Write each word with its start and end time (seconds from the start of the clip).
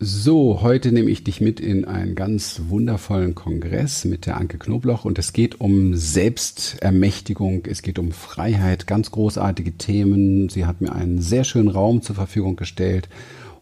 So, 0.00 0.60
heute 0.62 0.92
nehme 0.92 1.10
ich 1.10 1.24
dich 1.24 1.40
mit 1.40 1.58
in 1.58 1.84
einen 1.84 2.14
ganz 2.14 2.60
wundervollen 2.68 3.34
Kongress 3.34 4.04
mit 4.04 4.26
der 4.26 4.36
Anke 4.36 4.56
Knobloch 4.56 5.04
und 5.04 5.18
es 5.18 5.32
geht 5.32 5.60
um 5.60 5.96
Selbstermächtigung, 5.96 7.64
es 7.66 7.82
geht 7.82 7.98
um 7.98 8.12
Freiheit, 8.12 8.86
ganz 8.86 9.10
großartige 9.10 9.72
Themen. 9.72 10.50
Sie 10.50 10.66
hat 10.66 10.80
mir 10.80 10.92
einen 10.92 11.20
sehr 11.20 11.42
schönen 11.42 11.66
Raum 11.66 12.00
zur 12.00 12.14
Verfügung 12.14 12.54
gestellt, 12.54 13.08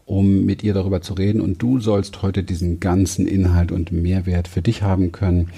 um 0.05 0.45
mit 0.45 0.63
ihr 0.63 0.75
darüber 0.75 1.01
zu 1.01 1.15
reden 1.15 1.41
und 1.41 1.63
du 1.63 1.81
sollst 1.81 2.21
heute 2.21 2.43
diesen 2.43 2.81
ganzen 2.81 3.27
Inhalt 3.27 3.73
und 3.73 3.91
Mehrwert 3.91 4.47
für 4.47 4.61
dich 4.61 4.83
haben 4.83 5.13
können. 5.13 5.49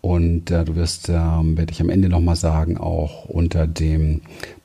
Und 0.00 0.50
äh, 0.50 0.64
du 0.64 0.74
wirst, 0.76 1.10
ähm, 1.10 1.58
werde 1.58 1.72
ich 1.72 1.80
am 1.80 1.90
Ende 1.90 2.08
nochmal 2.08 2.36
sagen, 2.36 2.78
auch 2.78 3.26
unter 3.26 3.66
dem 3.66 4.22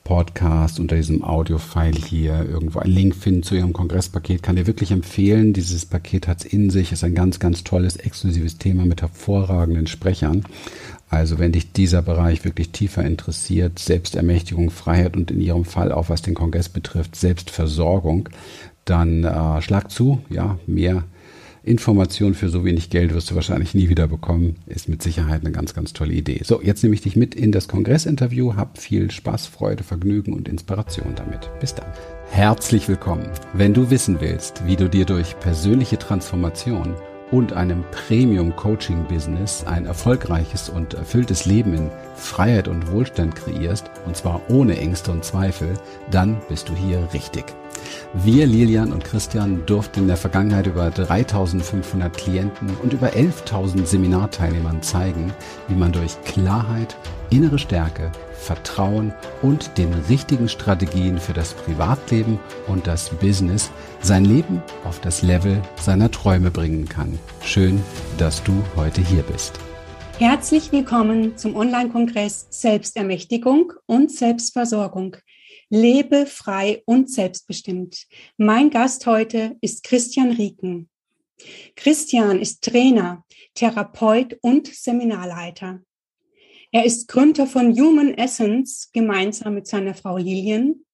Podcast, 0.07 0.79
unter 0.79 0.95
diesem 0.95 1.21
Audio-File 1.21 1.97
hier 1.97 2.47
irgendwo 2.49 2.79
einen 2.79 2.93
Link 2.93 3.13
finden 3.13 3.43
zu 3.43 3.55
ihrem 3.55 3.73
Kongresspaket. 3.73 4.41
Kann 4.41 4.55
dir 4.55 4.65
wirklich 4.65 4.91
empfehlen. 4.91 5.51
Dieses 5.51 5.85
Paket 5.85 6.29
hat 6.29 6.39
es 6.39 6.45
in 6.45 6.69
sich, 6.69 6.93
ist 6.93 7.03
ein 7.03 7.13
ganz, 7.13 7.39
ganz 7.39 7.65
tolles, 7.65 7.97
exklusives 7.97 8.57
Thema 8.57 8.85
mit 8.85 9.01
hervorragenden 9.01 9.85
Sprechern. 9.85 10.45
Also 11.09 11.39
wenn 11.39 11.51
dich 11.51 11.73
dieser 11.73 12.01
Bereich 12.01 12.45
wirklich 12.45 12.69
tiefer 12.69 13.03
interessiert, 13.03 13.79
Selbstermächtigung, 13.79 14.69
Freiheit 14.69 15.17
und 15.17 15.29
in 15.29 15.41
ihrem 15.41 15.65
Fall 15.65 15.91
auch 15.91 16.07
was 16.07 16.21
den 16.21 16.35
Kongress 16.35 16.69
betrifft, 16.69 17.17
Selbstversorgung, 17.17 18.29
dann 18.85 19.25
äh, 19.25 19.61
schlag 19.61 19.91
zu, 19.91 20.21
ja, 20.29 20.57
mehr 20.67 21.03
Information 21.67 22.33
für 22.33 22.47
so 22.47 22.63
wenig 22.63 22.89
Geld 22.89 23.13
wirst 23.13 23.29
du 23.29 23.35
wahrscheinlich 23.35 23.75
nie 23.75 23.89
wieder 23.89 24.07
bekommen. 24.07 24.55
Ist 24.67 24.87
mit 24.87 25.03
Sicherheit 25.03 25.41
eine 25.41 25.51
ganz, 25.51 25.73
ganz 25.73 25.91
tolle 25.91 26.13
Idee. 26.13 26.41
So, 26.43 26.61
jetzt 26.61 26.81
nehme 26.81 26.95
ich 26.95 27.01
dich 27.01 27.17
mit 27.17 27.35
in 27.35 27.51
das 27.51 27.67
Kongressinterview. 27.67 28.55
Hab 28.55 28.77
viel 28.77 29.11
Spaß, 29.11 29.47
Freude, 29.47 29.83
Vergnügen 29.83 30.33
und 30.33 30.47
Inspiration 30.47 31.13
damit. 31.15 31.51
Bis 31.59 31.75
dann. 31.75 31.87
Herzlich 32.31 32.87
willkommen. 32.87 33.27
Wenn 33.53 33.73
du 33.73 33.89
wissen 33.89 34.21
willst, 34.21 34.65
wie 34.65 34.77
du 34.77 34.89
dir 34.89 35.05
durch 35.05 35.37
persönliche 35.39 35.99
Transformation 35.99 36.95
und 37.31 37.51
einem 37.51 37.83
Premium-Coaching-Business 37.91 39.65
ein 39.65 39.85
erfolgreiches 39.85 40.69
und 40.69 40.93
erfülltes 40.93 41.45
Leben 41.45 41.73
in 41.73 41.89
Freiheit 42.15 42.69
und 42.69 42.89
Wohlstand 42.89 43.35
kreierst, 43.35 43.91
und 44.05 44.15
zwar 44.15 44.41
ohne 44.49 44.77
Ängste 44.77 45.11
und 45.11 45.25
Zweifel, 45.25 45.73
dann 46.11 46.37
bist 46.47 46.69
du 46.69 46.75
hier 46.75 47.09
richtig. 47.13 47.43
Wir, 48.13 48.47
Lilian 48.47 48.91
und 48.91 49.03
Christian, 49.03 49.65
durften 49.65 50.01
in 50.01 50.07
der 50.07 50.17
Vergangenheit 50.17 50.67
über 50.67 50.89
3500 50.89 52.15
Klienten 52.15 52.69
und 52.81 52.93
über 52.93 53.09
11.000 53.09 53.85
Seminarteilnehmern 53.85 54.81
zeigen, 54.81 55.33
wie 55.67 55.75
man 55.75 55.91
durch 55.91 56.21
Klarheit, 56.23 56.95
innere 57.29 57.59
Stärke, 57.59 58.11
Vertrauen 58.33 59.13
und 59.41 59.77
den 59.77 59.93
richtigen 60.09 60.47
Strategien 60.47 61.19
für 61.19 61.33
das 61.33 61.53
Privatleben 61.53 62.39
und 62.67 62.87
das 62.87 63.09
Business 63.09 63.71
sein 64.01 64.25
Leben 64.25 64.61
auf 64.83 65.01
das 65.01 65.21
Level 65.21 65.61
seiner 65.79 66.09
Träume 66.09 66.51
bringen 66.51 66.87
kann. 66.87 67.19
Schön, 67.41 67.81
dass 68.17 68.43
du 68.43 68.53
heute 68.75 69.01
hier 69.01 69.23
bist. 69.23 69.59
Herzlich 70.19 70.71
willkommen 70.71 71.37
zum 71.37 71.55
Online-Kongress 71.55 72.47
Selbstermächtigung 72.49 73.73
und 73.85 74.11
Selbstversorgung. 74.11 75.17
Lebe 75.69 76.25
frei 76.25 76.81
und 76.85 77.11
selbstbestimmt. 77.11 78.07
Mein 78.37 78.69
Gast 78.69 79.05
heute 79.05 79.57
ist 79.59 79.83
Christian 79.83 80.31
Rieken. 80.31 80.87
Christian 81.75 82.39
ist 82.39 82.63
Trainer, 82.63 83.25
Therapeut 83.53 84.37
und 84.41 84.67
Seminarleiter. 84.67 85.81
Er 86.71 86.85
ist 86.85 87.09
Gründer 87.09 87.47
von 87.47 87.77
Human 87.77 88.13
Essence 88.13 88.89
gemeinsam 88.93 89.55
mit 89.55 89.67
seiner 89.67 89.93
Frau 89.93 90.15
Lilian. 90.15 90.85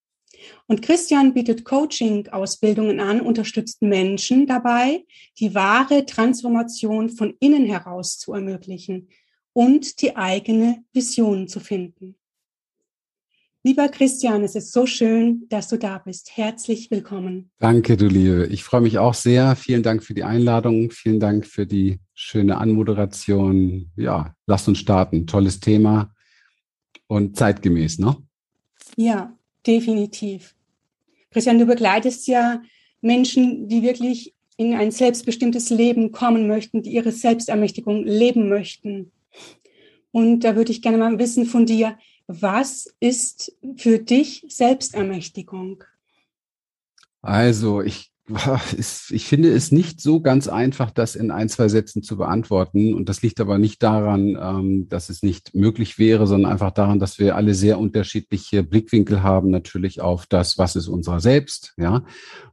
Und 0.66 0.82
Christian 0.82 1.34
bietet 1.34 1.64
Coaching-Ausbildungen 1.64 2.98
an, 2.98 3.20
unterstützt 3.20 3.80
Menschen 3.80 4.48
dabei, 4.48 5.04
die 5.38 5.54
wahre 5.54 6.04
Transformation 6.04 7.10
von 7.10 7.34
innen 7.38 7.66
heraus 7.66 8.18
zu 8.18 8.32
ermöglichen 8.32 9.08
und 9.52 10.00
die 10.02 10.16
eigene 10.16 10.84
Vision 10.92 11.46
zu 11.46 11.60
finden. 11.60 12.16
Lieber 13.66 13.88
Christian, 13.88 14.44
es 14.44 14.54
ist 14.56 14.72
so 14.72 14.84
schön, 14.84 15.46
dass 15.48 15.68
du 15.68 15.78
da 15.78 15.96
bist. 15.96 16.36
Herzlich 16.36 16.90
willkommen. 16.90 17.50
Danke, 17.58 17.96
du 17.96 18.08
Liebe. 18.08 18.46
Ich 18.50 18.62
freue 18.62 18.82
mich 18.82 18.98
auch 18.98 19.14
sehr. 19.14 19.56
Vielen 19.56 19.82
Dank 19.82 20.04
für 20.04 20.12
die 20.12 20.22
Einladung. 20.22 20.90
Vielen 20.90 21.18
Dank 21.18 21.46
für 21.46 21.64
die 21.66 21.98
schöne 22.12 22.58
Anmoderation. 22.58 23.90
Ja, 23.96 24.34
lass 24.46 24.68
uns 24.68 24.80
starten. 24.80 25.26
Tolles 25.26 25.60
Thema 25.60 26.12
und 27.06 27.38
zeitgemäß, 27.38 27.98
ne? 28.00 28.18
Ja, 28.96 29.34
definitiv. 29.66 30.54
Christian, 31.30 31.58
du 31.58 31.64
begleitest 31.64 32.26
ja 32.26 32.60
Menschen, 33.00 33.66
die 33.66 33.82
wirklich 33.82 34.34
in 34.58 34.74
ein 34.74 34.90
selbstbestimmtes 34.90 35.70
Leben 35.70 36.12
kommen 36.12 36.48
möchten, 36.48 36.82
die 36.82 36.92
ihre 36.92 37.12
Selbstermächtigung 37.12 38.04
leben 38.04 38.50
möchten. 38.50 39.10
Und 40.10 40.40
da 40.40 40.54
würde 40.54 40.70
ich 40.70 40.82
gerne 40.82 40.98
mal 40.98 41.18
wissen 41.18 41.46
von 41.46 41.64
dir, 41.64 41.96
was 42.26 42.88
ist 43.00 43.56
für 43.76 43.98
dich 43.98 44.44
Selbstermächtigung? 44.48 45.84
Also, 47.22 47.80
ich, 47.80 48.12
ich 49.10 49.26
finde 49.26 49.52
es 49.52 49.72
nicht 49.72 50.00
so 50.00 50.20
ganz 50.20 50.48
einfach, 50.48 50.90
das 50.90 51.16
in 51.16 51.30
ein, 51.30 51.48
zwei 51.48 51.68
Sätzen 51.68 52.02
zu 52.02 52.16
beantworten. 52.16 52.94
Und 52.94 53.08
das 53.08 53.22
liegt 53.22 53.40
aber 53.40 53.58
nicht 53.58 53.82
daran, 53.82 54.38
ähm, 54.40 54.88
dass 54.88 55.08
es 55.08 55.22
nicht 55.22 55.54
möglich 55.54 55.98
wäre, 55.98 56.26
sondern 56.26 56.52
einfach 56.52 56.70
daran, 56.70 56.98
dass 56.98 57.18
wir 57.18 57.36
alle 57.36 57.54
sehr 57.54 57.78
unterschiedliche 57.78 58.62
Blickwinkel 58.62 59.22
haben, 59.22 59.50
natürlich 59.50 60.00
auf 60.00 60.26
das, 60.26 60.58
was 60.58 60.76
ist 60.76 60.88
unser 60.88 61.20
Selbst, 61.20 61.74
ja, 61.76 62.04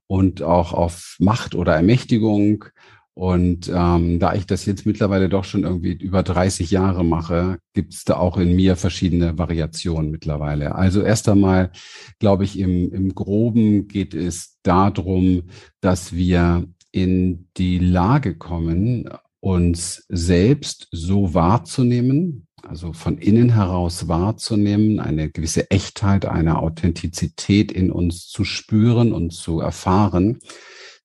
und 0.08 0.42
auch 0.42 0.74
auf 0.74 1.16
Macht 1.20 1.56
oder 1.56 1.76
Ermächtigung 1.76 2.66
und 3.14 3.70
ähm, 3.74 4.20
da 4.20 4.34
ich 4.36 4.46
das 4.46 4.66
jetzt 4.66 4.86
mittlerweile 4.86 5.28
doch 5.28 5.44
schon 5.44 5.64
irgendwie 5.64 5.92
über 5.94 6.24
30 6.24 6.72
Jahre 6.72 7.04
mache, 7.04 7.60
gibt 7.74 7.94
es 7.94 8.06
da 8.06 8.16
auch 8.16 8.38
in 8.38 8.56
mir 8.56 8.78
verschiedene 8.78 9.38
Variationen 9.38 10.12
mittlerweile. 10.12 10.76
Also 10.76 11.02
erst 11.02 11.28
einmal, 11.28 11.72
glaube 12.20 12.46
ich, 12.46 12.58
im, 12.58 12.94
im 12.94 13.14
groben 13.14 13.88
geht 13.88 14.14
es 14.14 14.58
darum, 14.64 15.44
dass 15.82 16.14
wir 16.14 16.68
in 16.92 17.48
die 17.58 17.80
Lage 17.80 18.38
kommen, 18.38 19.10
uns 19.42 20.06
selbst 20.08 20.88
so 20.92 21.34
wahrzunehmen, 21.34 22.48
also 22.64 22.94
von 22.94 23.18
innen 23.18 23.54
heraus 23.54 24.08
wahrzunehmen, 24.08 25.00
eine 25.00 25.30
gewisse 25.30 25.70
Echtheit, 25.70 26.26
eine 26.26 26.60
Authentizität 26.60 27.72
in 27.72 27.92
uns 27.92 28.28
zu 28.28 28.46
spüren 28.46 29.12
und 29.12 29.32
zu 29.32 29.60
erfahren, 29.60 30.40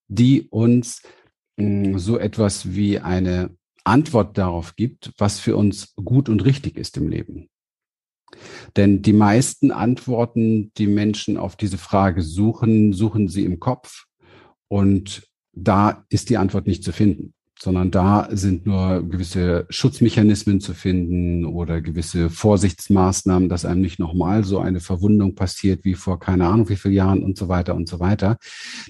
die 0.09 0.43
uns 0.49 1.03
so 1.59 2.19
etwas 2.19 2.75
wie 2.75 2.99
eine 2.99 3.51
Antwort 3.85 4.37
darauf 4.37 4.77
gibt, 4.77 5.13
was 5.19 5.39
für 5.39 5.57
uns 5.57 5.95
gut 5.97 6.29
und 6.29 6.45
richtig 6.45 6.77
ist 6.77 6.97
im 6.97 7.09
Leben. 7.09 7.49
Denn 8.77 9.03
die 9.03 9.13
meisten 9.13 9.71
Antworten, 9.71 10.73
die 10.77 10.89
Menschen 10.89 11.37
auf 11.37 11.57
diese 11.57 11.79
Frage 11.79 12.23
suchen, 12.23 12.93
suchen 12.93 13.29
sie 13.29 13.45
im 13.45 13.61
Kopf 13.61 14.05
und 14.69 15.27
da 15.53 16.05
ist 16.11 16.29
die 16.29 16.37
Antwort 16.37 16.67
nicht 16.67 16.85
zu 16.85 16.93
finden 16.93 17.36
sondern 17.59 17.91
da 17.91 18.29
sind 18.31 18.67
nur 18.67 19.03
gewisse 19.09 19.67
Schutzmechanismen 19.71 20.61
zu 20.61 20.75
finden 20.75 21.45
oder 21.45 21.81
gewisse 21.81 22.29
Vorsichtsmaßnahmen, 22.29 23.49
dass 23.49 23.65
einem 23.65 23.81
nicht 23.81 23.99
nochmal 23.99 24.45
so 24.45 24.59
eine 24.59 24.81
Verwundung 24.81 25.35
passiert 25.35 25.85
wie 25.85 25.95
vor 25.95 26.21
keine 26.21 26.47
Ahnung 26.47 26.69
wie 26.69 26.77
vielen 26.77 26.95
Jahren 26.95 27.23
und 27.23 27.39
so 27.39 27.49
weiter 27.49 27.75
und 27.75 27.89
so 27.89 27.99
weiter. 27.99 28.37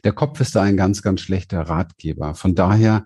Der 0.04 0.12
Kopf 0.12 0.40
ist 0.40 0.56
da 0.56 0.62
ein 0.62 0.76
ganz, 0.76 1.02
ganz 1.02 1.20
schlechter 1.20 1.60
Ratgeber. 1.60 2.34
Von 2.34 2.54
daher 2.54 3.04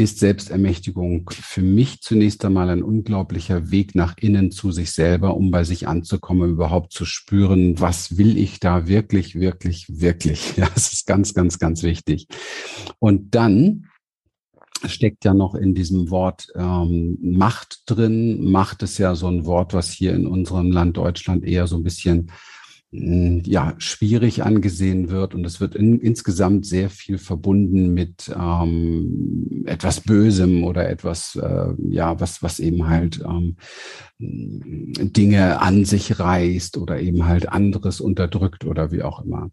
ist 0.00 0.18
Selbstermächtigung 0.18 1.30
für 1.30 1.60
mich 1.60 2.00
zunächst 2.00 2.44
einmal 2.44 2.70
ein 2.70 2.82
unglaublicher 2.82 3.70
Weg 3.70 3.94
nach 3.94 4.16
innen 4.18 4.50
zu 4.50 4.72
sich 4.72 4.92
selber, 4.92 5.36
um 5.36 5.50
bei 5.50 5.64
sich 5.64 5.88
anzukommen, 5.88 6.52
überhaupt 6.52 6.92
zu 6.92 7.04
spüren, 7.04 7.78
was 7.80 8.16
will 8.16 8.38
ich 8.38 8.60
da 8.60 8.86
wirklich, 8.86 9.34
wirklich, 9.34 9.86
wirklich. 9.88 10.54
Ja, 10.56 10.68
das 10.74 10.92
ist 10.92 11.06
ganz, 11.06 11.34
ganz, 11.34 11.58
ganz 11.58 11.82
wichtig. 11.82 12.26
Und 12.98 13.34
dann 13.34 13.89
steckt 14.86 15.24
ja 15.24 15.34
noch 15.34 15.54
in 15.54 15.74
diesem 15.74 16.10
Wort 16.10 16.48
ähm, 16.54 17.18
Macht 17.20 17.82
drin. 17.86 18.50
Macht 18.50 18.82
ist 18.82 18.98
ja 18.98 19.14
so 19.14 19.28
ein 19.28 19.44
Wort, 19.44 19.74
was 19.74 19.90
hier 19.90 20.14
in 20.14 20.26
unserem 20.26 20.70
Land 20.70 20.96
Deutschland 20.96 21.44
eher 21.44 21.66
so 21.66 21.76
ein 21.76 21.82
bisschen 21.82 22.30
ja, 22.92 23.74
schwierig 23.78 24.42
angesehen 24.42 25.10
wird 25.10 25.36
und 25.36 25.44
es 25.44 25.60
wird 25.60 25.76
in, 25.76 26.00
insgesamt 26.00 26.66
sehr 26.66 26.90
viel 26.90 27.18
verbunden 27.18 27.94
mit 27.94 28.34
ähm, 28.36 29.62
etwas 29.66 30.00
Bösem 30.00 30.64
oder 30.64 30.88
etwas, 30.88 31.36
äh, 31.36 31.68
ja, 31.88 32.18
was, 32.18 32.42
was 32.42 32.58
eben 32.58 32.88
halt 32.88 33.20
ähm, 33.24 33.54
Dinge 34.18 35.60
an 35.60 35.84
sich 35.84 36.18
reißt 36.18 36.78
oder 36.78 37.00
eben 37.00 37.26
halt 37.26 37.48
anderes 37.48 38.00
unterdrückt 38.00 38.64
oder 38.64 38.90
wie 38.90 39.02
auch 39.02 39.24
immer. 39.24 39.52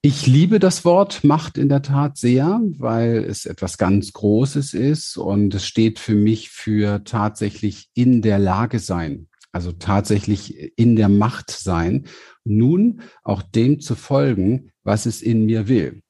Ich 0.00 0.26
liebe 0.26 0.58
das 0.58 0.82
Wort 0.86 1.22
Macht 1.22 1.58
in 1.58 1.68
der 1.68 1.82
Tat 1.82 2.16
sehr, 2.16 2.62
weil 2.78 3.18
es 3.18 3.44
etwas 3.44 3.76
ganz 3.76 4.14
Großes 4.14 4.72
ist 4.72 5.18
und 5.18 5.54
es 5.54 5.66
steht 5.66 5.98
für 5.98 6.14
mich 6.14 6.48
für 6.48 7.04
tatsächlich 7.04 7.90
in 7.92 8.22
der 8.22 8.38
Lage 8.38 8.78
sein 8.78 9.26
also 9.52 9.72
tatsächlich 9.72 10.78
in 10.78 10.96
der 10.96 11.08
Macht 11.08 11.50
sein, 11.50 12.06
nun 12.44 13.02
auch 13.22 13.42
dem 13.42 13.80
zu 13.80 13.94
folgen, 13.94 14.70
was 14.82 15.06
es 15.06 15.22
in 15.22 15.46
mir 15.46 15.68
will. 15.68 16.02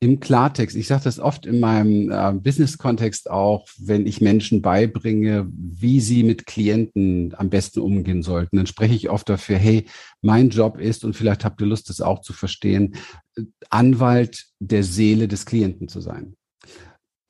im 0.00 0.20
Klartext, 0.20 0.76
ich 0.76 0.86
sage 0.86 1.04
das 1.04 1.18
oft 1.18 1.44
in 1.44 1.58
meinem 1.58 2.10
äh, 2.10 2.32
Business-Kontext 2.32 3.28
auch, 3.30 3.68
wenn 3.78 4.06
ich 4.06 4.20
Menschen 4.20 4.62
beibringe, 4.62 5.48
wie 5.50 6.00
sie 6.00 6.22
mit 6.22 6.46
Klienten 6.46 7.34
am 7.36 7.50
besten 7.50 7.80
umgehen 7.80 8.22
sollten, 8.22 8.56
dann 8.56 8.66
spreche 8.68 8.94
ich 8.94 9.10
oft 9.10 9.28
dafür, 9.28 9.56
hey, 9.58 9.86
mein 10.22 10.50
Job 10.50 10.78
ist, 10.78 11.04
und 11.04 11.16
vielleicht 11.16 11.44
habt 11.44 11.60
ihr 11.60 11.66
Lust, 11.66 11.88
das 11.88 12.00
auch 12.00 12.20
zu 12.20 12.32
verstehen, 12.32 12.94
Anwalt 13.70 14.46
der 14.60 14.84
Seele 14.84 15.26
des 15.26 15.46
Klienten 15.46 15.88
zu 15.88 16.00
sein. 16.00 16.37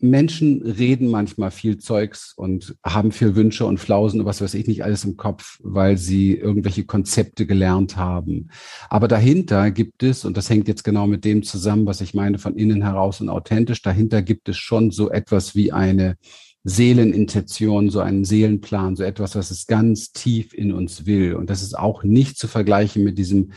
Menschen 0.01 0.63
reden 0.63 1.11
manchmal 1.11 1.51
viel 1.51 1.79
Zeugs 1.79 2.33
und 2.37 2.77
haben 2.85 3.11
viel 3.11 3.35
Wünsche 3.35 3.67
und 3.67 3.79
Flausen 3.79 4.21
und 4.21 4.27
was 4.27 4.41
weiß 4.41 4.55
ich 4.55 4.67
nicht 4.67 4.85
alles 4.85 5.05
im 5.05 5.17
Kopf, 5.17 5.59
weil 5.63 5.99
sie 5.99 6.35
irgendwelche 6.35 6.85
Konzepte 6.85 7.47
gelernt 7.47 7.97
haben. 7.97 8.51
Aber 8.89 9.09
dahinter 9.09 9.71
gibt 9.71 10.03
es, 10.03 10.25
und 10.25 10.37
das 10.37 10.51
hängt 10.51 10.69
jetzt 10.69 10.85
genau 10.85 11.07
mit 11.07 11.25
dem 11.25 11.43
zusammen, 11.43 11.87
was 11.87 12.01
ich 12.01 12.15
meine, 12.15 12.39
von 12.39 12.57
innen 12.57 12.83
heraus 12.83 13.21
und 13.21 13.29
authentisch, 13.29 13.83
dahinter 13.83 14.23
gibt 14.23 14.49
es 14.49 14.57
schon 14.57 14.91
so 14.91 15.11
etwas 15.11 15.57
wie 15.57 15.73
eine 15.73 16.17
Seelenintention, 16.65 17.91
so 17.91 18.01
einen 18.01 18.25
Seelenplan, 18.25 18.95
so 18.95 19.03
etwas, 19.03 19.35
was 19.35 19.51
es 19.51 19.67
ganz 19.67 20.13
tief 20.13 20.55
in 20.55 20.73
uns 20.73 21.07
will. 21.07 21.35
Und 21.35 21.51
das 21.51 21.63
ist 21.63 21.79
auch 21.79 22.05
nicht 22.05 22.39
zu 22.39 22.47
vergleichen 22.47 23.05
mit 23.05 23.19
diesem 23.19 23.53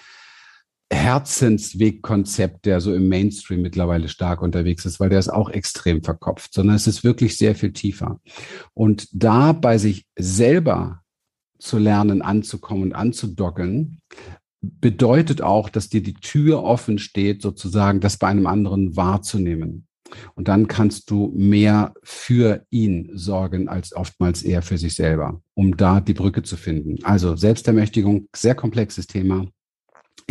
Herzenswegkonzept, 0.92 2.66
der 2.66 2.82
so 2.82 2.94
im 2.94 3.08
Mainstream 3.08 3.62
mittlerweile 3.62 4.10
stark 4.10 4.42
unterwegs 4.42 4.86
ist, 4.86 5.00
weil 5.00 5.10
der 5.10 5.20
ist 5.20 5.30
auch 5.30 5.50
extrem 5.50 6.04
verkopft, 6.04 6.54
sondern 6.54 6.76
es 6.76 6.86
ist 6.86 7.04
wirklich 7.04 7.38
sehr 7.38 7.56
viel 7.56 7.72
tiefer. 7.72 8.20
Und 8.74 9.08
da 9.12 9.54
bei 9.54 9.78
sich 9.78 10.06
selber 10.18 11.02
zu 11.60 11.78
lernen, 11.78 12.22
anzukommen 12.22 12.84
und 12.84 12.94
anzudocken, 12.94 14.02
bedeutet 14.62 15.42
auch, 15.42 15.70
dass 15.70 15.90
dir 15.90 16.04
die 16.04 16.14
Tür 16.14 16.64
offen 16.64 17.00
steht, 17.00 17.42
sozusagen 17.42 18.00
das 18.00 18.18
bei 18.18 18.28
einem 18.28 18.46
anderen 18.46 18.96
wahrzunehmen. 18.96 19.88
Und 20.36 20.50
dann 20.50 20.68
kannst 20.68 21.10
du 21.10 21.32
mehr 21.36 21.94
für 22.04 22.66
ihn 22.70 23.12
sorgen 23.14 23.70
als 23.70 23.96
oftmals 23.96 24.44
eher 24.44 24.62
für 24.62 24.78
sich 24.78 24.96
selber, 24.96 25.42
um 25.54 25.78
da 25.78 26.02
die 26.02 26.14
Brücke 26.14 26.44
zu 26.44 26.58
finden. 26.58 27.04
Also 27.04 27.38
Selbstermächtigung, 27.38 28.28
sehr 28.36 28.56
komplexes 28.56 29.08
Thema 29.08 29.48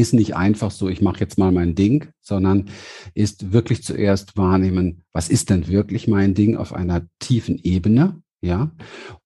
ist 0.01 0.15
nicht 0.15 0.35
einfach 0.35 0.71
so, 0.71 0.89
ich 0.89 1.03
mache 1.03 1.21
jetzt 1.21 1.39
mal 1.39 1.53
mein 1.53 1.75
Ding, 1.75 2.09
sondern 2.21 2.71
ist 3.15 3.53
wirklich 3.53 3.83
zuerst 3.83 4.37
wahrnehmen, 4.37 5.05
was 5.13 5.29
ist 5.29 5.51
denn 5.51 5.69
wirklich 5.69 6.09
mein 6.09 6.35
Ding 6.35 6.57
auf 6.57 6.73
einer 6.73 7.07
tiefen 7.19 7.59
Ebene, 7.59 8.23
ja, 8.41 8.73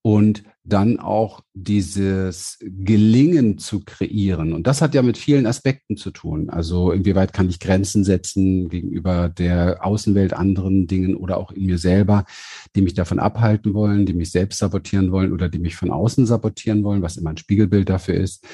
und 0.03 0.43
dann 0.65 0.99
auch 0.99 1.41
dieses 1.53 2.59
Gelingen 2.61 3.59
zu 3.59 3.81
kreieren. 3.85 4.55
Und 4.55 4.67
das 4.67 4.81
hat 4.81 4.95
ja 4.95 5.03
mit 5.03 5.19
vielen 5.19 5.47
Aspekten 5.47 5.97
zu 5.97 6.11
tun. 6.11 6.49
Also 6.49 6.91
inwieweit 6.91 7.35
kann 7.35 7.51
ich 7.51 7.61
Grenzen 7.61 8.03
setzen 8.03 8.71
gegenüber 8.71 9.29
der 9.29 9.85
Außenwelt, 9.85 10.33
anderen 10.33 10.87
Dingen 10.87 11.17
oder 11.17 11.37
auch 11.37 11.53
in 11.53 11.67
mir 11.67 11.79
selber, 11.79 12.25
die 12.75 12.83
mich 12.83 12.95
davon 12.95 13.19
abhalten 13.19 13.75
wollen, 13.75 14.07
die 14.07 14.15
mich 14.15 14.31
selbst 14.31 14.59
sabotieren 14.59 15.13
wollen 15.13 15.33
oder 15.33 15.51
die 15.51 15.59
mich 15.59 15.77
von 15.77 15.91
außen 15.91 16.25
sabotieren 16.25 16.83
wollen, 16.83 17.03
was 17.03 17.19
immer 17.19 17.31
ein 17.31 17.37
Spiegelbild 17.37 17.91
dafür 17.91 18.15
ist. 18.15 18.47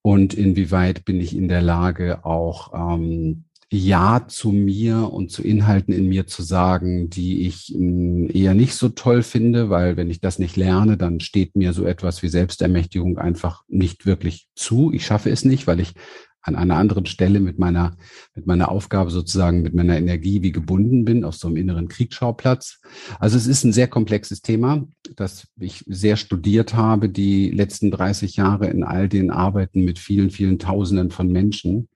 Und 0.00 0.32
inwieweit 0.32 1.04
bin 1.04 1.20
ich 1.20 1.36
in 1.36 1.48
der 1.48 1.62
Lage, 1.62 2.24
auch 2.24 2.72
ähm, 2.74 3.44
ja 3.70 4.26
zu 4.26 4.50
mir 4.50 5.12
und 5.12 5.30
zu 5.30 5.42
Inhalten 5.42 5.92
in 5.92 6.08
mir 6.08 6.26
zu 6.26 6.42
sagen, 6.42 7.10
die 7.10 7.46
ich 7.46 7.74
hm, 7.74 8.30
eher 8.32 8.54
nicht 8.54 8.74
so 8.74 8.88
toll 8.88 9.22
finde, 9.22 9.68
weil 9.68 9.96
wenn 9.96 10.08
ich 10.08 10.20
das 10.20 10.38
nicht 10.38 10.56
lerne, 10.56 10.96
dann 10.96 11.20
steht 11.20 11.54
mir 11.54 11.72
so 11.72 11.84
etwas 11.84 12.22
wie 12.22 12.28
Selbstermächtigung 12.28 13.18
einfach 13.18 13.62
nicht 13.68 14.06
wirklich 14.06 14.48
zu. 14.54 14.90
Ich 14.92 15.04
schaffe 15.04 15.30
es 15.30 15.44
nicht, 15.44 15.66
weil 15.66 15.80
ich 15.80 15.94
an 16.48 16.56
einer 16.56 16.76
anderen 16.76 17.06
Stelle 17.06 17.40
mit 17.40 17.58
meiner, 17.58 17.96
mit 18.34 18.46
meiner 18.46 18.70
Aufgabe 18.70 19.10
sozusagen, 19.10 19.62
mit 19.62 19.74
meiner 19.74 19.96
Energie 19.96 20.42
wie 20.42 20.52
gebunden 20.52 21.04
bin 21.04 21.24
auf 21.24 21.36
so 21.36 21.46
einem 21.46 21.56
inneren 21.56 21.88
Kriegsschauplatz. 21.88 22.80
Also 23.20 23.36
es 23.36 23.46
ist 23.46 23.64
ein 23.64 23.72
sehr 23.72 23.88
komplexes 23.88 24.42
Thema, 24.42 24.86
das 25.16 25.46
ich 25.60 25.84
sehr 25.86 26.16
studiert 26.16 26.74
habe, 26.74 27.08
die 27.08 27.50
letzten 27.50 27.90
30 27.90 28.36
Jahre 28.36 28.68
in 28.68 28.82
all 28.82 29.08
den 29.08 29.30
Arbeiten 29.30 29.84
mit 29.84 29.98
vielen, 29.98 30.30
vielen 30.30 30.58
Tausenden 30.58 31.10
von 31.10 31.30
Menschen. 31.30 31.88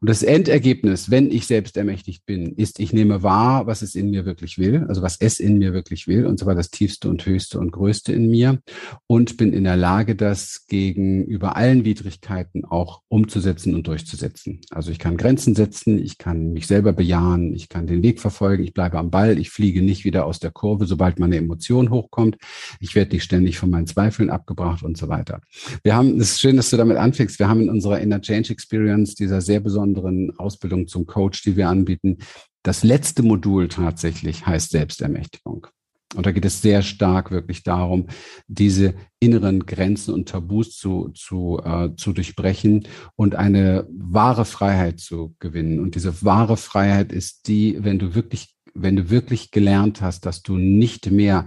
Und 0.00 0.10
das 0.10 0.22
Endergebnis, 0.22 1.10
wenn 1.10 1.30
ich 1.30 1.46
selbst 1.46 1.76
ermächtigt 1.76 2.26
bin, 2.26 2.54
ist, 2.56 2.80
ich 2.80 2.92
nehme 2.92 3.22
wahr, 3.22 3.66
was 3.66 3.82
es 3.82 3.94
in 3.94 4.10
mir 4.10 4.26
wirklich 4.26 4.58
will, 4.58 4.84
also 4.88 5.00
was 5.00 5.16
es 5.20 5.40
in 5.40 5.58
mir 5.58 5.72
wirklich 5.72 6.06
will, 6.06 6.26
und 6.26 6.38
zwar 6.38 6.54
das 6.54 6.70
tiefste 6.70 7.08
und 7.08 7.24
höchste 7.24 7.58
und 7.58 7.70
größte 7.70 8.12
in 8.12 8.30
mir, 8.30 8.60
und 9.06 9.36
bin 9.36 9.52
in 9.52 9.64
der 9.64 9.76
Lage, 9.76 10.14
das 10.14 10.66
gegenüber 10.68 11.56
allen 11.56 11.84
Widrigkeiten 11.84 12.64
auch 12.64 13.02
umzusetzen 13.08 13.74
und 13.74 13.83
durchzusetzen. 13.84 14.60
Also 14.70 14.90
ich 14.90 14.98
kann 14.98 15.16
Grenzen 15.16 15.54
setzen, 15.54 16.02
ich 16.02 16.18
kann 16.18 16.52
mich 16.52 16.66
selber 16.66 16.92
bejahen, 16.92 17.54
ich 17.54 17.68
kann 17.68 17.86
den 17.86 18.02
Weg 18.02 18.20
verfolgen, 18.20 18.64
ich 18.64 18.74
bleibe 18.74 18.98
am 18.98 19.10
Ball, 19.10 19.38
ich 19.38 19.50
fliege 19.50 19.82
nicht 19.82 20.04
wieder 20.04 20.26
aus 20.26 20.40
der 20.40 20.50
Kurve, 20.50 20.86
sobald 20.86 21.18
meine 21.18 21.36
Emotion 21.36 21.90
hochkommt, 21.90 22.36
ich 22.80 22.94
werde 22.96 23.14
nicht 23.14 23.24
ständig 23.24 23.58
von 23.58 23.70
meinen 23.70 23.86
Zweifeln 23.86 24.30
abgebracht 24.30 24.82
und 24.82 24.96
so 24.96 25.08
weiter. 25.08 25.40
Wir 25.82 25.94
haben, 25.94 26.20
es 26.20 26.32
ist 26.32 26.40
schön, 26.40 26.56
dass 26.56 26.70
du 26.70 26.76
damit 26.76 26.96
anfängst, 26.96 27.38
wir 27.38 27.48
haben 27.48 27.62
in 27.62 27.70
unserer 27.70 28.00
Inner 28.00 28.20
Change 28.20 28.52
Experience, 28.52 29.14
dieser 29.14 29.40
sehr 29.40 29.60
besonderen 29.60 29.84
besonderen 29.84 30.38
Ausbildung 30.38 30.88
zum 30.88 31.06
Coach, 31.06 31.42
die 31.42 31.56
wir 31.56 31.68
anbieten. 31.68 32.18
Das 32.62 32.82
letzte 32.82 33.22
Modul 33.22 33.68
tatsächlich 33.68 34.46
heißt 34.46 34.70
Selbstermächtigung. 34.70 35.66
Und 36.14 36.26
da 36.26 36.32
geht 36.32 36.44
es 36.44 36.62
sehr 36.62 36.82
stark 36.82 37.30
wirklich 37.30 37.62
darum, 37.62 38.06
diese 38.46 38.94
inneren 39.20 39.66
Grenzen 39.66 40.14
und 40.14 40.28
Tabus 40.28 40.76
zu, 40.76 41.10
zu, 41.14 41.60
äh, 41.64 41.90
zu 41.96 42.12
durchbrechen 42.12 42.86
und 43.16 43.34
eine 43.34 43.86
wahre 43.90 44.44
Freiheit 44.44 45.00
zu 45.00 45.34
gewinnen. 45.38 45.80
Und 45.80 45.94
diese 45.94 46.22
wahre 46.22 46.56
Freiheit 46.56 47.12
ist 47.12 47.48
die, 47.48 47.78
wenn 47.80 47.98
du 47.98 48.14
wirklich, 48.14 48.54
wenn 48.74 48.96
du 48.96 49.10
wirklich 49.10 49.50
gelernt 49.50 50.00
hast, 50.00 50.26
dass 50.26 50.42
du 50.42 50.56
nicht 50.56 51.10
mehr 51.10 51.46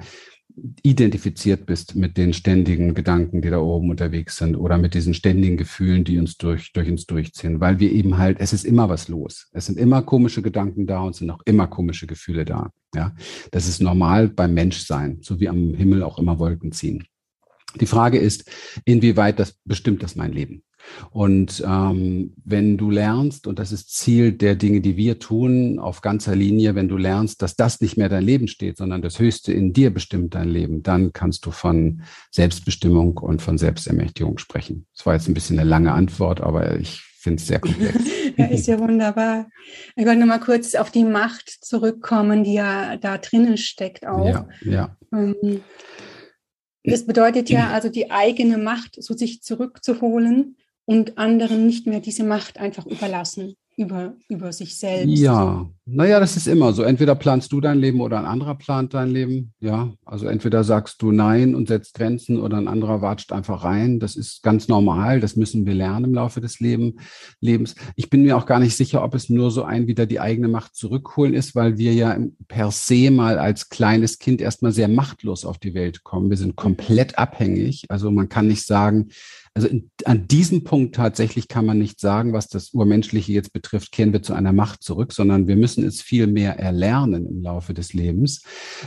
identifiziert 0.81 1.65
bist 1.65 1.95
mit 1.95 2.18
den 2.18 2.33
ständigen 2.33 2.94
Gedanken, 2.94 3.42
die 3.42 3.50
da 3.50 3.59
oben 3.59 3.89
unterwegs 3.89 4.38
sind 4.38 4.56
oder 4.56 4.77
mit 4.77 4.94
diesen 4.94 5.13
ständigen 5.13 5.57
Gefühlen, 5.57 6.04
die 6.04 6.18
uns 6.18 6.38
durch, 6.38 6.74
durch 6.74 6.89
uns 6.89 7.06
durchziehen, 7.06 7.59
weil 7.59 7.80
wir 7.80 7.92
eben 7.92 8.18
halt, 8.18 8.38
es 8.39 8.54
ist 8.54 8.65
immer 8.65 8.89
was 8.89 9.07
los. 9.07 9.50
Es 9.54 9.68
sind 9.68 9.77
immer 9.77 10.01
komische 10.01 10.42
Gedanken 10.42 10.88
da 10.88 11.01
und 11.01 11.15
sind 11.15 11.30
auch 11.30 11.42
immer 11.45 11.68
komische 11.68 12.07
Gefühle 12.07 12.45
da. 12.45 12.71
Ja, 12.95 13.13
das 13.51 13.68
ist 13.68 13.81
normal 13.81 14.30
beim 14.30 14.54
Menschsein, 14.54 15.19
so 15.21 15.39
wie 15.39 15.50
am 15.50 15.74
Himmel 15.75 16.04
auch 16.04 16.18
immer 16.18 16.39
Wolken 16.39 16.71
ziehen. 16.71 17.06
Die 17.80 17.86
Frage 17.86 18.18
ist, 18.18 18.50
inwieweit 18.86 19.39
das 19.39 19.59
bestimmt 19.65 20.01
das 20.01 20.15
mein 20.15 20.31
Leben? 20.31 20.63
Und 21.11 21.63
ähm, 21.65 22.33
wenn 22.43 22.77
du 22.77 22.89
lernst, 22.89 23.47
und 23.47 23.59
das 23.59 23.71
ist 23.71 23.93
Ziel 23.93 24.31
der 24.31 24.55
Dinge, 24.55 24.81
die 24.81 24.97
wir 24.97 25.19
tun, 25.19 25.79
auf 25.79 26.01
ganzer 26.01 26.35
Linie, 26.35 26.75
wenn 26.75 26.87
du 26.87 26.97
lernst, 26.97 27.41
dass 27.41 27.55
das 27.55 27.81
nicht 27.81 27.97
mehr 27.97 28.09
dein 28.09 28.23
Leben 28.23 28.47
steht, 28.47 28.77
sondern 28.77 29.01
das 29.01 29.19
Höchste 29.19 29.53
in 29.53 29.73
dir 29.73 29.93
bestimmt 29.93 30.35
dein 30.35 30.49
Leben, 30.49 30.83
dann 30.83 31.13
kannst 31.13 31.45
du 31.45 31.51
von 31.51 32.01
Selbstbestimmung 32.31 33.17
und 33.17 33.41
von 33.41 33.57
Selbstermächtigung 33.57 34.37
sprechen. 34.37 34.85
Das 34.95 35.06
war 35.06 35.13
jetzt 35.13 35.27
ein 35.27 35.33
bisschen 35.33 35.59
eine 35.59 35.69
lange 35.69 35.94
Antwort, 35.94 36.41
aber 36.41 36.79
ich 36.79 37.01
finde 37.17 37.41
es 37.41 37.47
sehr 37.47 37.59
komplex. 37.59 37.95
ja, 38.37 38.45
ist 38.45 38.67
ja 38.67 38.79
wunderbar. 38.79 39.47
Ich 39.95 40.06
wollte 40.06 40.19
noch 40.19 40.27
mal 40.27 40.39
kurz 40.39 40.75
auf 40.75 40.91
die 40.91 41.03
Macht 41.03 41.49
zurückkommen, 41.49 42.44
die 42.44 42.53
ja 42.53 42.97
da 42.97 43.17
drinnen 43.17 43.57
steckt 43.57 44.07
auch. 44.07 44.27
Ja, 44.27 44.47
ja. 44.61 44.97
Ähm, 45.13 45.61
das 46.83 47.06
bedeutet 47.06 47.49
ja 47.49 47.71
also 47.71 47.89
die 47.89 48.11
eigene 48.11 48.57
Macht 48.57 49.01
so 49.03 49.13
sich 49.13 49.41
zurückzuholen 49.41 50.56
und 50.87 51.17
anderen 51.17 51.67
nicht 51.67 51.85
mehr 51.85 51.99
diese 51.99 52.23
Macht 52.23 52.57
einfach 52.57 52.85
überlassen 52.85 53.56
über, 53.77 54.15
über 54.27 54.51
sich 54.51 54.75
selbst. 54.75 55.19
Ja, 55.19 55.69
naja, 55.85 56.19
das 56.19 56.35
ist 56.35 56.47
immer 56.47 56.73
so. 56.73 56.81
Entweder 56.81 57.13
planst 57.13 57.51
du 57.53 57.61
dein 57.61 57.77
Leben 57.77 58.01
oder 58.01 58.17
ein 58.17 58.25
anderer 58.25 58.55
plant 58.55 58.95
dein 58.95 59.11
Leben. 59.11 59.53
Ja, 59.59 59.93
also 60.03 60.25
entweder 60.25 60.63
sagst 60.63 60.99
du 61.01 61.11
Nein 61.11 61.53
und 61.53 61.67
setzt 61.67 61.93
Grenzen 61.93 62.41
oder 62.41 62.57
ein 62.57 62.67
anderer 62.67 63.03
watscht 63.03 63.31
einfach 63.31 63.63
rein. 63.63 63.99
Das 63.99 64.15
ist 64.15 64.41
ganz 64.41 64.67
normal. 64.67 65.19
Das 65.19 65.35
müssen 65.35 65.67
wir 65.67 65.75
lernen 65.75 66.05
im 66.05 66.13
Laufe 66.15 66.41
des 66.41 66.59
Leben, 66.59 66.99
Lebens. 67.39 67.75
Ich 67.95 68.09
bin 68.09 68.23
mir 68.23 68.35
auch 68.35 68.47
gar 68.47 68.59
nicht 68.59 68.75
sicher, 68.75 69.03
ob 69.03 69.13
es 69.13 69.29
nur 69.29 69.51
so 69.51 69.63
ein 69.63 69.85
wieder 69.85 70.07
die 70.07 70.19
eigene 70.19 70.47
Macht 70.47 70.75
zurückholen 70.75 71.35
ist, 71.35 71.53
weil 71.53 71.77
wir 71.77 71.93
ja 71.93 72.17
per 72.47 72.71
se 72.71 73.11
mal 73.11 73.37
als 73.37 73.69
kleines 73.69 74.17
Kind 74.17 74.41
erstmal 74.41 74.71
sehr 74.71 74.87
machtlos 74.87 75.45
auf 75.45 75.59
die 75.59 75.75
Welt 75.75 76.03
kommen. 76.03 76.31
Wir 76.31 76.37
sind 76.37 76.55
komplett 76.55 77.19
abhängig. 77.19 77.85
Also 77.89 78.09
man 78.09 78.27
kann 78.27 78.47
nicht 78.47 78.65
sagen, 78.65 79.09
also 79.57 79.69
in, 79.69 79.89
an 80.05 80.27
diesem 80.27 80.63
Punkt 80.63 80.93
tatsächlich 80.93 81.47
kann 81.47 81.65
man 81.65 81.79
nicht 81.79 81.99
sagen, 81.99 82.31
was 82.31 82.47
das 82.47 82.75
Urmenschliche 82.75 83.31
jetzt 83.33 83.53
betrifft, 83.53 83.67
kehren 83.92 84.14
wir 84.14 84.21
zu 84.21 84.33
einer 84.33 84.54
Macht 84.54 84.83
zurück, 84.83 85.14
sondern 85.14 85.47
wir 85.47 85.56
müssen 85.56 85.83
es 85.83 86.02
viel 86.02 86.28
mehr 86.28 86.59
erlernen 86.59 87.26
im 87.26 87.42
Laufe 87.42 87.74
des 87.74 87.94
Lebens, 87.94 88.44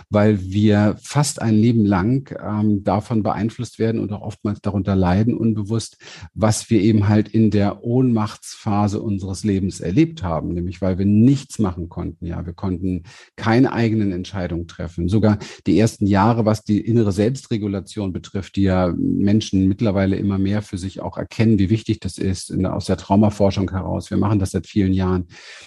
weil 0.08 0.40
wir 0.40 0.96
fast 1.02 1.42
ein 1.42 1.54
Leben 1.54 1.84
lang 1.84 2.34
ähm, 2.42 2.82
davon 2.84 3.22
beeinflusst 3.22 3.78
werden 3.78 4.00
und 4.00 4.12
auch 4.12 4.22
oftmals 4.22 4.60
darunter 4.60 4.96
leiden, 4.96 5.36
unbewusst, 5.36 5.98
was 6.34 6.70
wir 6.70 6.80
eben 6.80 7.08
halt 7.08 7.28
in 7.28 7.50
der 7.50 7.84
Ohnmachtsphase 7.84 9.00
unseres 9.00 9.44
Lebens 9.44 9.80
erlebt 9.80 10.22
haben, 10.22 10.54
nämlich 10.54 10.80
weil 10.80 10.98
wir 10.98 11.06
nichts 11.06 11.58
machen 11.58 11.88
konnten. 11.88 12.26
Ja, 12.26 12.46
wir 12.46 12.52
konnten 12.52 13.04
keine 13.36 13.72
eigenen 13.72 14.12
Entscheidungen 14.12 14.66
treffen. 14.66 15.08
Sogar 15.08 15.38
die 15.66 15.78
ersten 15.78 16.06
Jahre, 16.06 16.44
was 16.44 16.62
die 16.62 16.80
innere 16.80 17.12
Selbstregulation 17.12 18.12
betrifft, 18.12 18.56
die 18.56 18.62
ja 18.62 18.92
Menschen 18.96 19.68
mittlerweile 19.68 20.16
immer 20.16 20.38
mehr 20.38 20.62
für 20.62 20.78
sich 20.78 21.00
auch 21.00 21.16
erkennen, 21.16 21.58
wie 21.58 21.70
wichtig 21.70 22.00
das 22.00 22.18
ist 22.18 22.50
in, 22.50 22.66
aus 22.66 22.86
der 22.86 22.96
Traumaforschung 22.96 23.70
heraus. 23.70 24.10
Wir 24.10 24.18
machen 24.18 24.38
das 24.38 24.52
seit 24.52 24.66
vielen 24.70 24.92
Jahren, 24.92 25.26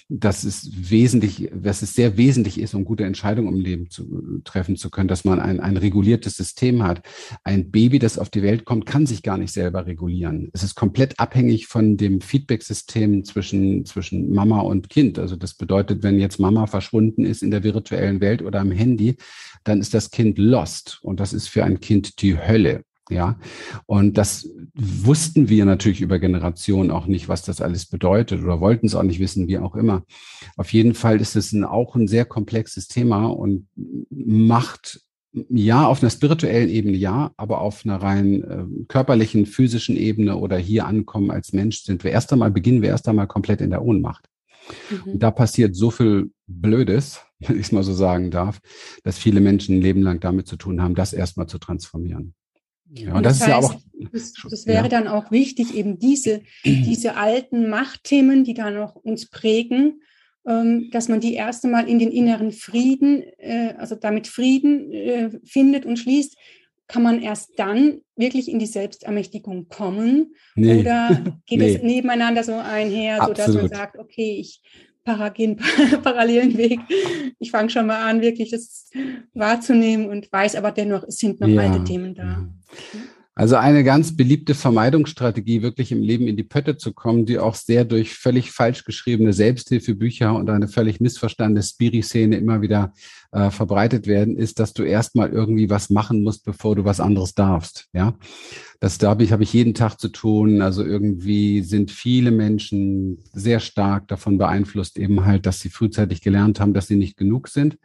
dass 0.09 0.43
es 0.43 0.69
wesentlich, 0.89 1.49
dass 1.53 1.81
es 1.81 1.93
sehr 1.93 2.17
wesentlich 2.17 2.59
ist, 2.59 2.73
um 2.73 2.85
gute 2.85 3.03
Entscheidungen 3.03 3.53
im 3.53 3.59
Leben 3.59 3.89
zu 3.89 4.41
treffen 4.43 4.75
zu 4.75 4.89
können, 4.89 5.07
dass 5.07 5.25
man 5.25 5.39
ein, 5.39 5.59
ein 5.59 5.77
reguliertes 5.77 6.35
System 6.35 6.83
hat. 6.83 7.05
Ein 7.43 7.71
Baby, 7.71 7.99
das 7.99 8.17
auf 8.17 8.29
die 8.29 8.43
Welt 8.43 8.65
kommt, 8.65 8.85
kann 8.85 9.05
sich 9.05 9.23
gar 9.23 9.37
nicht 9.37 9.51
selber 9.51 9.85
regulieren. 9.85 10.49
Es 10.53 10.63
ist 10.63 10.75
komplett 10.75 11.19
abhängig 11.19 11.67
von 11.67 11.97
dem 11.97 12.21
Feedback-System 12.21 13.23
zwischen, 13.23 13.85
zwischen 13.85 14.31
Mama 14.31 14.61
und 14.61 14.89
Kind. 14.89 15.19
Also 15.19 15.35
das 15.35 15.53
bedeutet, 15.53 16.03
wenn 16.03 16.19
jetzt 16.19 16.39
Mama 16.39 16.67
verschwunden 16.67 17.25
ist 17.25 17.43
in 17.43 17.51
der 17.51 17.63
virtuellen 17.63 18.21
Welt 18.21 18.41
oder 18.41 18.61
am 18.61 18.71
Handy, 18.71 19.17
dann 19.63 19.79
ist 19.79 19.93
das 19.93 20.11
Kind 20.11 20.37
lost. 20.37 20.99
Und 21.01 21.19
das 21.19 21.33
ist 21.33 21.47
für 21.47 21.63
ein 21.63 21.79
Kind 21.79 22.21
die 22.21 22.37
Hölle. 22.37 22.83
Ja, 23.09 23.37
und 23.85 24.17
das 24.17 24.49
wussten 24.73 25.49
wir 25.49 25.65
natürlich 25.65 25.99
über 25.99 26.19
Generationen 26.19 26.89
auch 26.89 27.05
nicht, 27.05 27.27
was 27.27 27.43
das 27.43 27.59
alles 27.59 27.85
bedeutet 27.85 28.41
oder 28.41 28.61
wollten 28.61 28.85
es 28.85 28.95
auch 28.95 29.03
nicht 29.03 29.19
wissen, 29.19 29.47
wie 29.47 29.57
auch 29.57 29.75
immer. 29.75 30.03
Auf 30.55 30.71
jeden 30.71 30.93
Fall 30.93 31.19
ist 31.19 31.35
es 31.35 31.51
ein, 31.51 31.65
auch 31.65 31.95
ein 31.95 32.07
sehr 32.07 32.23
komplexes 32.23 32.87
Thema 32.87 33.25
und 33.25 33.67
macht 34.09 35.01
ja, 35.49 35.87
auf 35.87 36.01
einer 36.01 36.11
spirituellen 36.11 36.69
Ebene 36.69 36.95
ja, 36.95 37.31
aber 37.37 37.61
auf 37.61 37.85
einer 37.85 38.01
rein 38.01 38.43
äh, 38.43 38.85
körperlichen, 38.87 39.47
physischen 39.47 39.97
Ebene 39.97 40.37
oder 40.37 40.57
hier 40.57 40.85
ankommen 40.85 41.31
als 41.31 41.53
Mensch 41.53 41.81
sind 41.81 42.03
wir 42.03 42.11
erst 42.11 42.31
einmal, 42.31 42.51
beginnen 42.51 42.83
wir 42.83 42.89
erst 42.89 43.07
einmal 43.07 43.27
komplett 43.27 43.59
in 43.59 43.71
der 43.71 43.83
Ohnmacht. 43.83 44.29
Mhm. 44.89 45.19
da 45.19 45.29
passiert 45.29 45.75
so 45.75 45.91
viel 45.91 46.31
Blödes, 46.47 47.21
wenn 47.39 47.59
ich 47.59 47.67
es 47.67 47.71
mal 47.71 47.83
so 47.83 47.93
sagen 47.93 48.31
darf, 48.31 48.59
dass 49.03 49.17
viele 49.17 49.41
Menschen 49.41 49.77
ein 49.77 49.81
Leben 49.81 50.01
lang 50.01 50.19
damit 50.19 50.47
zu 50.47 50.55
tun 50.55 50.81
haben, 50.81 50.95
das 50.95 51.13
erstmal 51.13 51.47
zu 51.47 51.57
transformieren. 51.57 52.33
Ja, 52.95 53.15
und 53.15 53.25
das, 53.25 53.39
das 53.39 53.47
heißt, 53.47 53.49
ja 53.49 53.75
auch. 53.75 53.81
Das, 54.11 54.33
das 54.49 54.67
wäre 54.67 54.83
ja. 54.83 54.89
dann 54.89 55.07
auch 55.07 55.31
wichtig, 55.31 55.73
eben 55.75 55.97
diese, 55.97 56.41
diese 56.63 57.15
alten 57.15 57.69
Machtthemen, 57.69 58.43
die 58.43 58.53
da 58.53 58.69
noch 58.69 58.95
uns 58.95 59.29
prägen, 59.29 60.01
ähm, 60.45 60.89
dass 60.91 61.07
man 61.07 61.19
die 61.19 61.33
erste 61.33 61.67
Mal 61.67 61.87
in 61.87 61.99
den 61.99 62.11
inneren 62.11 62.51
Frieden, 62.51 63.23
äh, 63.37 63.73
also 63.77 63.95
damit 63.95 64.27
Frieden 64.27 64.91
äh, 64.91 65.29
findet 65.43 65.85
und 65.85 65.97
schließt, 65.97 66.37
kann 66.87 67.01
man 67.01 67.21
erst 67.21 67.57
dann 67.57 68.01
wirklich 68.15 68.51
in 68.51 68.59
die 68.59 68.67
Selbstermächtigung 68.67 69.69
kommen? 69.69 70.35
Nee. 70.55 70.81
Oder 70.81 71.23
geht 71.47 71.59
nee. 71.59 71.75
es 71.75 71.81
nebeneinander 71.81 72.43
so 72.43 72.53
einher, 72.53 73.23
sodass 73.25 73.47
Absolut. 73.47 73.71
man 73.71 73.79
sagt, 73.79 73.97
okay, 73.97 74.37
ich 74.39 74.61
gehe 75.33 75.55
parallelen 76.03 76.57
Weg. 76.57 76.79
Ich 77.39 77.51
fange 77.51 77.69
schon 77.69 77.87
mal 77.87 78.01
an, 78.09 78.21
wirklich 78.21 78.51
das 78.51 78.89
wahrzunehmen 79.33 80.09
und 80.09 80.31
weiß 80.31 80.55
aber 80.55 80.71
dennoch, 80.71 81.03
es 81.03 81.17
sind 81.17 81.39
noch 81.41 81.47
ja. 81.47 81.61
alte 81.61 81.83
Themen 81.83 82.15
da. 82.15 82.47
Also 83.35 83.55
eine 83.55 83.83
ganz 83.83 84.15
beliebte 84.15 84.53
Vermeidungsstrategie, 84.53 85.63
wirklich 85.63 85.91
im 85.91 86.03
Leben 86.03 86.27
in 86.27 86.37
die 86.37 86.43
Pötte 86.43 86.77
zu 86.77 86.93
kommen, 86.93 87.25
die 87.25 87.39
auch 87.39 87.55
sehr 87.55 87.83
durch 87.83 88.13
völlig 88.13 88.51
falsch 88.51 88.85
geschriebene 88.85 89.33
Selbsthilfebücher 89.33 90.35
und 90.35 90.51
eine 90.51 90.67
völlig 90.67 90.99
missverstandene 90.99 91.63
Spiri-Szene 91.63 92.37
immer 92.37 92.61
wieder 92.61 92.93
äh, 93.31 93.49
verbreitet 93.49 94.05
werden, 94.05 94.37
ist, 94.37 94.59
dass 94.59 94.73
du 94.73 94.83
erstmal 94.83 95.31
irgendwie 95.31 95.71
was 95.71 95.89
machen 95.89 96.21
musst, 96.21 96.45
bevor 96.45 96.75
du 96.75 96.85
was 96.85 96.99
anderes 96.99 97.33
darfst. 97.33 97.87
Ja, 97.91 98.13
das 98.79 98.99
da 98.99 99.09
habe 99.09 99.23
ich, 99.23 99.31
habe 99.31 99.41
ich 99.41 99.53
jeden 99.53 99.73
Tag 99.73 99.99
zu 99.99 100.09
tun. 100.09 100.61
Also 100.61 100.83
irgendwie 100.83 101.61
sind 101.61 101.89
viele 101.89 102.29
Menschen 102.29 103.17
sehr 103.33 103.59
stark 103.59 104.07
davon 104.09 104.37
beeinflusst, 104.37 104.99
eben 104.99 105.25
halt, 105.25 105.47
dass 105.47 105.59
sie 105.59 105.69
frühzeitig 105.69 106.21
gelernt 106.21 106.59
haben, 106.59 106.75
dass 106.75 106.85
sie 106.85 106.97
nicht 106.97 107.17
genug 107.17 107.47
sind. 107.47 107.79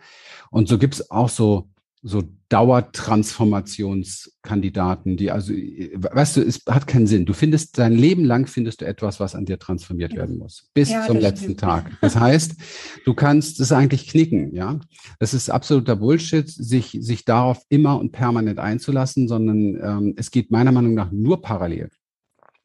Und 0.50 0.68
so 0.68 0.76
gibt 0.76 0.92
es 0.92 1.10
auch 1.10 1.30
so 1.30 1.70
so 2.02 2.24
Dauertransformationskandidaten, 2.48 5.16
die 5.16 5.30
also, 5.30 5.52
weißt 5.52 6.38
du, 6.38 6.42
es 6.42 6.62
hat 6.66 6.86
keinen 6.86 7.06
Sinn. 7.06 7.26
Du 7.26 7.34
findest 7.34 7.76
dein 7.78 7.92
Leben 7.92 8.24
lang 8.24 8.46
findest 8.46 8.80
du 8.80 8.86
etwas, 8.86 9.20
was 9.20 9.34
an 9.34 9.44
dir 9.44 9.58
transformiert 9.58 10.14
werden 10.14 10.38
muss, 10.38 10.70
bis 10.72 10.88
ja, 10.90 11.06
zum 11.06 11.18
letzten 11.18 11.44
stimmt. 11.44 11.60
Tag. 11.60 11.90
Das 12.00 12.16
heißt, 12.16 12.54
du 13.04 13.12
kannst 13.12 13.60
es 13.60 13.72
eigentlich 13.72 14.08
knicken, 14.08 14.54
ja. 14.54 14.80
Das 15.18 15.34
ist 15.34 15.50
absoluter 15.50 15.96
Bullshit, 15.96 16.48
sich 16.48 16.96
sich 17.00 17.26
darauf 17.26 17.60
immer 17.68 17.98
und 17.98 18.12
permanent 18.12 18.58
einzulassen, 18.58 19.28
sondern 19.28 19.78
ähm, 19.82 20.14
es 20.16 20.30
geht 20.30 20.50
meiner 20.50 20.72
Meinung 20.72 20.94
nach 20.94 21.12
nur 21.12 21.42
parallel. 21.42 21.90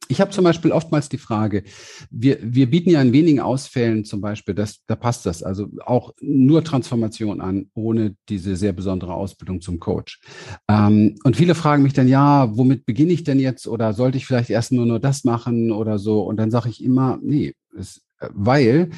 Ich 0.10 0.22
habe 0.22 0.32
zum 0.32 0.44
Beispiel 0.44 0.72
oftmals 0.72 1.10
die 1.10 1.18
Frage, 1.18 1.64
wir, 2.12 2.38
wir 2.42 2.70
bieten 2.70 2.90
ja 2.90 3.02
in 3.02 3.14
wenigen 3.14 3.40
Ausfällen 3.40 4.06
zum 4.06 4.22
Beispiel, 4.22 4.54
das, 4.54 4.84
da 4.86 4.96
passt 4.96 5.26
das, 5.26 5.44
also 5.44 5.68
auch 5.86 6.14
nur 6.20 6.64
Transformation 6.64 7.42
an, 7.42 7.70
ohne 7.74 8.16
diese 8.30 8.56
sehr 8.56 8.74
besondere 8.74 9.14
Ausbildung 9.14 9.62
zum 9.62 9.80
Coach. 9.80 10.22
Ähm, 10.68 11.16
und 11.24 11.36
viele 11.36 11.56
fragen 11.56 11.84
mich 11.84 11.94
dann, 11.94 12.08
ja, 12.08 12.56
womit 12.56 12.86
beginne 12.86 13.14
ich 13.14 13.24
denn 13.24 13.40
jetzt 13.40 13.68
oder 13.68 13.94
sollte 13.94 14.18
ich 14.18 14.26
vielleicht 14.26 14.50
erst 14.50 14.72
nur 14.72 14.86
nur 14.86 15.00
das 15.00 15.24
machen 15.24 15.72
oder 15.72 16.00
so? 16.00 16.22
Und 16.22 16.38
dann 16.38 16.52
sage 16.52 16.70
ich 16.70 16.84
immer, 16.84 17.20
nee, 17.22 17.54
es, 17.78 18.02
weil 18.32 18.90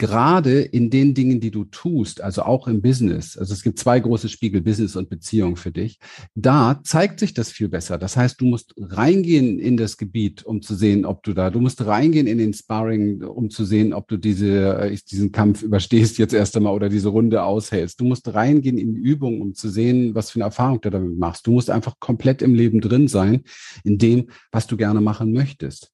gerade 0.00 0.62
in 0.62 0.88
den 0.88 1.12
Dingen, 1.12 1.40
die 1.40 1.50
du 1.50 1.64
tust, 1.64 2.22
also 2.22 2.42
auch 2.42 2.66
im 2.66 2.80
Business, 2.80 3.36
also 3.36 3.52
es 3.52 3.62
gibt 3.62 3.78
zwei 3.78 4.00
große 4.00 4.30
Spiegel, 4.30 4.62
Business 4.62 4.96
und 4.96 5.10
Beziehung 5.10 5.56
für 5.56 5.70
dich, 5.70 5.98
da 6.34 6.80
zeigt 6.82 7.20
sich 7.20 7.34
das 7.34 7.52
viel 7.52 7.68
besser. 7.68 7.98
Das 7.98 8.16
heißt, 8.16 8.40
du 8.40 8.46
musst 8.46 8.72
reingehen 8.78 9.58
in 9.58 9.76
das 9.76 9.98
Gebiet, 9.98 10.42
um 10.42 10.62
zu 10.62 10.74
sehen, 10.74 11.04
ob 11.04 11.22
du 11.22 11.34
da, 11.34 11.50
du 11.50 11.60
musst 11.60 11.84
reingehen 11.84 12.26
in 12.26 12.38
den 12.38 12.54
Sparring, 12.54 13.22
um 13.22 13.50
zu 13.50 13.66
sehen, 13.66 13.92
ob 13.92 14.08
du 14.08 14.16
diese, 14.16 14.78
äh, 14.78 14.96
diesen 15.10 15.32
Kampf 15.32 15.62
überstehst 15.62 16.16
jetzt 16.16 16.32
erst 16.32 16.56
einmal 16.56 16.74
oder 16.74 16.88
diese 16.88 17.10
Runde 17.10 17.42
aushältst. 17.42 18.00
Du 18.00 18.06
musst 18.06 18.32
reingehen 18.32 18.78
in 18.78 18.94
die 18.94 19.00
Übung, 19.02 19.42
um 19.42 19.54
zu 19.54 19.68
sehen, 19.68 20.14
was 20.14 20.30
für 20.30 20.38
eine 20.38 20.44
Erfahrung 20.44 20.80
du 20.80 20.88
damit 20.88 21.18
machst. 21.18 21.46
Du 21.46 21.52
musst 21.52 21.68
einfach 21.68 22.00
komplett 22.00 22.40
im 22.40 22.54
Leben 22.54 22.80
drin 22.80 23.06
sein, 23.06 23.42
in 23.84 23.98
dem, 23.98 24.30
was 24.50 24.66
du 24.66 24.78
gerne 24.78 25.02
machen 25.02 25.34
möchtest. 25.34 25.92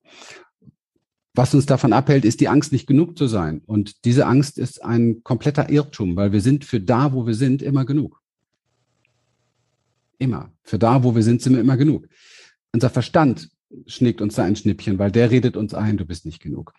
Was 1.36 1.54
uns 1.54 1.66
davon 1.66 1.92
abhält, 1.92 2.24
ist 2.24 2.40
die 2.40 2.48
Angst, 2.48 2.72
nicht 2.72 2.86
genug 2.86 3.18
zu 3.18 3.26
sein. 3.26 3.60
Und 3.66 4.06
diese 4.06 4.24
Angst 4.24 4.56
ist 4.56 4.82
ein 4.82 5.22
kompletter 5.22 5.68
Irrtum, 5.68 6.16
weil 6.16 6.32
wir 6.32 6.40
sind 6.40 6.64
für 6.64 6.80
da, 6.80 7.12
wo 7.12 7.26
wir 7.26 7.34
sind, 7.34 7.60
immer 7.60 7.84
genug. 7.84 8.22
Immer. 10.16 10.50
Für 10.62 10.78
da, 10.78 11.04
wo 11.04 11.14
wir 11.14 11.22
sind, 11.22 11.42
sind 11.42 11.52
wir 11.52 11.60
immer 11.60 11.76
genug. 11.76 12.08
Unser 12.72 12.88
Verstand 12.88 13.50
schnickt 13.86 14.22
uns 14.22 14.36
da 14.36 14.44
ein 14.44 14.56
Schnippchen, 14.56 14.98
weil 14.98 15.12
der 15.12 15.30
redet 15.30 15.58
uns 15.58 15.74
ein, 15.74 15.98
du 15.98 16.06
bist 16.06 16.24
nicht 16.24 16.40
genug. 16.40 16.72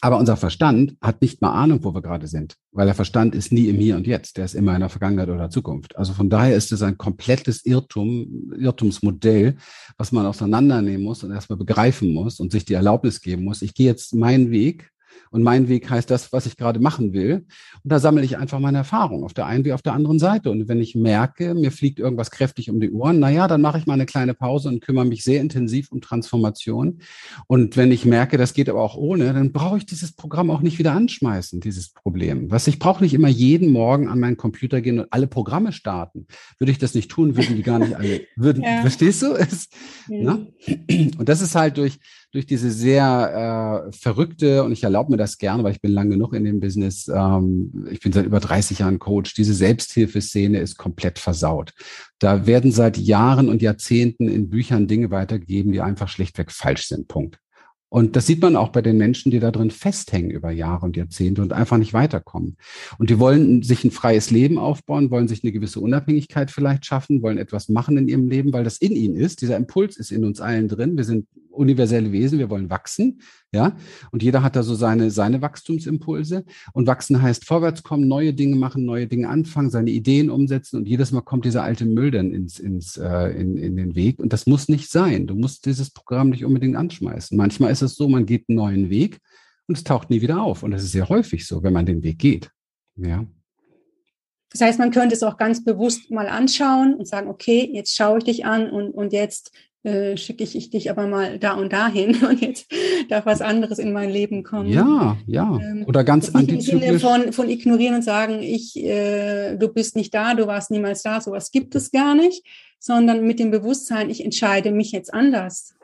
Aber 0.00 0.18
unser 0.18 0.36
Verstand 0.36 0.96
hat 1.00 1.22
nicht 1.22 1.40
mal 1.40 1.52
Ahnung, 1.52 1.82
wo 1.82 1.94
wir 1.94 2.02
gerade 2.02 2.26
sind, 2.26 2.56
weil 2.72 2.86
der 2.86 2.94
Verstand 2.94 3.34
ist 3.34 3.52
nie 3.52 3.68
im 3.68 3.76
Hier 3.76 3.96
und 3.96 4.06
Jetzt, 4.06 4.36
der 4.36 4.44
ist 4.44 4.54
immer 4.54 4.74
in 4.74 4.80
der 4.80 4.88
Vergangenheit 4.88 5.28
oder 5.28 5.50
Zukunft. 5.50 5.96
Also 5.96 6.12
von 6.12 6.30
daher 6.30 6.56
ist 6.56 6.72
es 6.72 6.82
ein 6.82 6.98
komplettes 6.98 7.64
Irrtum, 7.64 8.52
Irrtumsmodell, 8.58 9.56
was 9.96 10.12
man 10.12 10.26
auseinandernehmen 10.26 11.02
muss 11.02 11.24
und 11.24 11.32
erstmal 11.32 11.58
begreifen 11.58 12.12
muss 12.12 12.40
und 12.40 12.52
sich 12.52 12.64
die 12.64 12.74
Erlaubnis 12.74 13.20
geben 13.20 13.44
muss. 13.44 13.62
Ich 13.62 13.74
gehe 13.74 13.86
jetzt 13.86 14.14
meinen 14.14 14.50
Weg 14.50 14.90
und 15.30 15.42
mein 15.42 15.68
Weg 15.68 15.90
heißt 15.90 16.10
das, 16.10 16.32
was 16.32 16.46
ich 16.46 16.56
gerade 16.56 16.80
machen 16.80 17.12
will. 17.12 17.46
Und 17.82 17.92
da 17.92 17.98
sammle 17.98 18.24
ich 18.24 18.38
einfach 18.38 18.58
meine 18.58 18.78
Erfahrung 18.78 19.24
auf 19.24 19.34
der 19.34 19.46
einen 19.46 19.64
wie 19.64 19.72
auf 19.72 19.82
der 19.82 19.92
anderen 19.92 20.18
Seite. 20.18 20.50
Und 20.50 20.68
wenn 20.68 20.80
ich 20.80 20.94
merke, 20.94 21.54
mir 21.54 21.72
fliegt 21.72 21.98
irgendwas 21.98 22.30
kräftig 22.30 22.70
um 22.70 22.80
die 22.80 22.90
Ohren, 22.90 23.18
naja, 23.18 23.48
dann 23.48 23.60
mache 23.60 23.78
ich 23.78 23.86
mal 23.86 23.94
eine 23.94 24.06
kleine 24.06 24.34
Pause 24.34 24.68
und 24.68 24.80
kümmere 24.80 25.04
mich 25.04 25.24
sehr 25.24 25.40
intensiv 25.40 25.92
um 25.92 26.00
Transformation. 26.00 27.00
Und 27.46 27.76
wenn 27.76 27.92
ich 27.92 28.04
merke, 28.04 28.36
das 28.38 28.54
geht 28.54 28.68
aber 28.68 28.82
auch 28.82 28.96
ohne, 28.96 29.32
dann 29.32 29.52
brauche 29.52 29.78
ich 29.78 29.86
dieses 29.86 30.12
Programm 30.12 30.50
auch 30.50 30.60
nicht 30.60 30.78
wieder 30.78 30.92
anschmeißen, 30.92 31.60
dieses 31.60 31.90
Problem. 31.90 32.50
Was 32.50 32.66
ich 32.66 32.78
brauche 32.78 33.02
nicht 33.02 33.14
immer 33.14 33.28
jeden 33.28 33.70
Morgen 33.70 34.08
an 34.08 34.20
meinen 34.20 34.36
Computer 34.36 34.80
gehen 34.80 35.00
und 35.00 35.12
alle 35.12 35.26
Programme 35.26 35.72
starten. 35.72 36.26
Würde 36.58 36.72
ich 36.72 36.78
das 36.78 36.94
nicht 36.94 37.10
tun, 37.10 37.36
würden 37.36 37.56
die 37.56 37.62
gar 37.62 37.78
nicht 37.78 37.96
alle, 37.96 38.22
würden, 38.36 38.62
ja. 38.62 38.80
verstehst 38.80 39.22
du? 39.22 39.34
Es, 39.34 39.68
mhm. 40.08 40.48
Und 41.18 41.28
das 41.28 41.40
ist 41.40 41.54
halt 41.54 41.76
durch, 41.76 41.98
durch 42.36 42.44
diese 42.44 42.70
sehr 42.70 43.86
äh, 43.88 43.92
verrückte, 43.92 44.62
und 44.62 44.70
ich 44.70 44.84
erlaube 44.84 45.10
mir 45.10 45.16
das 45.16 45.38
gerne, 45.38 45.64
weil 45.64 45.72
ich 45.72 45.80
bin 45.80 45.92
lang 45.92 46.10
genug 46.10 46.34
in 46.34 46.44
dem 46.44 46.60
Business, 46.60 47.08
ähm, 47.08 47.88
ich 47.90 48.00
bin 48.00 48.12
seit 48.12 48.26
über 48.26 48.40
30 48.40 48.80
Jahren 48.80 48.98
Coach, 48.98 49.32
diese 49.32 49.54
Selbsthilfeszene 49.54 50.58
ist 50.58 50.76
komplett 50.76 51.18
versaut. 51.18 51.72
Da 52.18 52.46
werden 52.46 52.72
seit 52.72 52.98
Jahren 52.98 53.48
und 53.48 53.62
Jahrzehnten 53.62 54.28
in 54.28 54.50
Büchern 54.50 54.86
Dinge 54.86 55.10
weitergegeben, 55.10 55.72
die 55.72 55.80
einfach 55.80 56.08
schlichtweg 56.08 56.52
falsch 56.52 56.88
sind. 56.88 57.08
Punkt. 57.08 57.38
Und 57.88 58.16
das 58.16 58.26
sieht 58.26 58.42
man 58.42 58.56
auch 58.56 58.70
bei 58.70 58.82
den 58.82 58.96
Menschen, 58.96 59.30
die 59.30 59.38
da 59.38 59.50
drin 59.50 59.70
festhängen 59.70 60.30
über 60.30 60.50
Jahre 60.50 60.86
und 60.86 60.96
Jahrzehnte 60.96 61.40
und 61.40 61.52
einfach 61.52 61.78
nicht 61.78 61.92
weiterkommen. 61.92 62.56
Und 62.98 63.10
die 63.10 63.18
wollen 63.18 63.62
sich 63.62 63.84
ein 63.84 63.92
freies 63.92 64.30
Leben 64.30 64.58
aufbauen, 64.58 65.10
wollen 65.10 65.28
sich 65.28 65.44
eine 65.44 65.52
gewisse 65.52 65.80
Unabhängigkeit 65.80 66.50
vielleicht 66.50 66.84
schaffen, 66.84 67.22
wollen 67.22 67.38
etwas 67.38 67.68
machen 67.68 67.96
in 67.96 68.08
ihrem 68.08 68.28
Leben, 68.28 68.52
weil 68.52 68.64
das 68.64 68.78
in 68.78 68.92
ihnen 68.92 69.14
ist. 69.14 69.40
Dieser 69.40 69.56
Impuls 69.56 69.96
ist 69.96 70.10
in 70.10 70.24
uns 70.24 70.40
allen 70.40 70.68
drin. 70.68 70.96
Wir 70.96 71.04
sind 71.04 71.26
universelle 71.50 72.12
Wesen, 72.12 72.38
wir 72.38 72.50
wollen 72.50 72.70
wachsen, 72.70 73.20
ja. 73.56 73.76
Und 74.12 74.22
jeder 74.22 74.42
hat 74.42 74.54
da 74.54 74.62
so 74.62 74.74
seine, 74.74 75.10
seine 75.10 75.42
Wachstumsimpulse. 75.42 76.44
Und 76.72 76.86
wachsen 76.86 77.20
heißt 77.20 77.44
vorwärts 77.44 77.82
kommen, 77.82 78.06
neue 78.06 78.32
Dinge 78.32 78.56
machen, 78.56 78.84
neue 78.84 79.06
Dinge 79.06 79.28
anfangen, 79.28 79.70
seine 79.70 79.90
Ideen 79.90 80.30
umsetzen. 80.30 80.76
Und 80.76 80.88
jedes 80.88 81.10
Mal 81.10 81.22
kommt 81.22 81.44
dieser 81.44 81.64
alte 81.64 81.86
Müll 81.86 82.10
dann 82.10 82.32
ins, 82.32 82.58
ins, 82.58 82.96
äh, 82.96 83.30
in, 83.30 83.56
in 83.56 83.76
den 83.76 83.96
Weg. 83.96 84.20
Und 84.20 84.32
das 84.32 84.46
muss 84.46 84.68
nicht 84.68 84.90
sein. 84.90 85.26
Du 85.26 85.34
musst 85.34 85.66
dieses 85.66 85.90
Programm 85.90 86.30
nicht 86.30 86.44
unbedingt 86.44 86.76
anschmeißen. 86.76 87.36
Manchmal 87.36 87.72
ist 87.72 87.82
es 87.82 87.96
so, 87.96 88.08
man 88.08 88.26
geht 88.26 88.44
einen 88.48 88.56
neuen 88.56 88.90
Weg 88.90 89.18
und 89.66 89.76
es 89.76 89.84
taucht 89.84 90.10
nie 90.10 90.20
wieder 90.20 90.42
auf. 90.42 90.62
Und 90.62 90.70
das 90.70 90.84
ist 90.84 90.92
sehr 90.92 91.08
häufig 91.08 91.46
so, 91.46 91.62
wenn 91.62 91.72
man 91.72 91.86
den 91.86 92.02
Weg 92.02 92.18
geht. 92.18 92.50
Ja. 92.96 93.26
Das 94.50 94.60
heißt, 94.60 94.78
man 94.78 94.90
könnte 94.90 95.14
es 95.14 95.22
auch 95.22 95.36
ganz 95.36 95.64
bewusst 95.64 96.10
mal 96.10 96.28
anschauen 96.28 96.94
und 96.94 97.06
sagen, 97.06 97.28
okay, 97.28 97.68
jetzt 97.72 97.94
schaue 97.94 98.18
ich 98.18 98.24
dich 98.24 98.46
an 98.46 98.70
und, 98.70 98.92
und 98.92 99.12
jetzt 99.12 99.52
äh, 99.86 100.16
schicke 100.16 100.42
ich, 100.42 100.56
ich 100.56 100.70
dich 100.70 100.90
aber 100.90 101.06
mal 101.06 101.38
da 101.38 101.54
und 101.54 101.72
dahin 101.72 102.16
und 102.28 102.40
jetzt 102.40 102.66
darf 103.08 103.24
was 103.24 103.40
anderes 103.40 103.78
in 103.78 103.92
mein 103.92 104.10
Leben 104.10 104.42
kommen. 104.42 104.68
Ja, 104.68 105.16
ja. 105.26 105.58
Ähm, 105.62 105.84
Oder 105.86 106.02
ganz 106.02 106.34
antizyklisch. 106.34 107.00
Von, 107.00 107.32
von 107.32 107.48
ignorieren 107.48 107.94
und 107.94 108.02
sagen, 108.02 108.42
ich, 108.42 108.76
äh, 108.76 109.56
du 109.56 109.68
bist 109.68 109.94
nicht 109.94 110.12
da, 110.12 110.34
du 110.34 110.48
warst 110.48 110.72
niemals 110.72 111.02
da, 111.02 111.20
sowas 111.20 111.52
gibt 111.52 111.76
es 111.76 111.92
gar 111.92 112.16
nicht, 112.16 112.44
sondern 112.80 113.24
mit 113.26 113.38
dem 113.38 113.52
Bewusstsein, 113.52 114.10
ich 114.10 114.24
entscheide 114.24 114.72
mich 114.72 114.90
jetzt 114.90 115.14
anders. 115.14 115.74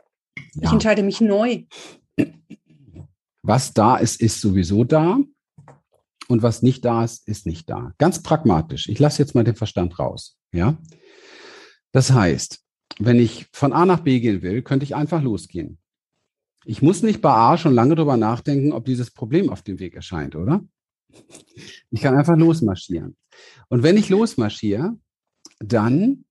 Ja. 0.55 0.63
Ich 0.63 0.73
entscheide 0.73 1.03
mich 1.03 1.21
neu. 1.21 1.63
Was 3.41 3.73
da 3.73 3.97
ist, 3.97 4.21
ist 4.21 4.41
sowieso 4.41 4.83
da. 4.83 5.19
Und 6.27 6.41
was 6.41 6.61
nicht 6.61 6.83
da 6.83 7.03
ist, 7.03 7.27
ist 7.27 7.45
nicht 7.45 7.69
da. 7.69 7.93
Ganz 7.97 8.21
pragmatisch. 8.21 8.89
Ich 8.89 8.99
lasse 8.99 9.21
jetzt 9.21 9.35
mal 9.35 9.43
den 9.43 9.55
Verstand 9.55 9.99
raus. 9.99 10.37
Ja. 10.53 10.77
Das 11.91 12.11
heißt, 12.11 12.62
wenn 12.99 13.19
ich 13.19 13.47
von 13.51 13.73
A 13.73 13.85
nach 13.85 14.01
B 14.01 14.19
gehen 14.19 14.41
will, 14.41 14.61
könnte 14.61 14.83
ich 14.83 14.95
einfach 14.95 15.21
losgehen. 15.21 15.77
Ich 16.65 16.81
muss 16.81 17.03
nicht 17.03 17.21
bei 17.21 17.33
A 17.33 17.57
schon 17.57 17.73
lange 17.73 17.95
darüber 17.95 18.17
nachdenken, 18.17 18.71
ob 18.71 18.85
dieses 18.85 19.11
Problem 19.11 19.49
auf 19.49 19.61
dem 19.61 19.79
Weg 19.79 19.95
erscheint, 19.95 20.35
oder? 20.35 20.63
Ich 21.91 22.01
kann 22.01 22.15
einfach 22.15 22.37
losmarschieren. 22.37 23.15
Und 23.69 23.83
wenn 23.83 23.97
ich 23.97 24.09
losmarschiere, 24.09 24.97
dann 25.59 26.25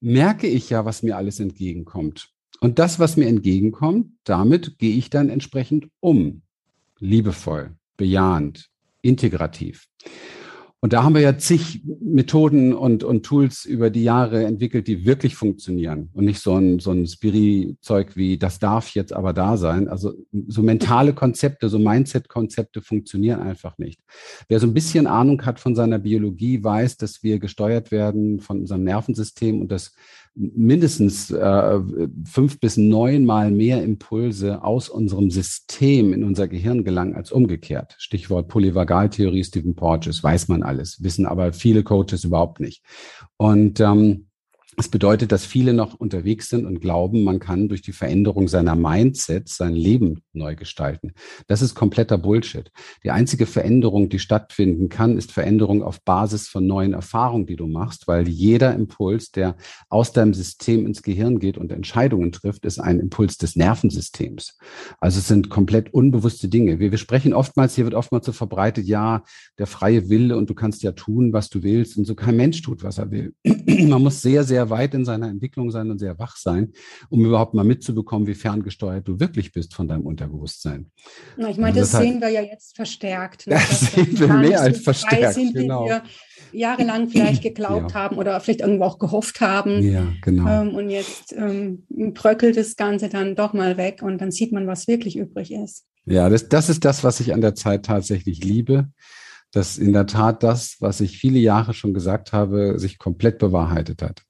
merke 0.00 0.46
ich 0.46 0.70
ja, 0.70 0.84
was 0.84 1.02
mir 1.02 1.16
alles 1.16 1.40
entgegenkommt. 1.40 2.30
Und 2.60 2.78
das, 2.78 2.98
was 2.98 3.16
mir 3.16 3.26
entgegenkommt, 3.26 4.12
damit 4.24 4.78
gehe 4.78 4.96
ich 4.96 5.10
dann 5.10 5.28
entsprechend 5.28 5.88
um. 6.00 6.42
Liebevoll, 6.98 7.76
bejahend, 7.96 8.70
integrativ. 9.02 9.86
Und 10.84 10.92
da 10.92 11.02
haben 11.02 11.14
wir 11.14 11.22
ja 11.22 11.38
zig 11.38 11.80
Methoden 12.02 12.74
und, 12.74 13.04
und 13.04 13.24
Tools 13.24 13.64
über 13.64 13.88
die 13.88 14.04
Jahre 14.04 14.44
entwickelt, 14.44 14.86
die 14.86 15.06
wirklich 15.06 15.34
funktionieren 15.34 16.10
und 16.12 16.26
nicht 16.26 16.40
so 16.40 16.56
ein, 16.56 16.78
so 16.78 16.90
ein 16.90 17.06
Spiri-Zeug 17.06 18.16
wie, 18.16 18.36
das 18.36 18.58
darf 18.58 18.90
jetzt 18.90 19.14
aber 19.14 19.32
da 19.32 19.56
sein. 19.56 19.88
Also 19.88 20.12
so 20.46 20.62
mentale 20.62 21.14
Konzepte, 21.14 21.70
so 21.70 21.78
Mindset-Konzepte 21.78 22.82
funktionieren 22.82 23.40
einfach 23.40 23.78
nicht. 23.78 23.98
Wer 24.48 24.60
so 24.60 24.66
ein 24.66 24.74
bisschen 24.74 25.06
Ahnung 25.06 25.46
hat 25.46 25.58
von 25.58 25.74
seiner 25.74 25.98
Biologie, 25.98 26.62
weiß, 26.62 26.98
dass 26.98 27.22
wir 27.22 27.38
gesteuert 27.38 27.90
werden 27.90 28.40
von 28.40 28.60
unserem 28.60 28.84
Nervensystem 28.84 29.62
und 29.62 29.72
das 29.72 29.94
mindestens 30.34 31.30
äh, 31.30 31.80
fünf 32.24 32.58
bis 32.58 32.76
neunmal 32.76 33.50
mehr 33.50 33.82
Impulse 33.82 34.62
aus 34.64 34.88
unserem 34.88 35.30
System 35.30 36.12
in 36.12 36.24
unser 36.24 36.48
Gehirn 36.48 36.84
gelangen 36.84 37.14
als 37.14 37.30
umgekehrt. 37.30 37.94
Stichwort 37.98 38.48
Polyvagaltheorie 38.48 39.44
Stephen 39.44 39.74
Porges, 39.74 40.22
weiß 40.22 40.48
man 40.48 40.62
alles, 40.62 41.02
wissen 41.02 41.26
aber 41.26 41.52
viele 41.52 41.82
Coaches 41.84 42.24
überhaupt 42.24 42.60
nicht. 42.60 42.82
Und 43.36 43.80
ähm, 43.80 44.26
das 44.76 44.88
bedeutet, 44.88 45.32
dass 45.32 45.44
viele 45.44 45.72
noch 45.72 45.94
unterwegs 45.94 46.48
sind 46.48 46.66
und 46.66 46.80
glauben, 46.80 47.24
man 47.24 47.38
kann 47.38 47.68
durch 47.68 47.82
die 47.82 47.92
Veränderung 47.92 48.48
seiner 48.48 48.74
Mindset 48.74 49.48
sein 49.48 49.74
Leben 49.74 50.22
neu 50.32 50.56
gestalten. 50.56 51.12
Das 51.46 51.62
ist 51.62 51.74
kompletter 51.74 52.18
Bullshit. 52.18 52.70
Die 53.04 53.10
einzige 53.10 53.46
Veränderung, 53.46 54.08
die 54.08 54.18
stattfinden 54.18 54.88
kann, 54.88 55.16
ist 55.16 55.32
Veränderung 55.32 55.82
auf 55.82 56.02
Basis 56.02 56.48
von 56.48 56.66
neuen 56.66 56.92
Erfahrungen, 56.92 57.46
die 57.46 57.56
du 57.56 57.66
machst, 57.66 58.08
weil 58.08 58.28
jeder 58.28 58.74
Impuls, 58.74 59.30
der 59.30 59.56
aus 59.88 60.12
deinem 60.12 60.34
System 60.34 60.86
ins 60.86 61.02
Gehirn 61.02 61.38
geht 61.38 61.58
und 61.58 61.72
Entscheidungen 61.72 62.32
trifft, 62.32 62.64
ist 62.64 62.78
ein 62.78 63.00
Impuls 63.00 63.38
des 63.38 63.56
Nervensystems. 63.56 64.58
Also 65.00 65.18
es 65.18 65.28
sind 65.28 65.50
komplett 65.50 65.92
unbewusste 65.94 66.48
Dinge. 66.48 66.80
Wir, 66.80 66.90
wir 66.90 66.98
sprechen 66.98 67.32
oftmals, 67.32 67.74
hier 67.74 67.84
wird 67.84 67.94
oftmals 67.94 68.26
so 68.26 68.32
verbreitet, 68.32 68.86
ja, 68.86 69.22
der 69.58 69.66
freie 69.66 70.08
Wille 70.08 70.36
und 70.36 70.50
du 70.50 70.54
kannst 70.54 70.82
ja 70.82 70.92
tun, 70.92 71.32
was 71.32 71.48
du 71.48 71.62
willst 71.62 71.96
und 71.96 72.04
so 72.04 72.14
kein 72.14 72.36
Mensch 72.36 72.62
tut, 72.62 72.82
was 72.82 72.98
er 72.98 73.10
will. 73.10 73.34
man 73.88 74.02
muss 74.02 74.22
sehr, 74.22 74.44
sehr 74.44 74.63
sehr 74.64 74.70
weit 74.70 74.94
in 74.94 75.04
seiner 75.04 75.28
Entwicklung 75.28 75.70
sein 75.70 75.90
und 75.90 75.98
sehr 75.98 76.18
wach 76.18 76.36
sein, 76.36 76.72
um 77.10 77.24
überhaupt 77.24 77.54
mal 77.54 77.64
mitzubekommen, 77.64 78.26
wie 78.26 78.34
ferngesteuert 78.34 79.06
du 79.06 79.20
wirklich 79.20 79.52
bist 79.52 79.74
von 79.74 79.88
deinem 79.88 80.06
Unterbewusstsein. 80.06 80.90
Na, 81.36 81.50
ich 81.50 81.56
meine, 81.56 81.78
also 81.78 81.80
das, 81.80 81.90
das, 81.92 82.00
sehen 82.00 82.20
wir 82.20 82.30
ja 82.30 82.42
jetzt 82.42 82.76
verstärkt. 82.76 83.46
Ne? 83.46 83.54
Das 83.74 83.92
sehen 83.92 84.18
wir 84.18 84.28
mehr 84.28 84.60
als 84.60 84.80
verstärkt. 84.80 85.34
Sind, 85.34 85.54
genau. 85.54 85.86
wir 85.86 86.02
jahrelang 86.52 87.08
vielleicht 87.08 87.42
geglaubt 87.42 87.92
ja. 87.92 87.94
haben 87.94 88.16
oder 88.16 88.38
vielleicht 88.40 88.60
irgendwo 88.60 88.84
auch 88.84 88.98
gehofft 88.98 89.40
haben. 89.40 89.82
Ja, 89.82 90.06
genau. 90.22 90.48
Ähm, 90.48 90.74
und 90.74 90.90
jetzt 90.90 91.32
ähm, 91.32 91.84
bröckelt 91.88 92.56
das 92.56 92.76
Ganze 92.76 93.08
dann 93.08 93.34
doch 93.34 93.52
mal 93.52 93.76
weg 93.76 94.02
und 94.02 94.20
dann 94.20 94.30
sieht 94.30 94.52
man, 94.52 94.66
was 94.66 94.86
wirklich 94.86 95.16
übrig 95.16 95.52
ist. 95.52 95.84
Ja, 96.06 96.28
das, 96.28 96.48
das 96.48 96.68
ist 96.68 96.84
das, 96.84 97.02
was 97.02 97.20
ich 97.20 97.32
an 97.32 97.40
der 97.40 97.54
Zeit 97.54 97.86
tatsächlich 97.86 98.44
liebe 98.44 98.88
dass 99.54 99.78
in 99.78 99.92
der 99.92 100.06
Tat 100.06 100.42
das, 100.42 100.76
was 100.80 101.00
ich 101.00 101.18
viele 101.18 101.38
Jahre 101.38 101.74
schon 101.74 101.94
gesagt 101.94 102.32
habe, 102.32 102.78
sich 102.78 102.98
komplett 102.98 103.38
bewahrheitet 103.38 104.02
hat. 104.02 104.22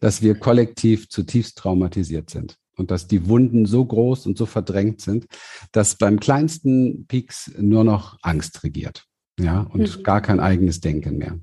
Dass 0.00 0.22
wir 0.22 0.34
kollektiv 0.34 1.08
zutiefst 1.08 1.58
traumatisiert 1.58 2.30
sind 2.30 2.56
und 2.76 2.90
dass 2.90 3.06
die 3.06 3.28
Wunden 3.28 3.66
so 3.66 3.84
groß 3.84 4.26
und 4.26 4.38
so 4.38 4.46
verdrängt 4.46 5.00
sind, 5.00 5.26
dass 5.72 5.96
beim 5.96 6.20
kleinsten 6.20 7.06
Peaks 7.06 7.52
nur 7.58 7.84
noch 7.84 8.18
Angst 8.22 8.64
regiert. 8.64 9.06
Ja, 9.38 9.62
und 9.62 9.98
mhm. 9.98 10.02
gar 10.02 10.20
kein 10.20 10.40
eigenes 10.40 10.80
Denken 10.80 11.18
mehr. 11.18 11.38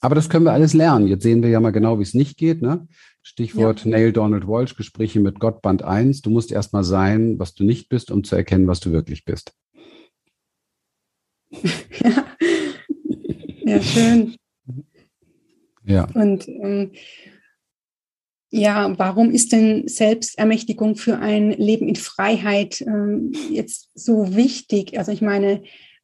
Aber 0.00 0.14
das 0.14 0.30
können 0.30 0.46
wir 0.46 0.52
alles 0.52 0.72
lernen. 0.72 1.06
Jetzt 1.06 1.22
sehen 1.22 1.42
wir 1.42 1.50
ja 1.50 1.60
mal 1.60 1.72
genau, 1.72 1.98
wie 1.98 2.04
es 2.04 2.14
nicht 2.14 2.38
geht. 2.38 2.62
Ne? 2.62 2.88
Stichwort 3.22 3.84
ja. 3.84 3.90
Neil 3.90 4.12
Donald 4.12 4.46
Walsh, 4.46 4.74
Gespräche 4.74 5.20
mit 5.20 5.40
Gott, 5.40 5.60
Band 5.60 5.82
1. 5.82 6.22
Du 6.22 6.30
musst 6.30 6.52
erst 6.52 6.72
mal 6.72 6.84
sein, 6.84 7.38
was 7.38 7.54
du 7.54 7.64
nicht 7.64 7.90
bist, 7.90 8.10
um 8.10 8.24
zu 8.24 8.34
erkennen, 8.34 8.66
was 8.66 8.80
du 8.80 8.92
wirklich 8.92 9.24
bist. 9.24 9.52
ja. 11.52 12.26
ja, 13.66 13.82
schön. 13.82 14.36
Ja. 15.90 16.06
Und 16.14 16.48
ähm, 16.48 16.92
ja, 18.50 18.98
warum 18.98 19.30
ist 19.30 19.52
denn 19.52 19.86
Selbstermächtigung 19.86 20.96
für 20.96 21.18
ein 21.18 21.52
Leben 21.52 21.86
in 21.88 21.96
Freiheit 21.96 22.80
ähm, 22.80 23.32
jetzt 23.50 23.90
so 23.94 24.34
wichtig? 24.34 24.98
Also 24.98 25.12
ich 25.12 25.22
meine, 25.22 25.62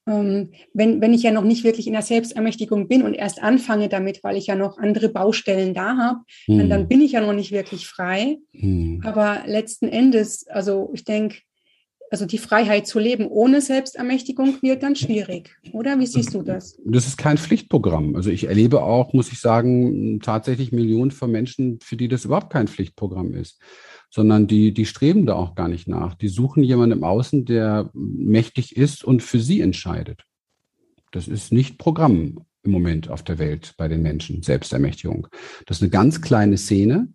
ähm, 0.09 0.53
wenn, 0.73 1.01
wenn 1.01 1.13
ich 1.13 1.25
ja 1.25 1.33
noch 1.33 1.43
nicht 1.43 1.65
wirklich 1.65 1.89
in 1.89 1.93
der 1.93 2.03
Selbstermächtigung 2.03 2.87
bin 2.87 3.03
und 3.03 3.15
erst 3.15 3.43
anfange 3.43 3.89
damit, 3.89 4.23
weil 4.23 4.37
ich 4.37 4.47
ja 4.47 4.55
noch 4.55 4.79
andere 4.79 5.09
Baustellen 5.09 5.75
da 5.75 5.97
habe, 5.97 6.21
hm. 6.47 6.59
dann, 6.59 6.71
dann 6.71 6.89
bin 6.89 7.01
ich 7.01 7.13
ja 7.13 7.21
noch 7.21 7.33
nicht 7.33 7.51
wirklich 7.51 7.89
frei. 7.89 8.39
Hm. 8.53 9.03
Aber 9.05 9.43
letzten 9.47 9.89
Endes, 9.89 10.47
also 10.47 10.91
ich 10.95 11.05
denke, 11.05 11.39
also 12.11 12.27
die 12.27 12.39
Freiheit 12.39 12.87
zu 12.87 12.99
leben 12.99 13.27
ohne 13.27 13.61
Selbstermächtigung 13.61 14.63
wird 14.63 14.83
dann 14.83 14.97
schwierig, 14.97 15.57
oder? 15.73 15.99
Wie 15.99 16.07
siehst 16.07 16.35
du 16.35 16.43
das? 16.43 16.79
Das 16.85 17.07
ist 17.07 17.17
kein 17.17 17.39
Pflichtprogramm. 17.39 18.17
Also 18.17 18.31
ich 18.31 18.45
erlebe 18.45 18.83
auch, 18.83 19.13
muss 19.13 19.33
ich 19.33 19.41
sagen, 19.41 20.21
tatsächlich 20.21 20.73
Millionen 20.73 21.11
von 21.11 21.31
Menschen, 21.31 21.81
für 21.81 21.97
die 21.97 22.09
das 22.09 22.25
überhaupt 22.25 22.53
kein 22.53 22.69
Pflichtprogramm 22.69 23.35
ist, 23.35 23.61
sondern 24.11 24.47
die, 24.47 24.73
die 24.73 24.87
streben 24.87 25.27
da 25.27 25.35
auch 25.35 25.55
gar 25.55 25.69
nicht 25.69 25.89
nach. 25.89 26.15
Die 26.15 26.29
suchen 26.29 26.63
jemanden 26.63 26.99
im 26.99 27.05
Außen, 27.05 27.45
der 27.45 27.91
mächtig 27.93 28.77
ist 28.77 29.05
und 29.05 29.23
für 29.23 29.41
sie 29.41 29.61
entscheidet. 29.61 30.23
Das 31.13 31.29
ist 31.29 31.53
nicht 31.53 31.79
Programm 31.79 32.45
im 32.63 32.73
Moment 32.73 33.09
auf 33.11 33.23
der 33.23 33.39
Welt 33.39 33.75
bei 33.77 33.89
den 33.89 34.03
Menschen, 34.03 34.43
Selbstermächtigung. 34.43 35.29
Das 35.67 35.79
ist 35.79 35.83
eine 35.83 35.91
ganz 35.91 36.21
kleine 36.21 36.59
Szene, 36.59 37.09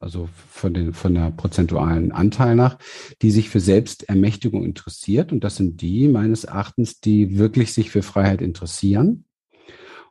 also 0.00 0.28
von, 0.48 0.74
den, 0.74 0.92
von 0.92 1.14
der 1.14 1.30
prozentualen 1.30 2.12
Anteil 2.12 2.56
nach, 2.56 2.78
die 3.22 3.30
sich 3.30 3.48
für 3.48 3.60
Selbstermächtigung 3.60 4.64
interessiert. 4.64 5.32
Und 5.32 5.44
das 5.44 5.56
sind 5.56 5.80
die 5.80 6.08
meines 6.08 6.44
Erachtens, 6.44 7.00
die 7.00 7.38
wirklich 7.38 7.72
sich 7.72 7.90
für 7.90 8.02
Freiheit 8.02 8.42
interessieren 8.42 9.24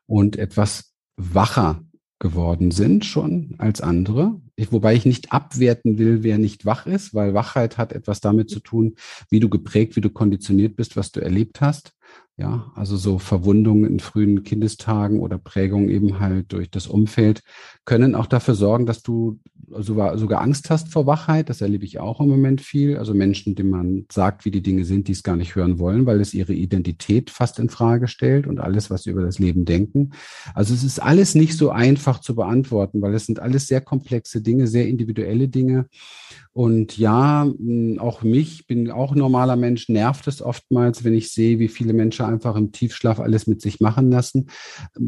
und 0.06 0.38
etwas 0.38 0.94
wacher 1.18 1.82
geworden 2.20 2.72
sind 2.72 3.06
schon 3.06 3.56
als 3.58 3.82
andere. 3.82 4.40
Ich, 4.56 4.72
wobei 4.72 4.96
ich 4.96 5.06
nicht 5.06 5.34
abwerten 5.34 5.98
will, 5.98 6.24
wer 6.24 6.38
nicht 6.38 6.66
wach 6.66 6.86
ist, 6.86 7.14
weil 7.14 7.34
Wachheit 7.34 7.78
hat 7.78 7.92
etwas 7.92 8.22
damit 8.22 8.50
zu 8.50 8.62
tun, 8.62 8.96
wie 9.30 9.42
du 9.42 9.50
geprägt, 9.50 9.96
wie 9.96 10.02
du 10.02 10.10
konditioniert 10.10 10.78
bist, 10.78 10.96
was 10.96 11.12
du 11.12 11.20
erlebt 11.20 11.60
hast. 11.60 11.94
Ja, 12.38 12.72
also 12.76 12.98
so 12.98 13.18
Verwundungen 13.18 13.86
in 13.86 14.00
frühen 14.00 14.44
Kindestagen 14.44 15.20
oder 15.20 15.38
Prägungen 15.38 15.90
eben 15.90 16.20
halt 16.20 16.52
durch 16.52 16.70
das 16.70 16.88
Umfeld 16.88 17.44
können 17.86 18.16
auch 18.16 18.28
dafür 18.28 18.56
sorgen, 18.56 18.86
dass 18.86 19.04
du 19.04 19.40
sogar, 19.70 20.18
sogar 20.18 20.42
Angst 20.42 20.70
hast 20.70 20.92
vor 20.92 21.06
Wachheit. 21.06 21.50
Das 21.50 21.62
erlebe 21.62 21.86
ich 21.86 22.00
auch 22.00 22.20
im 22.20 22.28
Moment 22.28 22.62
viel. 22.62 22.98
Also 22.98 23.14
Menschen, 23.14 23.56
denen 23.56 23.70
man 23.70 24.06
sagt, 24.12 24.46
wie 24.46 24.52
die 24.52 24.62
Dinge 24.62 24.86
sind, 24.86 25.08
die 25.08 25.12
es 25.12 25.24
gar 25.24 25.36
nicht 25.36 25.56
hören 25.56 25.80
wollen, 25.80 26.06
weil 26.06 26.22
es 26.22 26.34
ihre 26.34 26.54
Identität 26.54 27.30
fast 27.30 27.60
in 27.60 27.70
Frage 27.70 28.08
stellt 28.08 28.48
und 28.48 28.60
alles, 28.60 28.90
was 28.90 29.04
sie 29.04 29.12
über 29.12 29.24
das 29.24 29.40
Leben 29.40 29.66
denken. 29.66 30.12
Also 30.54 30.74
es 30.74 30.84
ist 30.84 31.00
alles 31.00 31.36
nicht 31.36 31.58
so 31.58 31.70
einfach 31.70 32.20
zu 32.20 32.36
beantworten, 32.36 33.02
weil 33.02 33.14
es 33.14 33.26
sind 33.26 33.40
alles 33.40 33.68
sehr 33.68 33.82
komplexe 33.82 34.42
Dinge, 34.42 34.68
sehr 34.68 34.88
individuelle 34.88 35.48
Dinge. 35.48 35.88
Und 36.54 36.98
ja, 36.98 37.52
auch 37.98 38.24
mich, 38.24 38.66
bin 38.66 38.90
auch 38.90 39.14
normaler 39.14 39.58
Mensch, 39.58 39.90
nervt 39.90 40.26
es 40.28 40.42
oftmals, 40.42 41.04
wenn 41.04 41.14
ich 41.14 41.34
sehe, 41.34 41.60
wie 41.60 41.68
viele 41.68 41.92
Menschen 41.92 42.26
einfach 42.26 42.56
im 42.56 42.72
Tiefschlaf 42.72 43.20
alles 43.20 43.46
mit 43.46 43.62
sich 43.62 43.82
machen 43.82 44.10
lassen. 44.10 44.48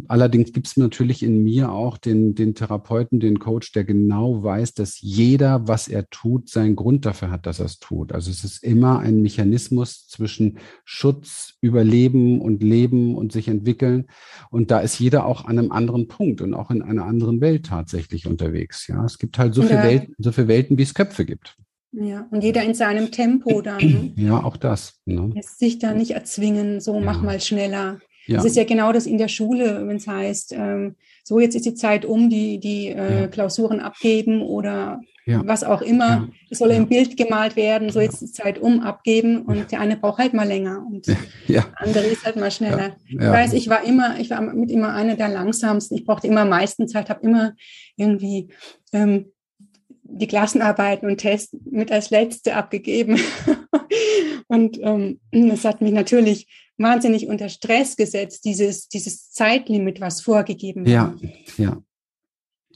Allerdings 0.10 0.52
gibt 0.52 0.68
es 0.68 0.76
natürlich 0.76 1.24
in 1.24 1.44
mir 1.44 1.72
auch 1.72 1.98
den, 1.98 2.36
den 2.36 2.54
Therapeuten, 2.68 3.20
den 3.20 3.40
Coach, 3.40 3.72
der 3.72 3.84
genau 3.84 4.44
weiß, 4.44 4.74
dass 4.74 5.00
jeder, 5.02 5.68
was 5.68 5.88
er 5.88 6.10
tut, 6.10 6.50
seinen 6.50 6.76
Grund 6.76 7.06
dafür 7.06 7.32
hat, 7.32 7.46
dass 7.46 7.60
er 7.60 7.66
es 7.66 7.80
tut. 7.80 8.12
Also 8.12 8.30
es 8.30 8.44
ist 8.44 8.64
immer 8.64 9.00
ein 9.00 9.22
Mechanismus 9.22 10.08
zwischen 10.08 10.60
Schutz, 10.84 11.56
Überleben 11.62 12.42
und 12.42 12.62
Leben 12.62 13.16
und 13.16 13.32
sich 13.32 13.48
entwickeln. 13.48 14.08
Und 14.52 14.72
da 14.72 14.80
ist 14.80 15.00
jeder 15.00 15.26
auch 15.26 15.46
an 15.46 15.58
einem 15.58 15.72
anderen 15.72 16.08
Punkt 16.08 16.42
und 16.42 16.54
auch 16.54 16.70
in 16.72 16.82
einer 16.82 17.06
anderen 17.06 17.42
Welt 17.42 17.66
tatsächlich 17.66 18.28
unterwegs. 18.28 18.88
Ja, 18.88 19.06
es 19.06 19.18
gibt 19.18 19.38
halt 19.38 19.54
so 19.54 19.62
viele 19.62 19.84
Welten, 19.84 20.16
so 20.18 20.32
viele 20.32 20.48
Welten, 20.48 20.78
wie 20.78 20.84
es 20.84 20.94
Köpfe 20.94 21.26
gibt. 21.26 21.56
Ja, 21.94 22.28
und 22.32 22.44
jeder 22.44 22.64
in 22.64 22.74
seinem 22.74 23.12
Tempo 23.12 23.62
dann. 23.62 23.78
Ne? 23.78 24.14
Ja, 24.18 24.44
auch 24.44 24.58
das. 24.58 25.00
Ne? 25.06 25.32
Lässt 25.34 25.58
sich 25.58 25.80
da 25.80 25.94
nicht 25.94 26.12
erzwingen, 26.12 26.82
so 26.82 26.96
ja. 26.96 27.02
mach 27.02 27.22
mal 27.22 27.40
schneller. 27.40 28.00
Ja. 28.28 28.38
Das 28.38 28.46
ist 28.46 28.58
ja 28.58 28.66
genau 28.66 28.92
das 28.92 29.06
in 29.06 29.18
der 29.18 29.30
Schule, 29.30 29.88
wenn 29.88 29.98
es 29.98 30.08
heißt, 30.08 30.54
ähm, 30.54 30.96
so 31.24 31.40
jetzt 31.40 31.56
ist 31.56 31.66
die 31.66 31.76
Zeit 31.76 32.06
um, 32.06 32.30
die, 32.30 32.60
die 32.60 32.90
äh, 32.90 33.22
ja. 33.22 33.28
Klausuren 33.28 33.80
abgeben 33.80 34.42
oder 34.42 35.02
ja. 35.26 35.42
was 35.46 35.64
auch 35.64 35.82
immer. 35.82 36.30
Es 36.50 36.60
soll 36.60 36.72
ein 36.72 36.88
Bild 36.88 37.18
gemalt 37.18 37.56
werden, 37.56 37.90
so 37.90 38.00
jetzt 38.00 38.22
ist 38.22 38.38
die 38.38 38.42
Zeit 38.42 38.60
um, 38.60 38.82
abgeben 38.82 39.42
und 39.44 39.72
der 39.72 39.82
eine 39.82 39.98
braucht 39.98 40.20
halt 40.20 40.34
mal 40.34 40.48
länger 40.48 40.86
und 40.86 41.08
der 41.08 41.66
andere 41.76 42.06
ist 42.06 42.26
halt 42.26 42.38
mal 42.38 42.52
schneller. 42.52 42.96
Ich 43.08 43.18
weiß, 43.20 43.54
ich 43.54 43.70
war 43.70 43.84
immer, 43.84 44.20
ich 44.20 44.30
war 44.30 44.42
mit 44.42 44.72
immer 44.72 44.94
einer 44.94 45.16
der 45.16 45.30
langsamsten. 45.30 45.98
Ich 45.98 46.06
brauchte 46.06 46.28
immer 46.28 46.42
am 46.42 46.50
meisten 46.50 46.88
Zeit, 46.88 47.10
habe 47.10 47.26
immer 47.26 47.54
irgendwie 47.98 48.50
ähm, 48.94 49.32
die 50.04 50.28
Klassenarbeiten 50.28 51.10
und 51.10 51.18
Tests 51.18 51.56
mit 51.70 51.92
als 51.92 52.10
letzte 52.10 52.56
abgegeben. 52.56 53.20
und 54.48 54.80
ähm, 54.82 55.20
das 55.32 55.66
hat 55.66 55.82
mich 55.82 55.92
natürlich 55.92 56.48
wahnsinnig 56.78 57.28
unter 57.28 57.50
Stress 57.50 57.96
gesetzt, 57.96 58.46
dieses, 58.46 58.88
dieses 58.88 59.32
Zeitlimit, 59.32 60.02
was 60.02 60.22
vorgegeben 60.22 60.86
war. 60.86 60.92
Ja, 60.92 61.16
ja. 61.58 61.82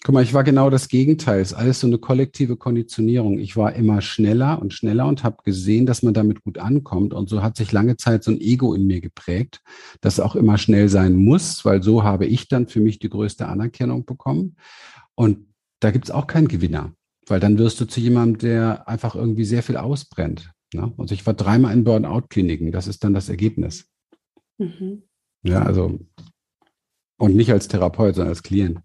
Guck 0.03 0.15
mal, 0.15 0.23
ich 0.23 0.33
war 0.33 0.43
genau 0.43 0.71
das 0.71 0.87
Gegenteil. 0.87 1.41
Es 1.41 1.51
ist 1.51 1.57
alles 1.57 1.79
so 1.79 1.85
eine 1.85 1.99
kollektive 1.99 2.57
Konditionierung. 2.57 3.37
Ich 3.37 3.55
war 3.55 3.73
immer 3.73 4.01
schneller 4.01 4.59
und 4.59 4.73
schneller 4.73 5.05
und 5.05 5.23
habe 5.23 5.43
gesehen, 5.43 5.85
dass 5.85 6.01
man 6.01 6.15
damit 6.15 6.43
gut 6.43 6.57
ankommt. 6.57 7.13
Und 7.13 7.29
so 7.29 7.43
hat 7.43 7.55
sich 7.55 7.71
lange 7.71 7.97
Zeit 7.97 8.23
so 8.23 8.31
ein 8.31 8.41
Ego 8.41 8.73
in 8.73 8.87
mir 8.87 8.99
geprägt, 8.99 9.61
das 10.01 10.19
auch 10.19 10.35
immer 10.35 10.57
schnell 10.57 10.89
sein 10.89 11.13
muss, 11.13 11.63
weil 11.65 11.83
so 11.83 12.01
habe 12.03 12.25
ich 12.25 12.47
dann 12.47 12.67
für 12.67 12.79
mich 12.79 12.97
die 12.97 13.09
größte 13.09 13.47
Anerkennung 13.47 14.05
bekommen. 14.05 14.55
Und 15.13 15.45
da 15.81 15.91
gibt 15.91 16.05
es 16.05 16.11
auch 16.11 16.25
keinen 16.25 16.47
Gewinner. 16.47 16.93
Weil 17.27 17.39
dann 17.39 17.59
wirst 17.59 17.79
du 17.79 17.85
zu 17.85 17.99
jemandem, 17.99 18.39
der 18.39 18.87
einfach 18.87 19.13
irgendwie 19.13 19.45
sehr 19.45 19.61
viel 19.61 19.77
ausbrennt. 19.77 20.51
Ne? 20.73 20.93
Also 20.97 21.13
ich 21.13 21.25
war 21.25 21.33
dreimal 21.33 21.73
in 21.73 21.83
Burnout-Kliniken. 21.83 22.71
Das 22.71 22.87
ist 22.87 23.03
dann 23.03 23.13
das 23.13 23.29
Ergebnis. 23.29 23.87
Mhm. 24.57 25.03
Ja, 25.43 25.63
also 25.63 25.99
und 27.17 27.35
nicht 27.35 27.51
als 27.51 27.67
Therapeut, 27.67 28.15
sondern 28.15 28.29
als 28.29 28.43
Klient. 28.43 28.79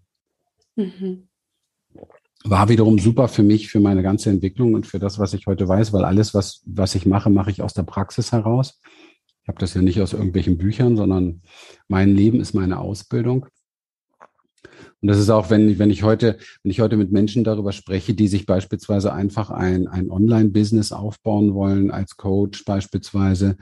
Mhm. 0.75 1.27
War 2.43 2.69
wiederum 2.69 2.99
super 2.99 3.27
für 3.27 3.43
mich, 3.43 3.69
für 3.69 3.79
meine 3.79 4.03
ganze 4.03 4.29
Entwicklung 4.29 4.75
und 4.75 4.85
für 4.85 4.99
das, 4.99 5.17
was 5.17 5.33
ich 5.33 5.47
heute 5.47 5.67
weiß, 5.67 5.91
weil 5.91 6.05
alles, 6.05 6.33
was, 6.33 6.61
was 6.65 6.93
ich 6.93 7.05
mache, 7.05 7.29
mache 7.29 7.49
ich 7.49 7.63
aus 7.63 7.73
der 7.73 7.83
Praxis 7.83 8.31
heraus. 8.31 8.79
Ich 9.41 9.47
habe 9.47 9.59
das 9.59 9.73
ja 9.73 9.81
nicht 9.81 9.99
aus 10.01 10.13
irgendwelchen 10.13 10.57
Büchern, 10.57 10.95
sondern 10.95 11.41
mein 11.87 12.15
Leben 12.15 12.39
ist 12.39 12.53
meine 12.53 12.79
Ausbildung. 12.79 13.47
Und 15.01 15.09
das 15.09 15.19
ist 15.19 15.29
auch, 15.29 15.49
wenn, 15.49 15.77
wenn 15.79 15.91
ich 15.91 16.03
heute, 16.03 16.37
wenn 16.63 16.71
ich 16.71 16.79
heute 16.79 16.97
mit 16.97 17.11
Menschen 17.11 17.43
darüber 17.43 17.71
spreche, 17.71 18.13
die 18.13 18.27
sich 18.27 18.45
beispielsweise 18.45 19.13
einfach 19.13 19.49
ein, 19.51 19.87
ein 19.87 20.09
Online-Business 20.09 20.91
aufbauen 20.91 21.53
wollen 21.53 21.91
als 21.91 22.17
Coach 22.17 22.65
beispielsweise, 22.65 23.57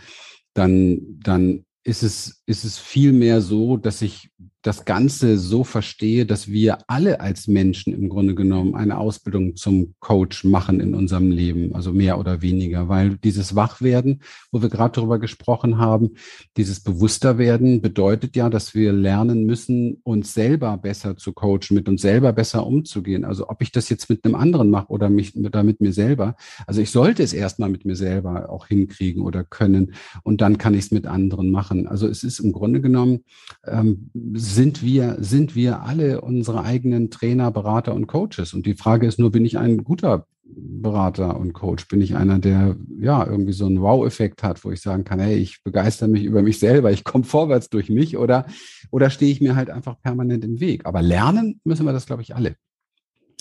dann, 0.53 1.19
dann 1.21 1.65
ist 1.83 2.03
es, 2.03 2.41
ist 2.45 2.63
es 2.63 2.77
viel 2.77 3.13
mehr 3.13 3.41
so, 3.41 3.77
dass 3.77 4.01
ich 4.01 4.31
das 4.65 4.83
Ganze 4.83 5.37
so 5.37 5.63
verstehe, 5.63 6.25
dass 6.25 6.47
wir 6.47 6.79
alle 6.87 7.19
als 7.19 7.47
Menschen 7.47 7.93
im 7.93 8.09
Grunde 8.09 8.33
genommen 8.33 8.73
eine 8.73 8.97
Ausbildung 8.97 9.55
zum 9.55 9.93
Coach 9.99 10.43
machen 10.43 10.79
in 10.79 10.95
unserem 10.95 11.29
Leben, 11.29 11.75
also 11.75 11.91
mehr 11.91 12.17
oder 12.17 12.41
weniger, 12.41 12.89
weil 12.89 13.15
dieses 13.17 13.55
Wachwerden, 13.55 14.23
wo 14.51 14.63
wir 14.63 14.69
gerade 14.69 14.95
darüber 14.95 15.19
gesprochen 15.19 15.77
haben, 15.77 16.15
dieses 16.57 16.79
Bewussterwerden 16.79 17.79
bedeutet 17.79 18.35
ja, 18.35 18.49
dass 18.49 18.73
wir 18.73 18.91
lernen 18.91 19.45
müssen, 19.45 19.97
uns 20.01 20.33
selber 20.33 20.77
besser 20.77 21.15
zu 21.15 21.33
coachen, 21.33 21.75
mit 21.75 21.87
uns 21.87 22.01
selber 22.01 22.33
besser 22.33 22.65
umzugehen. 22.65 23.23
Also 23.23 23.47
ob 23.47 23.61
ich 23.61 23.71
das 23.71 23.87
jetzt 23.89 24.09
mit 24.09 24.25
einem 24.25 24.33
anderen 24.33 24.71
mache 24.71 24.87
oder 24.87 25.11
mich 25.11 25.33
da 25.35 25.61
mit 25.61 25.79
mir 25.79 25.93
selber. 25.93 26.37
Also 26.65 26.81
ich 26.81 26.89
sollte 26.89 27.21
es 27.21 27.33
erstmal 27.33 27.69
mit 27.69 27.85
mir 27.85 27.95
selber 27.95 28.49
auch 28.49 28.65
hinkriegen 28.65 29.21
oder 29.21 29.43
können 29.43 29.93
und 30.23 30.41
dann 30.41 30.57
kann 30.57 30.73
ich 30.73 30.85
es 30.85 30.91
mit 30.91 31.05
anderen 31.05 31.51
machen. 31.51 31.85
Also 31.85 32.07
es 32.07 32.23
ist 32.23 32.39
im 32.39 32.51
Grunde 32.51 32.81
genommen 32.81 33.19
ähm, 33.67 34.09
sind 34.55 34.81
wir, 34.81 35.17
sind 35.19 35.55
wir 35.55 35.81
alle 35.81 36.21
unsere 36.21 36.63
eigenen 36.63 37.11
Trainer, 37.11 37.51
Berater 37.51 37.93
und 37.93 38.07
Coaches. 38.07 38.53
Und 38.53 38.65
die 38.65 38.73
Frage 38.73 39.05
ist 39.05 39.19
nur, 39.19 39.31
bin 39.31 39.45
ich 39.45 39.57
ein 39.57 39.83
guter 39.83 40.27
Berater 40.43 41.37
und 41.37 41.53
Coach? 41.53 41.87
Bin 41.87 42.01
ich 42.01 42.15
einer, 42.15 42.39
der 42.39 42.77
ja 42.99 43.25
irgendwie 43.25 43.53
so 43.53 43.65
einen 43.65 43.81
Wow-Effekt 43.81 44.43
hat, 44.43 44.63
wo 44.63 44.71
ich 44.71 44.81
sagen 44.81 45.03
kann, 45.03 45.19
hey, 45.19 45.35
ich 45.35 45.63
begeister 45.63 46.07
mich 46.07 46.23
über 46.23 46.41
mich 46.41 46.59
selber, 46.59 46.91
ich 46.91 47.03
komme 47.03 47.23
vorwärts 47.23 47.69
durch 47.69 47.89
mich 47.89 48.17
oder, 48.17 48.45
oder 48.91 49.09
stehe 49.09 49.31
ich 49.31 49.41
mir 49.41 49.55
halt 49.55 49.69
einfach 49.69 49.99
permanent 50.01 50.43
im 50.45 50.59
Weg? 50.59 50.85
Aber 50.85 51.01
lernen 51.01 51.59
müssen 51.63 51.85
wir 51.85 51.93
das, 51.93 52.05
glaube 52.05 52.21
ich, 52.21 52.35
alle. 52.35 52.55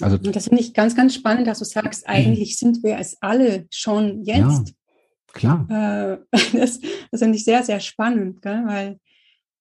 Also, 0.01 0.17
das 0.19 0.49
finde 0.49 0.61
ich 0.61 0.75
ganz, 0.75 0.97
ganz 0.97 1.15
spannend, 1.15 1.47
dass 1.47 1.61
du 1.61 1.65
sagst, 1.65 2.05
eigentlich 2.09 2.59
sind 2.59 2.83
wir 2.83 2.99
es 2.99 3.17
alle 3.21 3.67
schon 3.71 4.25
jetzt. 4.25 4.69
Ja, 4.69 5.65
klar. 5.67 6.21
Äh, 6.33 6.39
das, 6.59 6.81
das 7.11 7.21
finde 7.21 7.37
ich 7.37 7.45
sehr, 7.45 7.63
sehr 7.63 7.81
spannend, 7.81 8.43
gell? 8.43 8.65
weil 8.67 8.99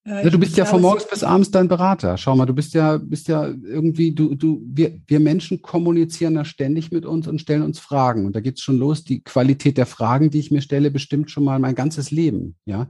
ja, 0.06 0.30
du 0.30 0.38
bist 0.38 0.58
ja 0.58 0.66
von 0.66 0.82
morgens 0.82 1.08
bis 1.10 1.24
abends 1.24 1.50
dein 1.52 1.70
Berater. 1.70 2.18
Schau 2.18 2.36
mal, 2.36 2.46
du 2.46 2.54
bist 2.54 2.74
ja, 2.74 2.98
bist 2.98 3.30
ja 3.30 3.48
irgendwie, 3.48 4.14
du, 4.14 4.36
du, 4.36 4.62
wir, 4.66 5.00
wir 5.08 5.20
Menschen 5.22 5.62
kommunizieren 5.62 6.36
da 6.36 6.44
ständig 6.44 6.92
mit 6.92 7.06
uns 7.06 7.28
und 7.28 7.40
stellen 7.40 7.62
uns 7.62 7.80
Fragen. 7.80 8.26
Und 8.26 8.36
da 8.36 8.42
geht's 8.42 8.62
schon 8.62 8.78
los. 8.78 9.06
Die 9.06 9.24
Qualität 9.24 9.78
der 9.78 9.86
Fragen, 9.86 10.30
die 10.30 10.40
ich 10.40 10.52
mir 10.52 10.62
stelle, 10.62 10.92
bestimmt 10.92 11.32
schon 11.32 11.46
mal 11.46 11.58
mein 11.60 11.76
ganzes 11.76 12.12
Leben. 12.12 12.56
Ja. 12.66 12.90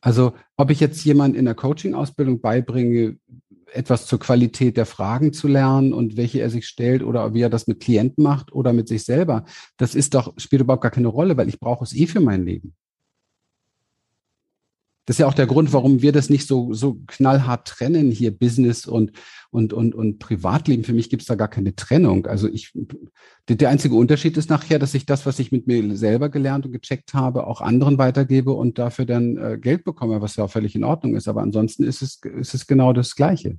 Also, 0.00 0.34
ob 0.56 0.70
ich 0.70 0.78
jetzt 0.78 1.04
jemand 1.04 1.34
in 1.34 1.44
der 1.44 1.54
Coaching-Ausbildung 1.54 2.40
beibringe, 2.40 3.16
etwas 3.72 4.06
zur 4.06 4.20
Qualität 4.20 4.76
der 4.76 4.86
Fragen 4.86 5.32
zu 5.32 5.48
lernen 5.48 5.92
und 5.92 6.16
welche 6.16 6.40
er 6.40 6.50
sich 6.50 6.66
stellt 6.66 7.02
oder 7.02 7.34
wie 7.34 7.40
er 7.40 7.50
das 7.50 7.66
mit 7.66 7.80
Klienten 7.80 8.22
macht 8.22 8.52
oder 8.52 8.72
mit 8.72 8.86
sich 8.86 9.02
selber, 9.02 9.44
das 9.76 9.96
ist 9.96 10.14
doch, 10.14 10.32
spielt 10.36 10.62
überhaupt 10.62 10.82
gar 10.82 10.92
keine 10.92 11.08
Rolle, 11.08 11.36
weil 11.36 11.48
ich 11.48 11.58
brauche 11.58 11.84
es 11.84 11.94
eh 11.94 12.06
für 12.06 12.20
mein 12.20 12.44
Leben. 12.44 12.74
Das 15.06 15.16
ist 15.16 15.18
ja 15.20 15.26
auch 15.26 15.34
der 15.34 15.46
Grund, 15.46 15.72
warum 15.74 16.00
wir 16.00 16.12
das 16.12 16.30
nicht 16.30 16.46
so, 16.46 16.72
so 16.72 17.00
knallhart 17.06 17.68
trennen, 17.68 18.10
hier 18.10 18.36
Business 18.36 18.86
und, 18.86 19.12
und, 19.50 19.74
und, 19.74 19.94
und 19.94 20.18
Privatleben. 20.18 20.82
Für 20.82 20.94
mich 20.94 21.10
gibt 21.10 21.22
es 21.22 21.28
da 21.28 21.34
gar 21.34 21.48
keine 21.48 21.76
Trennung. 21.76 22.26
Also 22.26 22.48
ich, 22.48 22.72
der 23.48 23.68
einzige 23.68 23.96
Unterschied 23.96 24.36
ist 24.38 24.48
nachher, 24.48 24.78
dass 24.78 24.94
ich 24.94 25.04
das, 25.04 25.26
was 25.26 25.38
ich 25.38 25.52
mit 25.52 25.66
mir 25.66 25.94
selber 25.96 26.30
gelernt 26.30 26.64
und 26.64 26.72
gecheckt 26.72 27.12
habe, 27.12 27.46
auch 27.46 27.60
anderen 27.60 27.98
weitergebe 27.98 28.52
und 28.52 28.78
dafür 28.78 29.04
dann 29.04 29.36
äh, 29.36 29.58
Geld 29.60 29.84
bekomme, 29.84 30.22
was 30.22 30.36
ja 30.36 30.44
auch 30.44 30.50
völlig 30.50 30.74
in 30.74 30.84
Ordnung 30.84 31.14
ist. 31.16 31.28
Aber 31.28 31.42
ansonsten 31.42 31.84
ist 31.84 32.00
es, 32.00 32.20
ist 32.22 32.54
es 32.54 32.66
genau 32.66 32.94
das 32.94 33.14
Gleiche. 33.14 33.58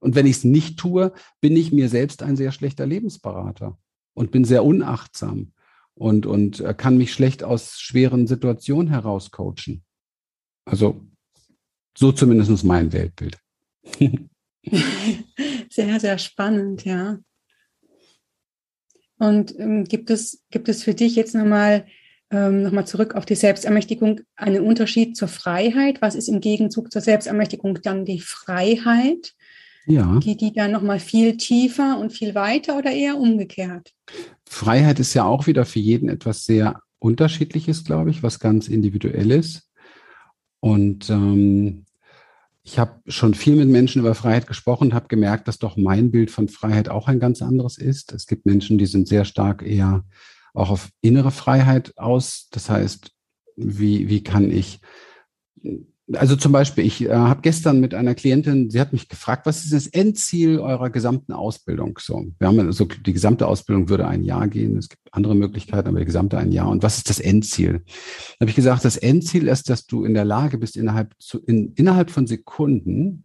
Und 0.00 0.16
wenn 0.16 0.26
ich 0.26 0.38
es 0.38 0.44
nicht 0.44 0.78
tue, 0.78 1.12
bin 1.40 1.56
ich 1.56 1.70
mir 1.70 1.88
selbst 1.88 2.22
ein 2.24 2.36
sehr 2.36 2.50
schlechter 2.50 2.86
Lebensberater 2.86 3.78
und 4.14 4.32
bin 4.32 4.44
sehr 4.44 4.64
unachtsam 4.64 5.52
und, 5.94 6.26
und 6.26 6.60
äh, 6.60 6.74
kann 6.74 6.96
mich 6.96 7.12
schlecht 7.12 7.44
aus 7.44 7.78
schweren 7.78 8.26
Situationen 8.26 8.88
heraus 8.88 9.30
coachen. 9.30 9.84
Also 10.64 11.00
so 11.96 12.12
zumindest 12.12 12.64
mein 12.64 12.92
Weltbild. 12.92 13.38
sehr, 15.70 16.00
sehr 16.00 16.18
spannend, 16.18 16.84
ja. 16.84 17.18
Und 19.18 19.58
ähm, 19.58 19.84
gibt, 19.84 20.10
es, 20.10 20.42
gibt 20.50 20.68
es 20.68 20.82
für 20.82 20.94
dich 20.94 21.14
jetzt 21.14 21.34
nochmal 21.34 21.86
ähm, 22.30 22.62
noch 22.62 22.84
zurück 22.84 23.14
auf 23.14 23.26
die 23.26 23.34
Selbstermächtigung 23.34 24.20
einen 24.36 24.64
Unterschied 24.64 25.16
zur 25.16 25.28
Freiheit? 25.28 26.00
Was 26.00 26.14
ist 26.14 26.28
im 26.28 26.40
Gegenzug 26.40 26.90
zur 26.90 27.02
Selbstermächtigung 27.02 27.80
dann 27.82 28.04
die 28.04 28.20
Freiheit? 28.20 29.34
Ja. 29.86 30.18
Geht 30.20 30.40
die 30.40 30.52
dann 30.52 30.72
nochmal 30.72 31.00
viel 31.00 31.36
tiefer 31.36 31.98
und 31.98 32.12
viel 32.12 32.34
weiter 32.34 32.78
oder 32.78 32.92
eher 32.92 33.18
umgekehrt? 33.18 33.92
Freiheit 34.48 35.00
ist 35.00 35.14
ja 35.14 35.24
auch 35.24 35.46
wieder 35.46 35.64
für 35.64 35.80
jeden 35.80 36.08
etwas 36.08 36.44
sehr 36.44 36.80
Unterschiedliches, 36.98 37.84
glaube 37.84 38.10
ich, 38.10 38.22
was 38.22 38.40
ganz 38.40 38.68
Individuelles. 38.68 39.69
Und 40.60 41.10
ähm, 41.10 41.86
ich 42.62 42.78
habe 42.78 43.00
schon 43.06 43.34
viel 43.34 43.56
mit 43.56 43.68
Menschen 43.68 44.00
über 44.00 44.14
Freiheit 44.14 44.46
gesprochen, 44.46 44.94
habe 44.94 45.08
gemerkt, 45.08 45.48
dass 45.48 45.58
doch 45.58 45.76
mein 45.76 46.10
Bild 46.10 46.30
von 46.30 46.48
Freiheit 46.48 46.88
auch 46.88 47.08
ein 47.08 47.18
ganz 47.18 47.42
anderes 47.42 47.78
ist. 47.78 48.12
Es 48.12 48.26
gibt 48.26 48.46
Menschen, 48.46 48.78
die 48.78 48.86
sind 48.86 49.08
sehr 49.08 49.24
stark 49.24 49.62
eher 49.62 50.04
auch 50.52 50.70
auf 50.70 50.90
innere 51.00 51.30
Freiheit 51.30 51.96
aus. 51.96 52.48
Das 52.50 52.68
heißt, 52.68 53.12
wie, 53.56 54.08
wie 54.08 54.22
kann 54.22 54.50
ich 54.50 54.80
also 56.14 56.36
zum 56.36 56.52
Beispiel, 56.52 56.84
ich 56.84 57.04
äh, 57.04 57.10
habe 57.10 57.40
gestern 57.42 57.80
mit 57.80 57.94
einer 57.94 58.14
Klientin, 58.14 58.70
sie 58.70 58.80
hat 58.80 58.92
mich 58.92 59.08
gefragt, 59.08 59.46
was 59.46 59.64
ist 59.64 59.72
das 59.72 59.86
Endziel 59.86 60.58
eurer 60.58 60.90
gesamten 60.90 61.32
Ausbildung? 61.32 61.98
So, 62.00 62.26
wir 62.38 62.48
haben 62.48 62.58
also 62.60 62.84
die 62.84 63.12
gesamte 63.12 63.46
Ausbildung 63.46 63.88
würde 63.88 64.06
ein 64.06 64.22
Jahr 64.22 64.48
gehen. 64.48 64.76
Es 64.76 64.88
gibt 64.88 65.02
andere 65.12 65.34
Möglichkeiten, 65.34 65.88
aber 65.88 65.98
die 65.98 66.04
gesamte 66.04 66.38
ein 66.38 66.52
Jahr. 66.52 66.68
Und 66.68 66.82
was 66.82 66.98
ist 66.98 67.10
das 67.10 67.20
Endziel? 67.20 67.82
Da 68.38 68.44
habe 68.44 68.50
ich 68.50 68.56
gesagt, 68.56 68.84
das 68.84 68.96
Endziel 68.96 69.48
ist, 69.48 69.70
dass 69.70 69.86
du 69.86 70.04
in 70.04 70.14
der 70.14 70.24
Lage 70.24 70.58
bist, 70.58 70.76
innerhalb 70.76 71.14
zu, 71.18 71.38
in, 71.44 71.72
innerhalb 71.74 72.10
von 72.10 72.26
Sekunden 72.26 73.24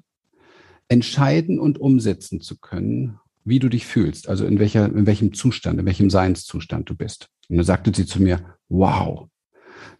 entscheiden 0.87 1.59
und 1.59 1.79
umsetzen 1.79 2.41
zu 2.41 2.59
können, 2.59 3.19
wie 3.43 3.59
du 3.59 3.69
dich 3.69 3.85
fühlst, 3.85 4.29
also 4.29 4.45
in 4.45 4.59
welcher, 4.59 4.85
in 4.85 5.05
welchem 5.05 5.33
Zustand, 5.33 5.79
in 5.79 5.85
welchem 5.85 6.09
Seinszustand 6.09 6.89
du 6.89 6.95
bist. 6.95 7.29
Und 7.49 7.57
dann 7.57 7.65
sagte 7.65 7.91
sie 7.95 8.05
zu 8.05 8.21
mir, 8.21 8.57
wow, 8.69 9.27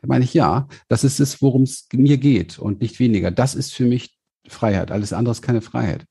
da 0.02 0.08
meine 0.08 0.26
ich, 0.26 0.34
ja, 0.34 0.68
das 0.88 1.04
ist 1.04 1.20
es, 1.20 1.42
worum 1.42 1.64
es 1.64 1.88
mir 1.94 2.18
geht 2.18 2.60
und 2.60 2.82
nicht 2.82 3.00
weniger. 3.00 3.32
Das 3.32 3.56
ist 3.56 3.74
für 3.74 3.86
mich 3.86 4.18
Freiheit. 4.48 4.92
Alles 4.92 5.14
andere 5.14 5.32
ist 5.32 5.42
keine 5.42 5.62
Freiheit. 5.62 6.06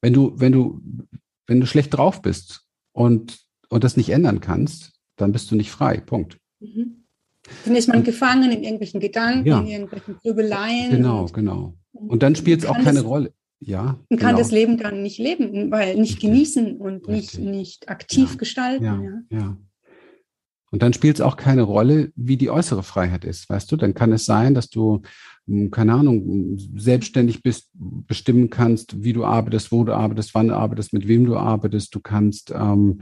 Wenn 0.00 0.12
du, 0.12 0.32
wenn 0.36 0.52
du, 0.52 0.80
wenn 1.46 1.60
du 1.60 1.66
schlecht 1.66 1.94
drauf 1.94 2.22
bist 2.22 2.66
und, 2.92 3.40
und 3.68 3.84
das 3.84 3.96
nicht 3.96 4.10
ändern 4.10 4.40
kannst, 4.40 4.92
dann 5.16 5.32
bist 5.32 5.50
du 5.50 5.56
nicht 5.56 5.70
frei. 5.70 5.98
Punkt. 5.98 6.38
Mhm. 6.60 7.04
Dann 7.64 7.76
ist 7.76 7.88
man 7.88 7.98
und, 7.98 8.04
gefangen 8.04 8.52
in 8.52 8.62
irgendwelchen 8.62 9.00
Gedanken, 9.00 9.46
ja. 9.46 9.60
in 9.60 9.66
irgendwelchen 9.66 10.16
Grübeleien. 10.18 10.90
Genau, 10.90 11.26
genau. 11.26 11.74
Und 11.92 12.22
dann 12.22 12.36
spielt 12.36 12.60
es 12.60 12.66
auch 12.66 12.76
keine 12.76 13.00
das, 13.00 13.04
Rolle. 13.04 13.32
Ja. 13.60 13.98
Man 14.08 14.18
kann 14.18 14.30
genau. 14.30 14.38
das 14.38 14.50
Leben 14.50 14.78
dann 14.78 15.02
nicht 15.02 15.18
leben, 15.18 15.70
weil 15.70 15.96
nicht 15.96 16.14
Richtig. 16.14 16.20
genießen 16.20 16.76
und 16.78 17.08
nicht, 17.08 17.38
nicht 17.38 17.88
aktiv 17.88 18.30
ja. 18.30 18.36
gestalten. 18.36 18.84
Ja, 18.84 19.38
ja. 19.38 19.56
Und 20.72 20.82
dann 20.82 20.94
spielt 20.94 21.16
es 21.16 21.20
auch 21.20 21.36
keine 21.36 21.62
Rolle, 21.62 22.12
wie 22.16 22.38
die 22.38 22.50
äußere 22.50 22.82
Freiheit 22.82 23.26
ist, 23.26 23.48
weißt 23.50 23.70
du? 23.70 23.76
Dann 23.76 23.92
kann 23.92 24.10
es 24.10 24.24
sein, 24.24 24.54
dass 24.54 24.70
du, 24.70 25.02
hm, 25.46 25.70
keine 25.70 25.92
Ahnung, 25.92 26.56
selbstständig 26.76 27.42
bist, 27.42 27.68
bestimmen 27.74 28.48
kannst, 28.48 29.04
wie 29.04 29.12
du 29.12 29.24
arbeitest, 29.24 29.70
wo 29.70 29.84
du 29.84 29.92
arbeitest, 29.94 30.34
wann 30.34 30.48
du 30.48 30.56
arbeitest, 30.56 30.94
mit 30.94 31.06
wem 31.06 31.26
du 31.26 31.36
arbeitest. 31.36 31.94
Du 31.94 32.00
kannst 32.00 32.52
ähm, 32.52 33.00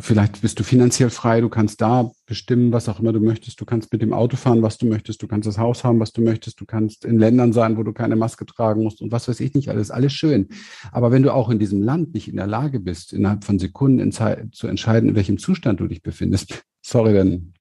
vielleicht 0.00 0.42
bist 0.42 0.58
du 0.58 0.64
finanziell 0.64 1.10
frei, 1.10 1.40
du 1.40 1.48
kannst 1.48 1.80
da 1.80 2.10
bestimmen, 2.26 2.72
was 2.72 2.88
auch 2.88 3.00
immer 3.00 3.12
du 3.12 3.20
möchtest. 3.20 3.60
Du 3.60 3.64
kannst 3.64 3.92
mit 3.92 4.02
dem 4.02 4.12
Auto 4.12 4.36
fahren, 4.36 4.62
was 4.62 4.78
du 4.78 4.86
möchtest. 4.86 5.22
Du 5.22 5.28
kannst 5.28 5.46
das 5.46 5.58
Haus 5.58 5.84
haben, 5.84 6.00
was 6.00 6.12
du 6.12 6.22
möchtest. 6.22 6.60
Du 6.60 6.66
kannst 6.66 7.04
in 7.04 7.18
Ländern 7.18 7.52
sein, 7.52 7.76
wo 7.76 7.82
du 7.82 7.92
keine 7.92 8.16
Maske 8.16 8.44
tragen 8.44 8.82
musst 8.82 9.00
und 9.00 9.12
was 9.12 9.28
weiß 9.28 9.40
ich 9.40 9.54
nicht 9.54 9.68
alles. 9.68 9.90
Alles 9.90 10.12
schön. 10.12 10.48
Aber 10.92 11.10
wenn 11.10 11.22
du 11.22 11.32
auch 11.32 11.48
in 11.50 11.58
diesem 11.58 11.82
Land 11.82 12.14
nicht 12.14 12.28
in 12.28 12.36
der 12.36 12.46
Lage 12.46 12.80
bist, 12.80 13.12
innerhalb 13.12 13.44
von 13.44 13.58
Sekunden 13.58 14.12
zu 14.12 14.66
entscheiden, 14.66 15.10
in 15.10 15.14
welchem 15.14 15.38
Zustand 15.38 15.80
du 15.80 15.86
dich 15.86 16.02
befindest, 16.02 16.64
sorry, 16.82 17.14
dann 17.14 17.52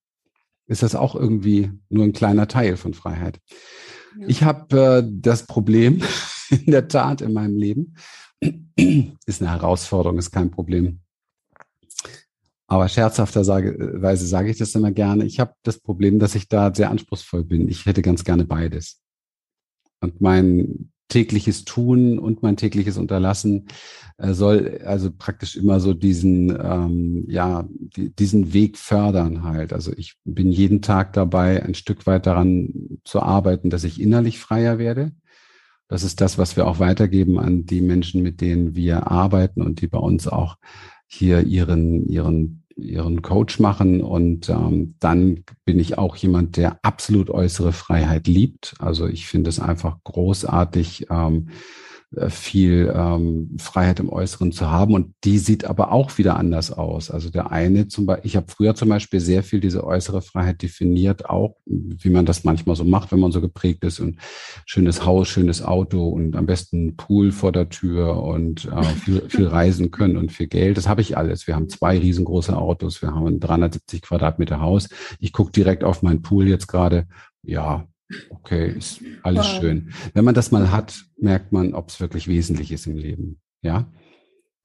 ist 0.68 0.84
das 0.84 0.96
auch 0.96 1.16
irgendwie 1.16 1.72
nur 1.90 2.04
ein 2.04 2.14
kleiner 2.14 2.48
Teil 2.48 2.78
von 2.78 2.94
Freiheit. 2.94 3.40
Ja. 4.20 4.28
Ich 4.28 4.44
habe 4.44 5.04
äh, 5.06 5.10
das 5.10 5.46
Problem 5.46 6.02
in 6.50 6.72
der 6.72 6.88
Tat 6.88 7.22
in 7.22 7.34
meinem 7.34 7.58
Leben. 7.58 7.96
ist 9.26 9.42
eine 9.42 9.52
Herausforderung, 9.52 10.18
ist 10.18 10.32
kein 10.32 10.52
Problem 10.52 11.00
aber 12.68 12.90
scherzhafterweise 12.90 14.26
sage 14.26 14.50
ich 14.50 14.58
das 14.58 14.76
immer 14.76 14.92
gerne. 14.92 15.26
Ich 15.26 15.40
habe 15.40 15.54
das 15.64 15.80
Problem, 15.80 16.20
dass 16.20 16.36
ich 16.36 16.48
da 16.48 16.74
sehr 16.74 16.90
anspruchsvoll 16.90 17.44
bin. 17.44 17.70
Ich 17.70 17.86
hätte 17.86 18.02
ganz 18.02 18.24
gerne 18.24 18.46
beides. 18.46 19.02
Und 20.02 20.22
mein 20.22 20.92
tägliches 21.08 21.66
Tun 21.66 22.18
und 22.18 22.42
mein 22.42 22.58
tägliches 22.58 22.98
Unterlassen 22.98 23.68
äh, 24.18 24.34
soll 24.34 24.82
also 24.84 25.12
praktisch 25.12 25.56
immer 25.56 25.80
so 25.80 25.94
diesen, 25.94 26.50
ähm, 26.50 27.26
ja, 27.28 27.68
die, 27.70 28.14
diesen 28.14 28.54
Weg 28.54 28.78
fördern 28.78 29.44
halt. 29.44 29.72
Also 29.72 29.94
ich 29.96 30.16
bin 30.24 30.52
jeden 30.52 30.82
Tag 30.82 31.14
dabei, 31.14 31.64
ein 31.64 31.76
Stück 31.76 32.08
weit 32.08 32.26
daran 32.26 33.00
zu 33.04 33.22
arbeiten, 33.22 33.70
dass 33.70 33.84
ich 33.84 34.02
innerlich 34.02 34.40
freier 34.40 34.80
werde. 34.80 35.12
Das 35.88 36.04
ist 36.04 36.20
das, 36.22 36.40
was 36.40 36.56
wir 36.58 36.66
auch 36.66 36.80
weitergeben 36.80 37.38
an 37.38 37.66
die 37.66 37.82
Menschen, 37.82 38.24
mit 38.24 38.42
denen 38.42 38.76
wir 38.76 39.12
arbeiten 39.12 39.62
und 39.62 39.82
die 39.82 39.88
bei 39.88 40.00
uns 40.00 40.28
auch 40.28 40.58
hier 41.08 41.42
ihren, 41.42 42.08
ihren, 42.08 42.64
ihren 42.76 43.22
Coach 43.22 43.60
machen. 43.60 44.02
Und 44.02 44.50
ähm, 44.50 44.96
dann 45.00 45.44
bin 45.64 45.80
ich 45.80 45.98
auch 45.98 46.16
jemand, 46.16 46.58
der 46.58 46.80
absolut 46.84 47.30
äußere 47.30 47.72
Freiheit 47.72 48.28
liebt. 48.28 48.76
Also 48.80 49.08
ich 49.08 49.28
finde 49.28 49.50
es 49.50 49.60
einfach 49.60 49.98
großartig. 50.04 51.08
Ähm, 51.10 51.50
äh, 51.50 51.54
viel 52.30 52.92
ähm, 52.96 53.56
Freiheit 53.60 54.00
im 54.00 54.10
Äußeren 54.10 54.52
zu 54.52 54.70
haben. 54.70 54.94
Und 54.94 55.14
die 55.24 55.38
sieht 55.38 55.66
aber 55.66 55.92
auch 55.92 56.18
wieder 56.18 56.38
anders 56.38 56.72
aus. 56.72 57.12
Also 57.12 57.30
der 57.30 57.52
eine 57.52 57.88
zum 57.88 58.06
Beispiel, 58.06 58.28
ich 58.28 58.36
habe 58.36 58.48
früher 58.50 58.76
zum 58.76 58.90
Beispiel 58.90 59.20
sehr 59.20 59.44
viel 59.44 59.60
diese 59.60 59.84
äußere 59.84 60.22
Freiheit 60.22 60.62
definiert, 60.62 61.30
auch 61.30 61.56
wie 61.66 62.10
man 62.10 62.26
das 62.26 62.44
manchmal 62.44 62.76
so 62.76 62.84
macht, 62.84 63.12
wenn 63.12 63.20
man 63.20 63.32
so 63.32 63.42
geprägt 63.42 63.84
ist 63.84 64.00
und 64.00 64.20
schönes 64.66 65.06
Haus, 65.06 65.28
schönes 65.28 65.64
Auto 65.64 66.08
und 66.08 66.36
am 66.36 66.46
besten 66.46 66.96
Pool 66.96 67.32
vor 67.32 67.52
der 67.52 67.70
Tür 67.70 68.24
und 68.24 68.66
äh, 68.66 68.84
viel, 68.84 69.22
viel 69.30 69.48
reisen 69.48 69.92
können 69.92 70.18
und 70.18 70.32
viel 70.32 70.48
Geld. 70.48 70.78
Das 70.78 70.88
habe 70.88 71.02
ich 71.02 71.18
alles. 71.18 71.48
Wir 71.48 71.56
haben 71.56 71.70
zwei 71.70 71.98
riesengroße 71.98 72.56
Autos, 72.56 73.02
wir 73.02 73.14
haben 73.14 73.28
ein 73.28 73.40
370 73.40 74.02
Quadratmeter 74.02 74.62
Haus. 74.62 74.90
Ich 75.20 75.34
gucke 75.34 75.52
direkt 75.52 75.84
auf 75.84 76.02
meinen 76.02 76.22
Pool 76.22 76.48
jetzt 76.48 76.68
gerade. 76.68 77.08
Ja, 77.44 77.88
Okay, 78.30 78.74
ist 78.78 79.02
alles 79.24 79.46
wow. 79.46 79.60
schön. 79.60 79.94
Wenn 80.14 80.26
man 80.26 80.36
das 80.36 80.52
mal 80.52 80.72
hat, 80.72 81.06
merkt 81.18 81.52
man, 81.52 81.74
ob 81.74 81.90
es 81.90 82.00
wirklich 82.00 82.28
wesentlich 82.28 82.72
ist 82.72 82.86
im 82.86 82.98
Leben. 82.98 83.40
Ja. 83.62 83.92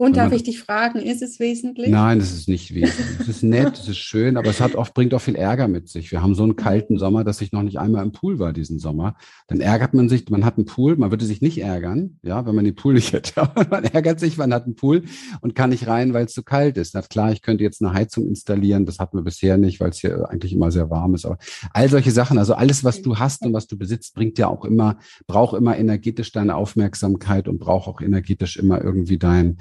Und 0.01 0.17
darf 0.17 0.33
ich 0.33 0.43
dich 0.43 0.59
fragen, 0.59 0.99
ist 0.99 1.21
es 1.21 1.41
wesentlich? 1.41 1.91
Nein, 1.91 2.21
das 2.21 2.33
ist 2.33 2.49
nicht 2.49 2.75
wesentlich. 2.75 3.21
Es 3.21 3.29
ist 3.29 3.43
nett, 3.43 3.79
es 3.79 3.87
ist 3.87 3.99
schön, 3.99 4.39
aber 4.39 4.49
es 4.49 4.59
hat 4.59 4.75
oft, 4.75 4.95
bringt 4.95 5.13
auch 5.13 5.21
viel 5.21 5.37
Ärger 5.37 5.69
mit 5.69 5.91
sich. 5.91 6.11
Wir 6.11 6.23
haben 6.23 6.35
so 6.35 6.43
einen 6.43 6.57
kalten 6.57 6.99
Sommer, 6.99 7.23
dass 7.23 7.43
ich 7.43 7.53
noch 7.53 7.63
nicht 7.63 7.79
einmal 7.79 8.03
im 8.03 8.11
Pool 8.11 8.39
war 8.39 8.55
diesen 8.55 8.79
Sommer. 8.79 9.15
Dann 9.47 9.61
ärgert 9.61 9.93
man 9.93 10.09
sich, 10.09 10.27
man 10.31 10.47
hat 10.47 10.57
einen 10.57 10.65
Pool, 10.65 10.97
man 10.97 11.11
würde 11.11 11.27
sich 11.27 11.43
nicht 11.43 11.59
ärgern, 11.59 12.19
ja, 12.23 12.47
wenn 12.47 12.55
man 12.55 12.65
den 12.65 12.77
Pool 12.77 12.95
nicht 12.95 13.13
hätte. 13.13 13.33
Aber 13.43 13.67
man 13.69 13.85
ärgert 13.85 14.21
sich, 14.21 14.39
man 14.39 14.55
hat 14.55 14.65
einen 14.65 14.75
Pool 14.75 15.03
und 15.43 15.55
kann 15.55 15.69
nicht 15.69 15.87
rein, 15.87 16.15
weil 16.15 16.25
es 16.25 16.33
zu 16.33 16.45
kalt 16.45 16.79
ist. 16.79 16.95
Na 16.95 17.03
klar, 17.03 17.31
ich 17.33 17.43
könnte 17.43 17.63
jetzt 17.63 17.83
eine 17.83 17.93
Heizung 17.93 18.27
installieren, 18.27 18.87
das 18.87 19.01
hatten 19.01 19.19
wir 19.19 19.23
bisher 19.23 19.59
nicht, 19.59 19.81
weil 19.81 19.91
es 19.91 19.99
hier 19.99 20.31
eigentlich 20.31 20.55
immer 20.55 20.71
sehr 20.71 20.89
warm 20.89 21.15
ist. 21.15 21.27
Aber 21.27 21.37
all 21.75 21.91
solche 21.91 22.11
Sachen, 22.11 22.39
also 22.39 22.55
alles, 22.55 22.85
was 22.85 23.03
du 23.03 23.19
hast 23.19 23.45
und 23.45 23.53
was 23.53 23.67
du 23.67 23.77
besitzt, 23.77 24.15
bringt 24.15 24.39
ja 24.39 24.49
auch 24.49 24.65
immer, 24.65 24.97
braucht 25.27 25.59
immer 25.59 25.77
energetisch 25.77 26.33
deine 26.33 26.55
Aufmerksamkeit 26.55 27.49
und 27.49 27.59
braucht 27.59 27.87
auch 27.87 28.01
energetisch 28.01 28.57
immer 28.57 28.83
irgendwie 28.83 29.19
dein, 29.19 29.59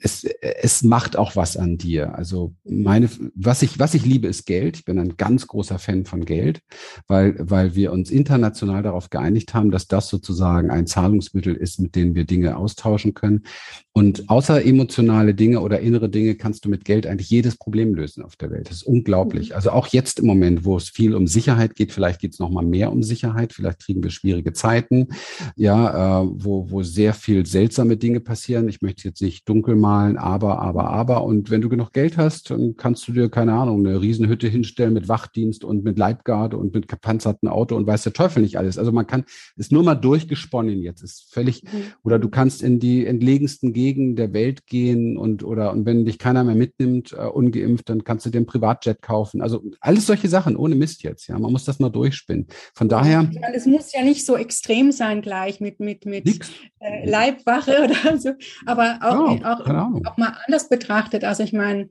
es, 0.00 0.24
es 0.24 0.82
macht 0.82 1.16
auch 1.16 1.36
was 1.36 1.56
an 1.56 1.78
dir. 1.78 2.16
Also 2.16 2.54
meine, 2.64 3.08
was 3.34 3.62
ich, 3.62 3.78
was 3.78 3.94
ich 3.94 4.04
liebe, 4.04 4.26
ist 4.26 4.46
Geld. 4.46 4.76
Ich 4.76 4.84
bin 4.84 4.98
ein 4.98 5.16
ganz 5.16 5.46
großer 5.46 5.78
Fan 5.78 6.04
von 6.04 6.24
Geld, 6.24 6.60
weil, 7.06 7.36
weil 7.38 7.74
wir 7.74 7.92
uns 7.92 8.10
international 8.10 8.82
darauf 8.82 9.10
geeinigt 9.10 9.54
haben, 9.54 9.70
dass 9.70 9.86
das 9.86 10.08
sozusagen 10.08 10.70
ein 10.70 10.86
Zahlungsmittel 10.86 11.54
ist, 11.54 11.80
mit 11.80 11.94
dem 11.94 12.14
wir 12.14 12.24
Dinge 12.24 12.56
austauschen 12.56 13.14
können. 13.14 13.44
Und 13.92 14.28
außer 14.28 14.64
emotionale 14.64 15.34
Dinge 15.34 15.60
oder 15.60 15.80
innere 15.80 16.08
Dinge 16.08 16.34
kannst 16.36 16.64
du 16.64 16.68
mit 16.68 16.84
Geld 16.84 17.06
eigentlich 17.06 17.30
jedes 17.30 17.56
Problem 17.56 17.94
lösen 17.94 18.22
auf 18.22 18.36
der 18.36 18.50
Welt. 18.50 18.68
Das 18.68 18.76
ist 18.76 18.82
unglaublich. 18.84 19.50
Mhm. 19.50 19.56
Also 19.56 19.70
auch 19.70 19.88
jetzt 19.88 20.20
im 20.20 20.26
Moment, 20.26 20.64
wo 20.64 20.76
es 20.76 20.88
viel 20.88 21.14
um 21.14 21.26
Sicherheit 21.26 21.74
geht, 21.74 21.92
vielleicht 21.92 22.20
geht 22.20 22.32
es 22.32 22.38
noch 22.38 22.50
mal 22.50 22.64
mehr 22.64 22.92
um 22.92 23.02
Sicherheit, 23.02 23.52
vielleicht 23.52 23.80
kriegen 23.80 24.02
wir 24.02 24.10
schwierige 24.10 24.52
Zeiten, 24.52 25.08
ja, 25.56 26.22
äh, 26.22 26.28
wo, 26.32 26.70
wo 26.70 26.82
sehr 26.82 27.14
viel 27.14 27.46
seltsame 27.46 27.96
Dinge 27.96 28.20
passieren. 28.20 28.68
Ich 28.68 28.82
möchte 28.82 29.08
jetzt 29.08 29.22
nicht 29.22 29.48
dunkel 29.48 29.67
malen, 29.76 30.16
aber, 30.16 30.58
aber, 30.60 30.90
aber. 30.90 31.24
Und 31.24 31.50
wenn 31.50 31.60
du 31.60 31.68
genug 31.68 31.92
Geld 31.92 32.16
hast, 32.16 32.50
dann 32.50 32.76
kannst 32.76 33.06
du 33.08 33.12
dir, 33.12 33.28
keine 33.28 33.52
Ahnung, 33.52 33.86
eine 33.86 34.00
Riesenhütte 34.00 34.48
hinstellen 34.48 34.94
mit 34.94 35.08
Wachdienst 35.08 35.64
und 35.64 35.84
mit 35.84 35.98
Leibgarde 35.98 36.56
und 36.56 36.74
mit 36.74 36.88
gepanzerten 36.88 37.48
Auto 37.48 37.76
und 37.76 37.86
weiß 37.86 38.02
der 38.04 38.12
Teufel 38.12 38.42
nicht 38.42 38.58
alles. 38.58 38.78
Also 38.78 38.92
man 38.92 39.06
kann, 39.06 39.24
ist 39.56 39.72
nur 39.72 39.82
mal 39.82 39.94
durchgesponnen 39.94 40.80
jetzt, 40.80 41.02
ist 41.02 41.32
völlig, 41.32 41.64
mhm. 41.64 41.68
oder 42.02 42.18
du 42.18 42.28
kannst 42.28 42.62
in 42.62 42.78
die 42.80 43.06
entlegensten 43.06 43.72
Gegenden 43.72 44.16
der 44.16 44.32
Welt 44.32 44.66
gehen 44.66 45.16
und 45.16 45.44
oder 45.44 45.72
und 45.72 45.86
wenn 45.86 46.04
dich 46.04 46.18
keiner 46.18 46.44
mehr 46.44 46.54
mitnimmt, 46.54 47.12
äh, 47.12 47.26
ungeimpft, 47.26 47.88
dann 47.88 48.04
kannst 48.04 48.26
du 48.26 48.30
dir 48.30 48.38
einen 48.38 48.46
Privatjet 48.46 49.02
kaufen. 49.02 49.40
Also 49.40 49.62
alles 49.80 50.06
solche 50.06 50.28
Sachen, 50.28 50.56
ohne 50.56 50.74
Mist 50.74 51.02
jetzt, 51.02 51.28
ja. 51.28 51.38
Man 51.38 51.52
muss 51.52 51.64
das 51.64 51.78
mal 51.78 51.90
durchspinnen. 51.90 52.46
Von 52.74 52.88
daher. 52.88 53.30
Es 53.54 53.66
muss 53.66 53.92
ja 53.92 54.02
nicht 54.02 54.24
so 54.24 54.36
extrem 54.36 54.92
sein 54.92 55.22
gleich 55.22 55.60
mit, 55.60 55.80
mit, 55.80 56.04
mit 56.06 56.40
äh, 56.80 57.08
Leibwache 57.08 57.84
oder 57.84 58.18
so, 58.18 58.30
aber 58.66 58.98
auch, 59.02 59.30
oh, 59.30 59.44
auch, 59.44 59.57
auch 59.66 60.16
mal 60.16 60.36
anders 60.46 60.68
betrachtet. 60.68 61.24
Also 61.24 61.42
ich 61.42 61.52
meine, 61.52 61.88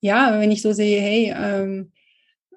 ja, 0.00 0.38
wenn 0.38 0.50
ich 0.50 0.62
so 0.62 0.72
sehe, 0.72 1.00
hey, 1.00 1.34
ähm, 1.36 1.92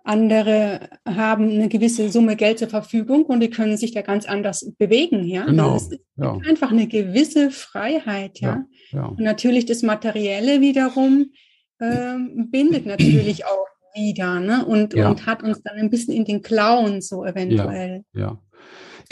andere 0.03 0.89
haben 1.05 1.49
eine 1.49 1.69
gewisse 1.69 2.09
Summe 2.09 2.35
Geld 2.35 2.59
zur 2.59 2.69
Verfügung 2.69 3.25
und 3.25 3.41
die 3.41 3.49
können 3.49 3.77
sich 3.77 3.91
da 3.91 4.01
ganz 4.01 4.25
anders 4.25 4.71
bewegen, 4.77 5.25
ja. 5.25 5.45
Genau. 5.45 5.73
Das 5.73 5.91
ist 5.91 6.01
ja. 6.15 6.38
einfach 6.47 6.71
eine 6.71 6.88
gewisse 6.88 7.51
Freiheit, 7.51 8.39
ja. 8.39 8.65
ja, 8.91 8.99
ja. 8.99 9.05
Und 9.05 9.19
natürlich 9.19 9.65
das 9.65 9.83
Materielle 9.83 10.62
wiederum 10.62 11.31
äh, 11.79 12.17
bindet 12.49 12.85
natürlich 12.85 13.45
auch 13.45 13.67
wieder, 13.93 14.39
ne? 14.39 14.65
Und, 14.65 14.95
und 14.95 15.25
hat 15.25 15.43
uns 15.43 15.62
dann 15.63 15.77
ein 15.77 15.89
bisschen 15.89 16.13
in 16.13 16.25
den 16.25 16.41
Klauen 16.41 17.01
so 17.01 17.25
eventuell. 17.25 18.03
ja 18.13 18.39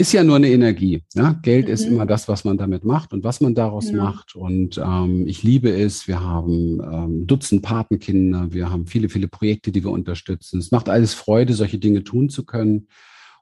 ist 0.00 0.12
ja 0.12 0.22
nur 0.22 0.36
eine 0.36 0.48
Energie. 0.48 1.02
Ne? 1.14 1.38
Geld 1.42 1.66
mhm. 1.66 1.72
ist 1.72 1.84
immer 1.84 2.06
das, 2.06 2.28
was 2.28 2.44
man 2.44 2.56
damit 2.56 2.84
macht 2.84 3.12
und 3.12 3.24
was 3.24 3.40
man 3.40 3.56
daraus 3.56 3.88
genau. 3.88 4.04
macht. 4.04 4.36
Und 4.36 4.78
ähm, 4.78 5.26
ich 5.26 5.42
liebe 5.42 5.70
es. 5.70 6.06
Wir 6.06 6.20
haben 6.20 6.80
ähm, 6.80 7.26
Dutzend 7.26 7.62
Patenkinder. 7.62 8.52
Wir 8.52 8.70
haben 8.70 8.86
viele, 8.86 9.08
viele 9.08 9.26
Projekte, 9.26 9.72
die 9.72 9.82
wir 9.82 9.90
unterstützen. 9.90 10.60
Es 10.60 10.70
macht 10.70 10.88
alles 10.88 11.14
Freude, 11.14 11.52
solche 11.52 11.78
Dinge 11.78 12.04
tun 12.04 12.28
zu 12.28 12.46
können. 12.46 12.86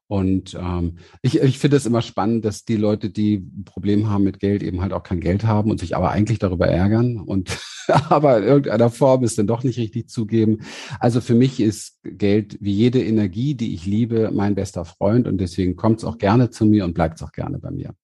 Und 0.09 0.55
ähm, 0.55 0.99
ich, 1.23 1.41
ich 1.41 1.59
finde 1.59 1.77
es 1.77 1.87
immer 1.87 2.01
spannend, 2.01 2.45
dass 2.45 2.65
die 2.65 2.77
Leute, 2.77 3.11
die 3.11 3.37
ein 3.39 3.65
Problem 3.65 4.09
haben 4.09 4.23
mit 4.23 4.39
Geld, 4.39 4.63
eben 4.63 4.81
halt 4.81 4.93
auch 4.93 5.03
kein 5.03 5.21
Geld 5.21 5.45
haben 5.45 5.71
und 5.71 5.81
sich 5.81 5.97
aber 5.97 6.11
eigentlich 6.11 6.39
darüber 6.39 6.69
ärgern 6.69 7.19
und 7.19 7.59
aber 7.89 8.39
in 8.39 8.45
irgendeiner 8.45 8.91
Form 8.91 9.25
es 9.25 9.35
dann 9.35 9.49
doch 9.49 9.65
nicht 9.65 9.79
richtig 9.79 10.09
zugeben. 10.09 10.61
Also 11.01 11.21
für 11.21 11.35
mich 11.35 11.61
ist 11.61 11.99
Geld 12.05 12.57
wie 12.61 12.73
jede 12.73 13.03
Energie, 13.03 13.55
die 13.55 13.75
ich 13.75 13.85
liebe, 13.85 14.31
mein 14.33 14.55
bester 14.55 14.85
Freund 14.85 15.27
und 15.27 15.39
deswegen 15.39 15.75
kommt 15.75 15.99
es 15.99 16.05
auch 16.05 16.19
gerne 16.19 16.51
zu 16.51 16.67
mir 16.67 16.85
und 16.85 16.95
bleibt 16.95 17.17
es 17.17 17.23
auch 17.23 17.33
gerne 17.33 17.59
bei 17.59 17.71
mir. 17.71 17.95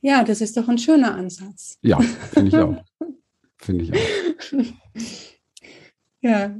Ja, 0.00 0.24
das 0.24 0.40
ist 0.40 0.56
doch 0.56 0.68
ein 0.68 0.78
schöner 0.78 1.14
Ansatz. 1.14 1.78
Ja, 1.82 2.00
finde 2.00 2.48
ich 2.48 2.56
auch. 2.56 2.84
finde 3.58 3.84
ich 3.84 3.92
auch. 3.92 4.64
Ja, 6.20 6.58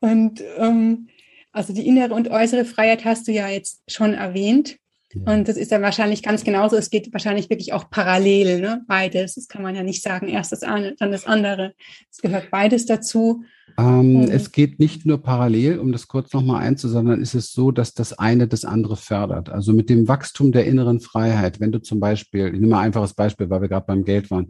und 0.00 0.42
ähm, 0.58 1.08
also 1.52 1.72
die 1.72 1.86
innere 1.86 2.14
und 2.14 2.30
äußere 2.30 2.64
Freiheit 2.64 3.04
hast 3.04 3.28
du 3.28 3.32
ja 3.32 3.48
jetzt 3.48 3.82
schon 3.88 4.14
erwähnt. 4.14 4.76
Ja. 5.12 5.32
Und 5.32 5.48
das 5.48 5.56
ist 5.56 5.72
dann 5.72 5.82
wahrscheinlich 5.82 6.22
ganz 6.22 6.44
genauso. 6.44 6.76
Es 6.76 6.90
geht 6.90 7.12
wahrscheinlich 7.12 7.50
wirklich 7.50 7.72
auch 7.72 7.90
parallel, 7.90 8.60
ne? 8.60 8.84
Beides. 8.86 9.34
Das 9.34 9.48
kann 9.48 9.62
man 9.62 9.74
ja 9.74 9.82
nicht 9.82 10.02
sagen, 10.02 10.28
erst 10.28 10.52
das 10.52 10.62
eine, 10.62 10.94
dann 10.96 11.10
das 11.10 11.26
andere. 11.26 11.74
Es 12.10 12.18
gehört 12.18 12.50
beides 12.50 12.86
dazu. 12.86 13.42
Ähm, 13.78 14.12
mhm. 14.12 14.22
Es 14.30 14.52
geht 14.52 14.78
nicht 14.78 15.06
nur 15.06 15.22
parallel, 15.22 15.78
um 15.78 15.92
das 15.92 16.08
kurz 16.08 16.32
nochmal 16.32 16.62
einzusondern, 16.62 17.00
sondern 17.00 17.22
ist 17.22 17.34
es 17.34 17.52
so, 17.52 17.70
dass 17.70 17.94
das 17.94 18.12
eine 18.12 18.46
das 18.46 18.64
andere 18.64 18.96
fördert. 18.96 19.48
Also 19.48 19.72
mit 19.72 19.88
dem 19.88 20.06
Wachstum 20.06 20.52
der 20.52 20.66
inneren 20.66 21.00
Freiheit, 21.00 21.58
wenn 21.58 21.72
du 21.72 21.80
zum 21.80 21.98
Beispiel, 21.98 22.46
ich 22.46 22.60
nehme 22.60 22.68
mal 22.68 22.80
ein 22.80 22.86
einfaches 22.86 23.14
Beispiel, 23.14 23.48
weil 23.48 23.62
wir 23.62 23.68
gerade 23.68 23.86
beim 23.86 24.04
Geld 24.04 24.30
waren, 24.30 24.48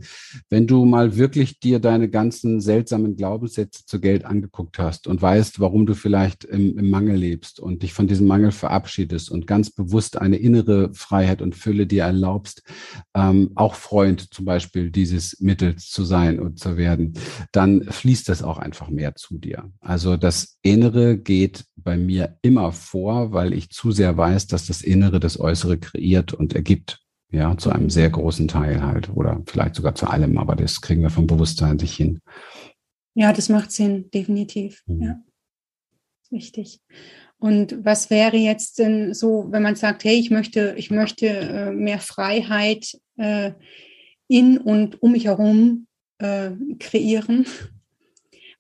wenn 0.49 0.67
du 0.67 0.85
mal 0.85 1.17
wirklich 1.17 1.61
dir 1.61 1.79
deine 1.79 2.09
ganzen 2.09 2.61
seltsamen 2.61 3.17
Glaubenssätze 3.17 3.87
zu 3.87 4.01
Geld 4.01 4.25
angeguckt 4.25 4.79
hast 4.79 5.07
und 5.07 5.23
weißt, 5.23 5.61
warum 5.61 5.87
du 5.87 5.95
vielleicht 5.95 6.45
im, 6.45 6.77
im 6.77 6.91
Mangel 6.91 7.17
lebst 7.17 7.61
und 7.61 7.83
dich 7.83 7.93
von 7.93 8.09
diesem 8.09 8.27
Mangel 8.27 8.51
verabschiedest 8.51 9.31
und 9.31 9.47
ganz 9.47 9.71
bewusst 9.71 10.19
eine 10.19 10.37
innere 10.37 10.93
Freiheit 10.93 11.41
und 11.41 11.55
Fülle 11.55 11.87
dir 11.87 12.05
erlaubst, 12.05 12.63
ähm, 13.15 13.53
auch 13.55 13.75
Freund 13.75 14.35
zum 14.35 14.45
Beispiel 14.45 14.91
dieses 14.91 15.41
Mittels 15.41 15.89
zu 15.89 16.05
sein 16.05 16.41
und 16.41 16.59
zu 16.59 16.77
werden, 16.77 17.15
dann 17.53 17.85
fließt 17.85 18.29
das 18.29 18.43
auch 18.43 18.59
einfach 18.59 18.91
mehr 18.91 19.10
zu 19.15 19.39
dir. 19.39 19.71
Also 19.81 20.17
das 20.17 20.59
Innere 20.63 21.19
geht 21.19 21.65
bei 21.77 21.97
mir 21.97 22.39
immer 22.43 22.73
vor, 22.73 23.33
weil 23.33 23.53
ich 23.53 23.71
zu 23.71 23.93
sehr 23.93 24.17
weiß, 24.17 24.47
dass 24.47 24.67
das 24.67 24.83
Innere 24.83 25.21
das 25.21 25.39
Äußere 25.39 25.79
kreiert 25.79 26.33
und 26.33 26.55
ergibt. 26.55 27.01
Ja, 27.33 27.57
zu 27.57 27.71
einem 27.71 27.91
sehr 27.91 28.11
großen 28.11 28.49
Teil 28.49 28.83
halt 28.83 29.09
oder 29.15 29.41
vielleicht 29.47 29.77
sogar 29.77 29.95
zu 29.95 30.09
allem, 30.09 30.37
aber 30.37 30.57
das 30.57 30.81
kriegen 30.81 31.03
wir 31.03 31.11
vom 31.11 31.29
Bewusstsein 31.29 31.79
sich 31.79 31.95
hin. 31.95 32.21
Ja, 33.15 33.33
das 33.33 33.49
macht 33.49 33.71
Sinn, 33.71 34.11
definitiv. 34.11 34.83
Mhm. 34.87 35.03
Ja, 35.03 35.23
wichtig. 36.31 36.81
Und 37.39 37.85
was 37.85 38.11
wäre 38.11 38.37
jetzt 38.37 38.79
denn 38.79 39.15
so, 39.15 39.47
wenn 39.51 39.63
man 39.63 39.77
sagt, 39.77 40.05
hey, 40.05 40.19
ich 40.19 40.31
möchte, 40.31 40.75
ich 40.77 40.91
möchte 40.91 41.27
äh, 41.27 41.71
mehr 41.73 41.99
Freiheit 41.99 42.99
äh, 43.17 43.53
in 44.29 44.59
und 44.59 45.03
um 45.03 45.13
mich 45.13 45.25
herum 45.25 45.87
äh, 46.19 46.51
kreieren? 46.79 47.47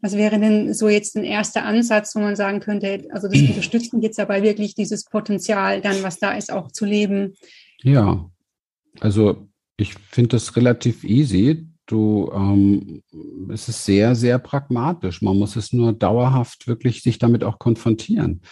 Was 0.02 0.16
wäre 0.16 0.38
denn 0.38 0.72
so 0.72 0.88
jetzt 0.88 1.16
ein 1.16 1.24
erster 1.24 1.64
Ansatz, 1.64 2.14
wo 2.14 2.20
man 2.20 2.36
sagen 2.36 2.60
könnte, 2.60 3.06
also 3.10 3.28
das 3.28 3.40
unterstützt 3.48 3.92
mich 3.92 4.02
jetzt 4.02 4.18
dabei 4.18 4.42
wirklich 4.42 4.74
dieses 4.74 5.04
Potenzial 5.04 5.80
dann, 5.80 6.02
was 6.02 6.18
da 6.18 6.32
ist, 6.32 6.52
auch 6.52 6.70
zu 6.72 6.84
leben? 6.84 7.34
Ja, 7.82 8.30
also 9.00 9.48
ich 9.76 9.94
finde 9.94 10.30
das 10.30 10.56
relativ 10.56 11.04
easy. 11.04 11.66
Du, 11.86 12.30
ähm, 12.32 13.02
es 13.52 13.68
ist 13.68 13.84
sehr, 13.84 14.14
sehr 14.14 14.38
pragmatisch. 14.38 15.22
Man 15.22 15.36
muss 15.36 15.56
es 15.56 15.72
nur 15.72 15.92
dauerhaft 15.92 16.68
wirklich 16.68 17.02
sich 17.02 17.18
damit 17.18 17.42
auch 17.42 17.58
konfrontieren. 17.58 18.42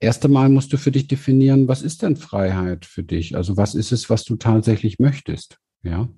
Erst 0.00 0.24
einmal 0.24 0.48
musst 0.48 0.72
du 0.72 0.78
für 0.78 0.90
dich 0.90 1.06
definieren, 1.06 1.68
was 1.68 1.82
ist 1.82 2.02
denn 2.02 2.16
Freiheit 2.16 2.86
für 2.86 3.04
dich? 3.04 3.36
Also 3.36 3.56
was 3.56 3.76
ist 3.76 3.92
es, 3.92 4.10
was 4.10 4.24
du 4.24 4.34
tatsächlich 4.34 4.98
möchtest? 4.98 5.58
Ja. 5.84 6.08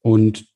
Und 0.00 0.46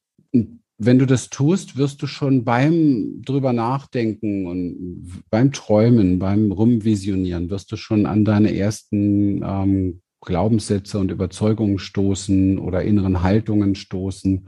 wenn 0.83 0.99
du 0.99 1.05
das 1.05 1.29
tust, 1.29 1.77
wirst 1.77 2.01
du 2.01 2.07
schon 2.07 2.43
beim 2.43 3.21
drüber 3.23 3.53
nachdenken 3.53 4.47
und 4.47 5.23
beim 5.29 5.53
Träumen, 5.53 6.19
beim 6.19 6.53
Rumvisionieren, 6.53 7.51
wirst 7.51 7.71
du 7.71 7.77
schon 7.77 8.07
an 8.07 8.25
deine 8.25 8.57
ersten 8.57 9.43
ähm, 9.45 10.01
Glaubenssätze 10.23 10.99
und 10.99 11.11
Überzeugungen 11.11 11.79
stoßen 11.79 12.59
oder 12.59 12.83
inneren 12.83 13.23
Haltungen 13.23 13.75
stoßen, 13.75 14.47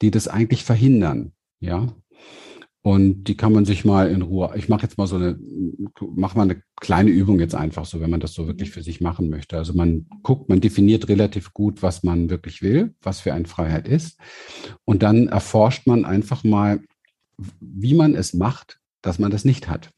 die 0.00 0.12
das 0.12 0.28
eigentlich 0.28 0.62
verhindern. 0.62 1.32
Ja, 1.58 1.88
und 2.84 3.24
die 3.24 3.36
kann 3.36 3.54
man 3.54 3.64
sich 3.64 3.86
mal 3.86 4.10
in 4.10 4.20
Ruhe, 4.20 4.52
ich 4.56 4.68
mache 4.68 4.82
jetzt 4.82 4.98
mal 4.98 5.06
so 5.06 5.16
eine, 5.16 5.38
mache 6.14 6.36
mal 6.36 6.42
eine 6.42 6.62
kleine 6.78 7.08
Übung 7.08 7.40
jetzt 7.40 7.54
einfach 7.54 7.86
so, 7.86 8.02
wenn 8.02 8.10
man 8.10 8.20
das 8.20 8.34
so 8.34 8.46
wirklich 8.46 8.72
für 8.72 8.82
sich 8.82 9.00
machen 9.00 9.30
möchte. 9.30 9.56
Also 9.56 9.72
man 9.72 10.04
guckt, 10.22 10.50
man 10.50 10.60
definiert 10.60 11.08
relativ 11.08 11.54
gut, 11.54 11.82
was 11.82 12.02
man 12.02 12.28
wirklich 12.28 12.60
will, 12.60 12.94
was 13.00 13.20
für 13.20 13.32
eine 13.32 13.46
Freiheit 13.46 13.88
ist. 13.88 14.18
Und 14.84 15.02
dann 15.02 15.28
erforscht 15.28 15.86
man 15.86 16.04
einfach 16.04 16.44
mal, 16.44 16.82
wie 17.58 17.94
man 17.94 18.14
es 18.14 18.34
macht, 18.34 18.80
dass 19.00 19.18
man 19.18 19.30
das 19.30 19.46
nicht 19.46 19.66
hat. 19.66 19.90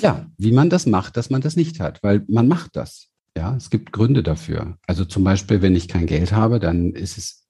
ja, 0.00 0.30
wie 0.38 0.52
man 0.52 0.70
das 0.70 0.86
macht, 0.86 1.16
dass 1.16 1.30
man 1.30 1.40
das 1.40 1.56
nicht 1.56 1.80
hat, 1.80 2.00
weil 2.04 2.24
man 2.28 2.46
macht 2.46 2.76
das. 2.76 3.08
Ja, 3.36 3.56
es 3.56 3.70
gibt 3.70 3.90
Gründe 3.90 4.22
dafür. 4.22 4.78
Also 4.86 5.04
zum 5.04 5.24
Beispiel, 5.24 5.62
wenn 5.62 5.74
ich 5.74 5.88
kein 5.88 6.06
Geld 6.06 6.30
habe, 6.30 6.60
dann 6.60 6.92
ist 6.92 7.18
es 7.18 7.42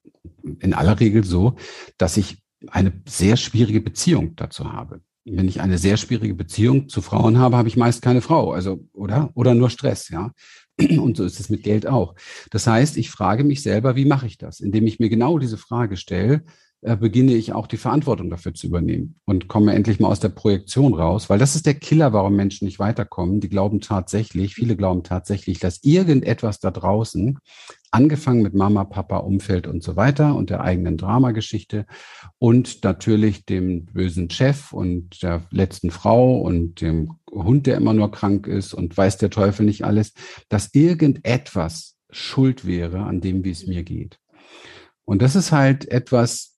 in 0.60 0.74
aller 0.74 0.98
Regel 1.00 1.24
so, 1.24 1.56
dass 1.98 2.16
ich 2.16 2.38
eine 2.68 2.92
sehr 3.08 3.36
schwierige 3.36 3.80
Beziehung 3.80 4.36
dazu 4.36 4.72
habe. 4.72 5.00
Wenn 5.24 5.48
ich 5.48 5.60
eine 5.60 5.78
sehr 5.78 5.96
schwierige 5.96 6.34
Beziehung 6.34 6.88
zu 6.88 7.00
Frauen 7.00 7.38
habe, 7.38 7.56
habe 7.56 7.68
ich 7.68 7.76
meist 7.76 8.02
keine 8.02 8.20
Frau, 8.20 8.52
also 8.52 8.88
oder 8.92 9.30
oder 9.34 9.54
nur 9.54 9.70
Stress, 9.70 10.08
ja. 10.08 10.32
Und 10.78 11.16
so 11.16 11.24
ist 11.24 11.38
es 11.38 11.48
mit 11.48 11.62
Geld 11.62 11.86
auch. 11.86 12.14
Das 12.50 12.66
heißt, 12.66 12.96
ich 12.96 13.10
frage 13.10 13.44
mich 13.44 13.62
selber, 13.62 13.94
wie 13.94 14.04
mache 14.04 14.26
ich 14.26 14.38
das? 14.38 14.60
Indem 14.60 14.86
ich 14.86 14.98
mir 14.98 15.08
genau 15.08 15.38
diese 15.38 15.58
Frage 15.58 15.96
stelle, 15.96 16.42
äh, 16.84 16.96
beginne 16.96 17.34
ich 17.34 17.52
auch 17.52 17.68
die 17.68 17.76
Verantwortung 17.76 18.28
dafür 18.28 18.54
zu 18.54 18.66
übernehmen 18.66 19.14
und 19.24 19.46
komme 19.46 19.72
endlich 19.72 20.00
mal 20.00 20.08
aus 20.08 20.18
der 20.18 20.30
Projektion 20.30 20.94
raus, 20.94 21.30
weil 21.30 21.38
das 21.38 21.54
ist 21.54 21.66
der 21.66 21.74
Killer, 21.74 22.12
warum 22.12 22.34
Menschen 22.34 22.64
nicht 22.64 22.80
weiterkommen. 22.80 23.38
Die 23.40 23.48
glauben 23.48 23.80
tatsächlich, 23.80 24.56
viele 24.56 24.74
glauben 24.76 25.04
tatsächlich, 25.04 25.60
dass 25.60 25.84
irgendetwas 25.84 26.58
da 26.58 26.72
draußen, 26.72 27.38
angefangen 27.92 28.42
mit 28.42 28.54
Mama, 28.54 28.84
Papa, 28.84 29.18
Umfeld 29.18 29.66
und 29.66 29.82
so 29.82 29.96
weiter 29.96 30.34
und 30.34 30.50
der 30.50 30.62
eigenen 30.62 30.96
Dramageschichte 30.96 31.86
und 32.38 32.82
natürlich 32.82 33.44
dem 33.44 33.84
bösen 33.84 34.30
Chef 34.30 34.72
und 34.72 35.22
der 35.22 35.42
letzten 35.50 35.90
Frau 35.90 36.40
und 36.40 36.80
dem 36.80 37.12
Hund, 37.30 37.66
der 37.66 37.76
immer 37.76 37.94
nur 37.94 38.10
krank 38.10 38.46
ist 38.46 38.74
und 38.74 38.96
weiß 38.96 39.18
der 39.18 39.30
Teufel 39.30 39.66
nicht 39.66 39.84
alles, 39.84 40.14
dass 40.48 40.74
irgendetwas 40.74 41.96
schuld 42.10 42.66
wäre 42.66 43.04
an 43.04 43.20
dem, 43.20 43.44
wie 43.44 43.50
es 43.50 43.66
mir 43.66 43.82
geht. 43.82 44.18
Und 45.04 45.20
das 45.20 45.36
ist 45.36 45.52
halt 45.52 45.86
etwas, 45.88 46.51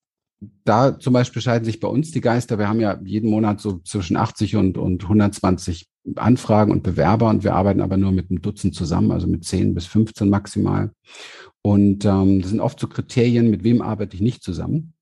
da 0.65 0.99
zum 0.99 1.13
Beispiel 1.13 1.43
scheiden 1.43 1.65
sich 1.65 1.81
bei 1.81 1.89
uns 1.89 2.11
die 2.11 2.21
Geister. 2.21 2.59
Wir 2.59 2.69
haben 2.69 2.81
ja 2.81 2.99
jeden 3.05 3.31
Monat 3.31 3.61
so 3.61 3.79
zwischen 3.81 4.17
80 4.17 4.57
und, 4.57 4.79
und 4.79 5.03
120 5.03 5.87
Anfragen 6.17 6.71
und 6.71 6.83
Bewerber 6.83 7.31
und 7.31 7.45
wir 7.45 7.55
arbeiten 7.55 7.81
aber 7.81 7.97
nur 7.97 8.13
mit 8.13 8.31
einem 8.31 8.43
Dutzend 8.43 8.75
zusammen, 8.75 9.11
also 9.11 9.27
mit 9.27 9.45
10 9.45 9.75
bis 9.75 9.87
15 9.87 10.29
maximal. 10.29 10.91
Und 11.63 12.05
ähm, 12.05 12.43
das 12.43 12.51
sind 12.51 12.61
oft 12.61 12.79
so 12.79 12.89
Kriterien, 12.89 13.51
mit 13.51 13.65
wem 13.65 13.81
arbeite 13.81 14.15
ich 14.15 14.21
nicht 14.21 14.43
zusammen. 14.43 14.93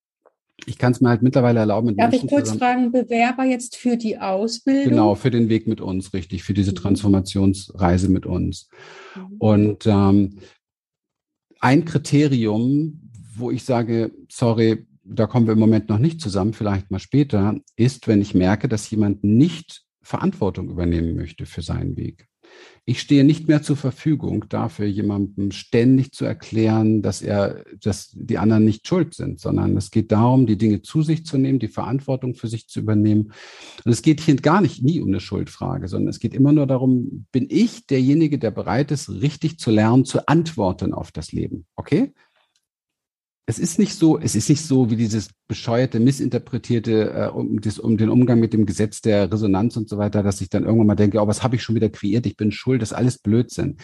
Ich 0.66 0.78
kann 0.78 0.92
es 0.92 1.00
mir 1.00 1.08
halt 1.08 1.22
mittlerweile 1.22 1.58
erlauben. 1.58 1.88
Mit 1.88 1.98
Darf 1.98 2.10
Menschen 2.10 2.26
ich 2.26 2.30
kurz 2.30 2.52
zusammen. 2.52 2.60
fragen, 2.60 2.92
Bewerber 2.92 3.44
jetzt 3.44 3.76
für 3.76 3.96
die 3.96 4.18
Ausbildung? 4.18 4.90
Genau, 4.90 5.14
für 5.16 5.30
den 5.30 5.48
Weg 5.48 5.66
mit 5.66 5.80
uns, 5.80 6.12
richtig, 6.14 6.44
für 6.44 6.54
diese 6.54 6.70
mhm. 6.70 6.76
Transformationsreise 6.76 8.08
mit 8.08 8.26
uns. 8.26 8.68
Mhm. 9.16 9.36
Und 9.38 9.86
ähm, 9.86 10.38
ein 11.58 11.84
Kriterium, 11.84 13.10
wo 13.34 13.50
ich 13.50 13.64
sage, 13.64 14.12
sorry, 14.28 14.86
da 15.12 15.26
kommen 15.26 15.46
wir 15.46 15.52
im 15.52 15.58
Moment 15.58 15.88
noch 15.88 15.98
nicht 15.98 16.20
zusammen, 16.20 16.52
vielleicht 16.52 16.90
mal 16.90 16.98
später, 16.98 17.56
ist, 17.76 18.08
wenn 18.08 18.20
ich 18.20 18.34
merke, 18.34 18.68
dass 18.68 18.90
jemand 18.90 19.24
nicht 19.24 19.82
Verantwortung 20.02 20.68
übernehmen 20.68 21.14
möchte 21.14 21.46
für 21.46 21.62
seinen 21.62 21.96
Weg. 21.96 22.28
Ich 22.84 23.00
stehe 23.00 23.24
nicht 23.24 23.46
mehr 23.46 23.62
zur 23.62 23.76
Verfügung 23.76 24.46
dafür, 24.48 24.86
jemandem 24.86 25.52
ständig 25.52 26.12
zu 26.12 26.24
erklären, 26.24 27.00
dass 27.00 27.22
er, 27.22 27.64
dass 27.80 28.10
die 28.12 28.38
anderen 28.38 28.64
nicht 28.64 28.86
schuld 28.86 29.14
sind, 29.14 29.38
sondern 29.38 29.76
es 29.76 29.90
geht 29.90 30.10
darum, 30.10 30.46
die 30.46 30.58
Dinge 30.58 30.82
zu 30.82 31.02
sich 31.02 31.24
zu 31.24 31.38
nehmen, 31.38 31.60
die 31.60 31.68
Verantwortung 31.68 32.34
für 32.34 32.48
sich 32.48 32.68
zu 32.68 32.80
übernehmen. 32.80 33.32
Und 33.84 33.92
es 33.92 34.02
geht 34.02 34.20
hier 34.20 34.34
gar 34.36 34.60
nicht 34.60 34.82
nie 34.82 35.00
um 35.00 35.08
eine 35.08 35.20
Schuldfrage, 35.20 35.86
sondern 35.86 36.08
es 36.08 36.18
geht 36.18 36.34
immer 36.34 36.52
nur 36.52 36.66
darum, 36.66 37.26
bin 37.30 37.46
ich 37.48 37.86
derjenige, 37.86 38.38
der 38.38 38.50
bereit 38.50 38.90
ist, 38.90 39.08
richtig 39.08 39.58
zu 39.58 39.70
lernen, 39.70 40.04
zu 40.04 40.26
antworten 40.26 40.92
auf 40.92 41.12
das 41.12 41.30
Leben. 41.30 41.66
Okay? 41.76 42.12
Es 43.46 43.58
ist 43.58 43.78
nicht 43.78 43.94
so, 43.96 44.18
es 44.18 44.34
ist 44.34 44.48
nicht 44.48 44.64
so 44.64 44.90
wie 44.90 44.96
dieses 44.96 45.30
bescheuerte, 45.48 45.98
missinterpretierte 45.98 47.10
äh, 47.12 47.28
um, 47.28 47.60
das, 47.60 47.78
um 47.78 47.96
den 47.96 48.08
Umgang 48.08 48.38
mit 48.38 48.52
dem 48.52 48.66
Gesetz 48.66 49.00
der 49.00 49.32
Resonanz 49.32 49.76
und 49.76 49.88
so 49.88 49.98
weiter, 49.98 50.22
dass 50.22 50.40
ich 50.40 50.48
dann 50.48 50.64
irgendwann 50.64 50.86
mal 50.86 50.94
denke, 50.94 51.20
oh, 51.20 51.26
was 51.26 51.42
habe 51.42 51.56
ich 51.56 51.62
schon 51.62 51.74
wieder 51.74 51.88
kreiert? 51.88 52.26
Ich 52.26 52.36
bin 52.36 52.52
schuld, 52.52 52.82
das 52.82 52.90
ist 52.90 52.96
alles 52.96 53.18
Blödsinn. 53.18 53.78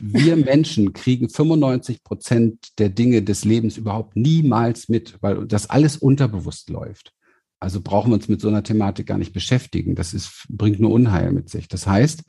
Wir 0.00 0.36
Menschen 0.36 0.94
kriegen 0.94 1.28
95 1.28 2.02
Prozent 2.02 2.78
der 2.78 2.88
Dinge 2.88 3.22
des 3.22 3.44
Lebens 3.44 3.76
überhaupt 3.76 4.16
niemals 4.16 4.88
mit, 4.88 5.18
weil 5.20 5.46
das 5.46 5.68
alles 5.68 5.98
unterbewusst 5.98 6.70
läuft. 6.70 7.12
Also 7.60 7.80
brauchen 7.80 8.10
wir 8.10 8.16
uns 8.16 8.28
mit 8.28 8.40
so 8.40 8.48
einer 8.48 8.62
Thematik 8.62 9.06
gar 9.06 9.18
nicht 9.18 9.32
beschäftigen. 9.32 9.94
Das 9.94 10.12
ist, 10.12 10.46
bringt 10.48 10.80
nur 10.80 10.90
Unheil 10.90 11.32
mit 11.32 11.48
sich. 11.48 11.68
Das 11.68 11.86
heißt, 11.86 12.22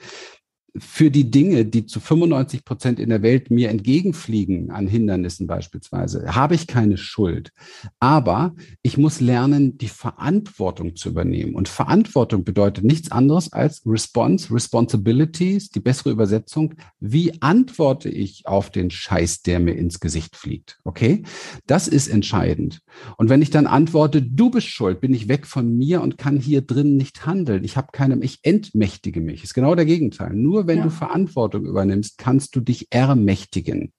für 0.78 1.10
die 1.10 1.32
Dinge, 1.32 1.66
die 1.66 1.86
zu 1.86 2.00
95 2.00 2.66
Prozent 2.66 3.00
in 3.00 3.10
der 3.10 3.22
Welt 3.22 3.50
mir 3.50 3.70
entgegenfliegen, 3.70 4.72
an 4.72 4.88
Hindernissen 4.88 5.48
beispielsweise, 5.48 6.36
habe 6.36 6.56
ich 6.56 6.68
keine 6.68 6.98
Schuld. 6.98 7.52
Aber 8.00 8.56
ich 8.82 8.98
muss 8.98 9.22
lernen, 9.22 9.78
die 9.78 9.88
Verantwortung 9.88 10.96
zu 10.96 11.10
übernehmen. 11.10 11.56
Und 11.56 11.70
Verantwortung 11.70 12.44
bedeutet 12.44 12.84
nichts 12.84 13.12
anderes 13.12 13.54
als 13.54 13.84
Response, 13.86 14.54
Responsibilities, 14.54 15.70
die 15.70 15.80
bessere 15.80 16.12
Übersetzung. 16.12 16.74
Wie 17.00 17.42
antworte 17.42 18.10
ich 18.10 18.46
auf 18.46 18.70
den 18.70 18.92
Scheiß, 18.92 19.44
der 19.44 19.60
mir 19.60 19.76
ins 19.76 20.00
Gesicht 20.00 20.36
fliegt? 20.36 20.80
Okay? 20.84 21.24
Das 21.68 21.88
ist 21.88 22.08
entscheidend. 22.08 22.82
Und 23.18 23.30
wenn 23.30 23.42
ich 23.42 23.50
dann 23.50 23.68
antworte, 23.68 24.22
du 24.22 24.50
bist 24.50 24.68
schuld, 24.68 25.00
bin 25.00 25.14
ich 25.14 25.30
weg 25.30 25.46
von 25.48 25.78
mir 25.78 26.02
und 26.02 26.18
kann 26.18 26.38
hier 26.38 26.62
drin 26.62 26.98
nicht 26.98 27.26
handeln. 27.26 27.64
Ich 27.64 27.78
habe 27.78 27.88
keine, 27.94 28.22
ich 28.24 28.40
entmächtige 28.44 29.22
mich. 29.22 29.44
Ist 29.44 29.54
genau 29.54 29.76
der 29.76 29.86
Gegenteil. 29.86 30.34
Nur 30.34 30.65
wenn 30.68 30.80
ja. 30.80 30.84
du 30.86 30.90
Verantwortung 30.90 31.66
übernimmst, 31.66 32.18
kannst 32.18 32.56
du 32.56 32.62
dich 32.62 32.88
ermächtigen. 32.92 33.94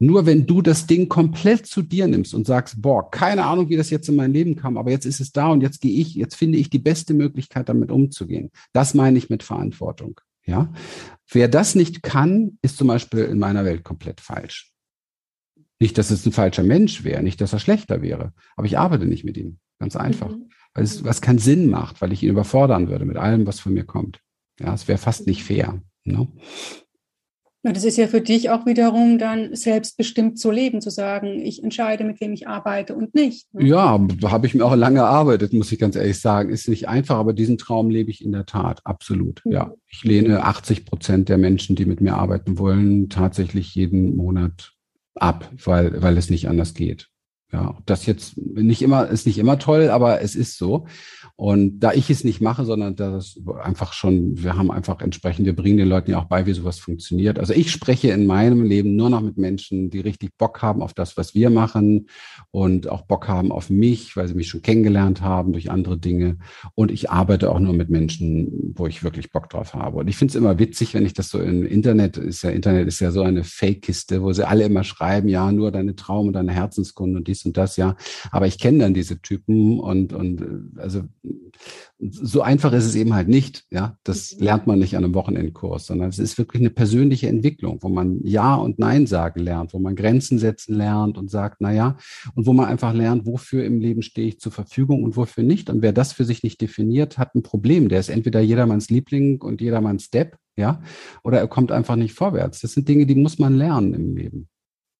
Nur 0.00 0.26
wenn 0.26 0.46
du 0.46 0.60
das 0.60 0.86
Ding 0.86 1.08
komplett 1.08 1.66
zu 1.66 1.80
dir 1.80 2.08
nimmst 2.08 2.34
und 2.34 2.46
sagst, 2.46 2.82
boah, 2.82 3.10
keine 3.10 3.44
Ahnung, 3.44 3.68
wie 3.68 3.76
das 3.76 3.90
jetzt 3.90 4.08
in 4.08 4.16
mein 4.16 4.32
Leben 4.32 4.56
kam, 4.56 4.76
aber 4.76 4.90
jetzt 4.90 5.06
ist 5.06 5.20
es 5.20 5.32
da 5.32 5.48
und 5.48 5.62
jetzt 5.62 5.80
gehe 5.80 5.98
ich, 5.98 6.14
jetzt 6.14 6.34
finde 6.34 6.58
ich 6.58 6.68
die 6.68 6.80
beste 6.80 7.14
Möglichkeit, 7.14 7.68
damit 7.68 7.90
umzugehen. 7.90 8.50
Das 8.72 8.94
meine 8.94 9.16
ich 9.16 9.30
mit 9.30 9.42
Verantwortung. 9.42 10.20
Ja. 10.44 10.72
Wer 11.30 11.48
das 11.48 11.74
nicht 11.74 12.02
kann, 12.02 12.58
ist 12.60 12.76
zum 12.76 12.88
Beispiel 12.88 13.20
in 13.20 13.38
meiner 13.38 13.64
Welt 13.64 13.84
komplett 13.84 14.20
falsch. 14.20 14.72
Nicht, 15.80 15.96
dass 15.96 16.10
es 16.10 16.26
ein 16.26 16.32
falscher 16.32 16.64
Mensch 16.64 17.04
wäre, 17.04 17.22
nicht, 17.22 17.40
dass 17.40 17.52
er 17.52 17.58
schlechter 17.58 18.02
wäre, 18.02 18.32
aber 18.56 18.66
ich 18.66 18.78
arbeite 18.78 19.06
nicht 19.06 19.24
mit 19.24 19.36
ihm. 19.36 19.58
Ganz 19.78 19.96
einfach. 19.96 20.30
Mhm. 20.30 20.48
Weil 20.74 20.84
es 20.84 21.04
was 21.04 21.20
keinen 21.20 21.38
Sinn 21.38 21.70
macht, 21.70 22.00
weil 22.00 22.12
ich 22.12 22.22
ihn 22.22 22.30
überfordern 22.30 22.88
würde 22.88 23.04
mit 23.04 23.16
allem, 23.16 23.46
was 23.46 23.60
von 23.60 23.74
mir 23.74 23.84
kommt. 23.84 24.20
Ja, 24.60 24.74
es 24.74 24.88
wäre 24.88 24.98
fast 24.98 25.26
nicht 25.26 25.44
fair. 25.44 25.80
Ne? 26.04 26.28
Ja, 27.64 27.72
das 27.72 27.84
ist 27.84 27.96
ja 27.96 28.08
für 28.08 28.20
dich 28.20 28.50
auch 28.50 28.66
wiederum 28.66 29.18
dann 29.18 29.56
selbstbestimmt 29.56 30.38
zu 30.38 30.50
leben, 30.50 30.82
zu 30.82 30.90
sagen, 30.90 31.40
ich 31.40 31.64
entscheide, 31.64 32.04
mit 32.04 32.20
wem 32.20 32.34
ich 32.34 32.46
arbeite 32.46 32.94
und 32.94 33.14
nicht. 33.14 33.52
Ne? 33.54 33.66
Ja, 33.66 33.98
da 34.20 34.30
habe 34.30 34.46
ich 34.46 34.54
mir 34.54 34.66
auch 34.66 34.76
lange 34.76 34.98
erarbeitet, 34.98 35.54
muss 35.54 35.72
ich 35.72 35.78
ganz 35.78 35.96
ehrlich 35.96 36.20
sagen. 36.20 36.50
Ist 36.50 36.68
nicht 36.68 36.88
einfach, 36.88 37.16
aber 37.16 37.32
diesen 37.32 37.56
Traum 37.56 37.88
lebe 37.88 38.10
ich 38.10 38.22
in 38.22 38.32
der 38.32 38.44
Tat, 38.44 38.82
absolut. 38.84 39.40
Mhm. 39.46 39.52
Ja, 39.52 39.72
ich 39.86 40.04
lehne 40.04 40.44
80 40.44 40.84
Prozent 40.84 41.30
der 41.30 41.38
Menschen, 41.38 41.74
die 41.74 41.86
mit 41.86 42.02
mir 42.02 42.16
arbeiten 42.16 42.58
wollen, 42.58 43.08
tatsächlich 43.08 43.74
jeden 43.74 44.14
Monat 44.14 44.72
ab, 45.14 45.50
weil, 45.64 46.02
weil 46.02 46.18
es 46.18 46.28
nicht 46.28 46.48
anders 46.48 46.74
geht. 46.74 47.08
Ja, 47.50 47.78
das 47.86 48.04
jetzt 48.04 48.36
nicht 48.36 48.82
immer, 48.82 49.08
ist 49.08 49.26
nicht 49.26 49.38
immer 49.38 49.58
toll, 49.58 49.88
aber 49.88 50.20
es 50.20 50.34
ist 50.34 50.58
so. 50.58 50.86
Und 51.36 51.80
da 51.80 51.92
ich 51.92 52.10
es 52.10 52.22
nicht 52.22 52.40
mache, 52.40 52.64
sondern 52.64 52.94
das 52.94 53.40
einfach 53.60 53.92
schon, 53.92 54.40
wir 54.40 54.56
haben 54.56 54.70
einfach 54.70 55.00
entsprechend, 55.00 55.46
wir 55.46 55.56
bringen 55.56 55.78
den 55.78 55.88
Leuten 55.88 56.12
ja 56.12 56.20
auch 56.20 56.26
bei, 56.26 56.46
wie 56.46 56.52
sowas 56.52 56.78
funktioniert. 56.78 57.40
Also 57.40 57.52
ich 57.52 57.72
spreche 57.72 58.12
in 58.12 58.24
meinem 58.24 58.62
Leben 58.62 58.94
nur 58.94 59.10
noch 59.10 59.20
mit 59.20 59.36
Menschen, 59.36 59.90
die 59.90 59.98
richtig 59.98 60.30
Bock 60.38 60.62
haben 60.62 60.80
auf 60.80 60.94
das, 60.94 61.16
was 61.16 61.34
wir 61.34 61.50
machen 61.50 62.06
und 62.52 62.88
auch 62.88 63.02
Bock 63.02 63.26
haben 63.26 63.50
auf 63.50 63.68
mich, 63.68 64.16
weil 64.16 64.28
sie 64.28 64.34
mich 64.34 64.48
schon 64.48 64.62
kennengelernt 64.62 65.22
haben 65.22 65.52
durch 65.52 65.72
andere 65.72 65.98
Dinge. 65.98 66.38
Und 66.76 66.92
ich 66.92 67.10
arbeite 67.10 67.50
auch 67.50 67.58
nur 67.58 67.72
mit 67.72 67.90
Menschen, 67.90 68.72
wo 68.76 68.86
ich 68.86 69.02
wirklich 69.02 69.32
Bock 69.32 69.50
drauf 69.50 69.74
habe. 69.74 69.98
Und 69.98 70.08
ich 70.08 70.16
finde 70.16 70.30
es 70.30 70.36
immer 70.36 70.60
witzig, 70.60 70.94
wenn 70.94 71.04
ich 71.04 71.14
das 71.14 71.30
so 71.30 71.40
im 71.40 71.66
Internet, 71.66 72.16
ist 72.16 72.42
ja, 72.42 72.50
Internet 72.50 72.86
ist 72.86 73.00
ja 73.00 73.10
so 73.10 73.22
eine 73.22 73.42
Fake-Kiste, 73.42 74.22
wo 74.22 74.32
sie 74.32 74.46
alle 74.46 74.66
immer 74.66 74.84
schreiben, 74.84 75.28
ja, 75.28 75.50
nur 75.50 75.72
deine 75.72 75.96
Traum 75.96 76.28
und 76.28 76.34
deine 76.34 76.52
Herzenskunden 76.52 77.16
und 77.16 77.26
dies 77.26 77.44
und 77.44 77.56
das, 77.56 77.76
ja. 77.76 77.96
Aber 78.30 78.46
ich 78.46 78.60
kenne 78.60 78.78
dann 78.78 78.94
diese 78.94 79.20
Typen 79.20 79.80
und, 79.80 80.12
und 80.12 80.74
also 80.76 81.02
so 81.98 82.42
einfach 82.42 82.72
ist 82.72 82.84
es 82.84 82.94
eben 82.94 83.14
halt 83.14 83.28
nicht. 83.28 83.64
Ja, 83.70 83.96
das 84.04 84.36
mhm. 84.36 84.44
lernt 84.44 84.66
man 84.66 84.78
nicht 84.78 84.96
an 84.96 85.04
einem 85.04 85.14
Wochenendkurs, 85.14 85.86
sondern 85.86 86.08
es 86.08 86.18
ist 86.18 86.36
wirklich 86.38 86.60
eine 86.60 86.70
persönliche 86.70 87.28
Entwicklung, 87.28 87.78
wo 87.82 87.88
man 87.88 88.20
Ja 88.22 88.54
und 88.54 88.78
Nein 88.78 89.06
sagen 89.06 89.40
lernt, 89.40 89.72
wo 89.72 89.78
man 89.78 89.96
Grenzen 89.96 90.38
setzen 90.38 90.74
lernt 90.74 91.16
und 91.18 91.30
sagt, 91.30 91.56
na 91.60 91.72
ja, 91.72 91.96
und 92.34 92.46
wo 92.46 92.52
man 92.52 92.66
einfach 92.66 92.92
lernt, 92.92 93.26
wofür 93.26 93.64
im 93.64 93.80
Leben 93.80 94.02
stehe 94.02 94.28
ich 94.28 94.40
zur 94.40 94.52
Verfügung 94.52 95.04
und 95.04 95.16
wofür 95.16 95.44
nicht. 95.44 95.70
Und 95.70 95.82
wer 95.82 95.92
das 95.92 96.12
für 96.12 96.24
sich 96.24 96.42
nicht 96.42 96.60
definiert, 96.60 97.18
hat 97.18 97.34
ein 97.34 97.42
Problem. 97.42 97.88
Der 97.88 98.00
ist 98.00 98.10
entweder 98.10 98.40
jedermanns 98.40 98.90
Liebling 98.90 99.40
und 99.40 99.60
jedermanns 99.60 100.10
Depp, 100.10 100.36
ja, 100.56 100.82
oder 101.22 101.38
er 101.38 101.48
kommt 101.48 101.72
einfach 101.72 101.96
nicht 101.96 102.14
vorwärts. 102.14 102.60
Das 102.60 102.72
sind 102.72 102.88
Dinge, 102.88 103.06
die 103.06 103.14
muss 103.14 103.38
man 103.38 103.54
lernen 103.54 103.94
im 103.94 104.16
Leben. 104.16 104.48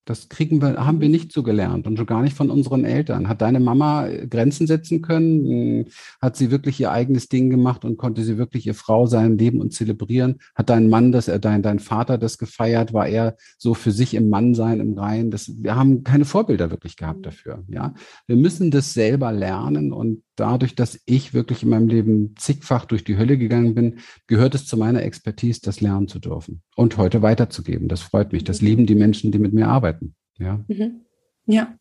Das 0.04 0.28
kriegen 0.28 0.60
wir, 0.60 0.84
haben 0.84 1.00
wir 1.00 1.08
nicht 1.08 1.32
so 1.32 1.42
gelernt 1.42 1.86
und 1.86 1.96
schon 1.96 2.06
gar 2.06 2.22
nicht 2.22 2.36
von 2.36 2.50
unseren 2.50 2.84
Eltern. 2.84 3.28
Hat 3.28 3.40
deine 3.40 3.58
Mama 3.58 4.06
äh, 4.06 4.26
Grenzen 4.26 4.66
setzen 4.66 5.00
können? 5.00 5.46
Hm, 5.46 5.84
hat 6.20 6.36
sie 6.36 6.50
wirklich 6.50 6.78
ihr 6.80 6.92
eigenes 6.92 7.28
Ding 7.28 7.48
gemacht 7.48 7.84
und 7.84 7.96
konnte 7.96 8.22
sie 8.22 8.36
wirklich 8.36 8.66
ihr 8.66 8.74
Frau 8.74 9.06
sein, 9.06 9.38
leben 9.38 9.60
und 9.60 9.72
zelebrieren? 9.72 10.40
Hat 10.54 10.68
dein 10.68 10.88
Mann 10.88 11.10
das, 11.10 11.28
äh, 11.28 11.40
dein, 11.40 11.62
dein 11.62 11.78
Vater 11.78 12.18
das 12.18 12.36
gefeiert? 12.36 12.92
War 12.92 13.06
er 13.06 13.36
so 13.56 13.72
für 13.72 13.92
sich 13.92 14.14
im 14.14 14.28
Mannsein, 14.28 14.80
im 14.80 14.98
Reihen? 14.98 15.30
Das, 15.30 15.50
wir 15.56 15.74
haben 15.74 16.04
keine 16.04 16.26
Vorbilder 16.26 16.70
wirklich 16.70 16.96
gehabt 16.96 17.20
mhm. 17.20 17.22
dafür. 17.22 17.64
Ja, 17.68 17.94
wir 18.26 18.36
müssen 18.36 18.70
das 18.70 18.92
selber 18.92 19.32
lernen 19.32 19.92
und 19.92 20.22
dadurch, 20.36 20.74
dass 20.74 21.00
ich 21.06 21.34
wirklich 21.34 21.62
in 21.62 21.68
meinem 21.68 21.88
Leben 21.88 22.34
zigfach 22.36 22.84
durch 22.84 23.04
die 23.04 23.16
Hölle 23.16 23.38
gegangen 23.38 23.74
bin, 23.74 23.98
gehört 24.26 24.54
es 24.54 24.66
zu 24.66 24.76
meiner 24.76 25.02
Expertise, 25.02 25.60
das 25.62 25.80
lernen 25.80 26.08
zu 26.08 26.18
dürfen 26.18 26.62
und 26.76 26.96
heute 26.96 27.22
weiterzugeben. 27.22 27.88
Das 27.88 28.02
freut 28.02 28.32
mich. 28.32 28.44
Das 28.44 28.60
lieben 28.60 28.86
die 28.86 28.94
Menschen, 28.94 29.32
die 29.32 29.38
mit 29.38 29.52
mir 29.52 29.68
arbeiten. 29.68 30.14
Ja. 30.38 30.64
Mhm. 30.68 31.02
Ja. 31.46 31.78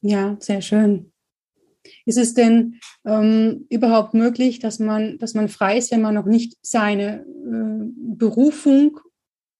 Ja, 0.00 0.36
sehr 0.40 0.62
schön. 0.62 1.12
Ist 2.04 2.18
es 2.18 2.34
denn 2.34 2.80
ähm, 3.04 3.66
überhaupt 3.70 4.14
möglich, 4.14 4.58
dass 4.58 4.78
man, 4.78 5.18
dass 5.18 5.34
man 5.34 5.48
frei 5.48 5.78
ist, 5.78 5.90
wenn 5.90 6.02
man 6.02 6.14
noch 6.14 6.26
nicht 6.26 6.56
seine 6.62 7.20
äh, 7.20 8.16
Berufung 8.16 9.00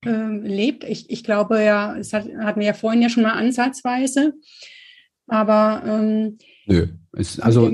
äh, 0.04 0.36
lebt? 0.38 0.84
Ich, 0.84 1.10
ich 1.10 1.24
glaube 1.24 1.62
ja, 1.62 1.96
es 1.96 2.12
hat, 2.12 2.26
hatten 2.38 2.60
wir 2.60 2.68
ja 2.68 2.74
vorhin 2.74 3.02
ja 3.02 3.08
schon 3.08 3.22
mal 3.22 3.32
ansatzweise, 3.32 4.34
aber 5.26 5.82
ähm, 5.86 6.38
Nö. 6.66 6.88
Es, 7.12 7.40
also, 7.40 7.70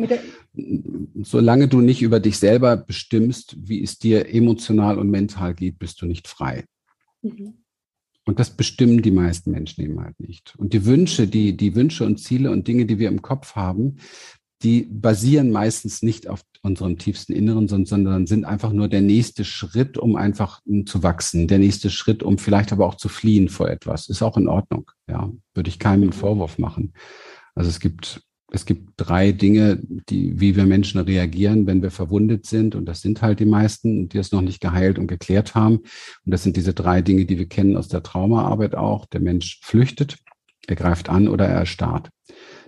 solange 1.23 1.69
du 1.69 1.81
nicht 1.81 2.03
über 2.03 2.21
dich 2.21 2.39
selber 2.39 2.77
bestimmst, 2.77 3.57
wie 3.59 3.83
es 3.83 3.99
dir 3.99 4.33
emotional 4.33 4.99
und 4.99 5.11
mental 5.11 5.55
geht, 5.55 5.79
bist 5.79 6.01
du 6.01 6.07
nicht 6.07 6.27
frei. 6.27 6.65
Mhm. 7.23 7.55
Und 8.25 8.41
das 8.41 8.51
bestimmen 8.51 9.03
die 9.03 9.13
meisten 9.13 9.53
Menschen 9.53 9.85
eben 9.85 10.01
halt 10.01 10.19
nicht. 10.19 10.55
Und 10.57 10.73
die 10.73 10.85
Wünsche, 10.85 11.29
die, 11.29 11.57
die 11.57 11.77
Wünsche 11.77 12.05
und 12.05 12.19
Ziele 12.19 12.51
und 12.51 12.67
Dinge, 12.67 12.87
die 12.87 12.99
wir 12.99 13.09
im 13.09 13.23
Kopf 13.23 13.55
haben, 13.55 13.99
die 14.63 14.89
basieren 14.91 15.51
meistens 15.51 16.03
nicht 16.03 16.29
auf 16.29 16.43
unserem 16.63 16.99
tiefsten 16.99 17.33
Inneren, 17.33 17.69
sondern 17.69 18.27
sind 18.27 18.45
einfach 18.45 18.73
nur 18.73 18.89
der 18.89 19.03
nächste 19.03 19.45
Schritt, 19.45 19.99
um 19.99 20.17
einfach 20.17 20.61
zu 20.87 21.03
wachsen, 21.03 21.47
der 21.47 21.59
nächste 21.59 21.91
Schritt, 21.91 22.23
um 22.23 22.39
vielleicht 22.39 22.73
aber 22.73 22.87
auch 22.87 22.97
zu 22.97 23.09
fliehen 23.09 23.49
vor 23.49 23.69
etwas. 23.69 24.09
Ist 24.09 24.23
auch 24.23 24.37
in 24.37 24.49
Ordnung. 24.49 24.91
Ja, 25.09 25.31
würde 25.55 25.69
ich 25.69 25.79
keinem 25.79 26.05
einen 26.05 26.13
Vorwurf 26.13 26.59
machen. 26.59 26.95
Also 27.55 27.69
es 27.71 27.81
gibt 27.81 28.23
es 28.53 28.65
gibt 28.65 28.93
drei 28.97 29.33
Dinge, 29.33 29.81
die, 30.09 30.41
wie 30.41 30.55
wir 30.55 30.67
Menschen 30.67 31.01
reagieren, 31.01 31.67
wenn 31.67 31.83
wir 31.83 31.91
verwundet 31.91 32.47
sind. 32.47 32.75
Und 32.75 32.87
das 32.87 33.01
sind 33.01 33.21
halt 33.21 33.41
die 33.41 33.47
meisten, 33.47 34.09
die 34.09 34.19
es 34.19 34.31
noch 34.31 34.41
nicht 34.41 34.61
geheilt 34.61 34.99
und 34.99 35.09
geklärt 35.09 35.55
haben. 35.55 35.79
Und 35.79 35.87
das 36.25 36.45
sind 36.45 36.57
diese 36.57 36.73
drei 36.73 37.03
Dinge, 37.03 37.25
die 37.25 37.39
wir 37.39 37.49
kennen 37.49 37.77
aus 37.77 37.89
der 37.89 38.05
Traumaarbeit 38.05 38.77
auch. 38.77 39.07
Der 39.07 39.21
Mensch 39.21 39.61
flüchtet, 39.63 40.19
er 40.69 40.77
greift 40.77 41.09
an 41.09 41.29
oder 41.29 41.47
er 41.47 41.59
erstarrt. 41.59 42.11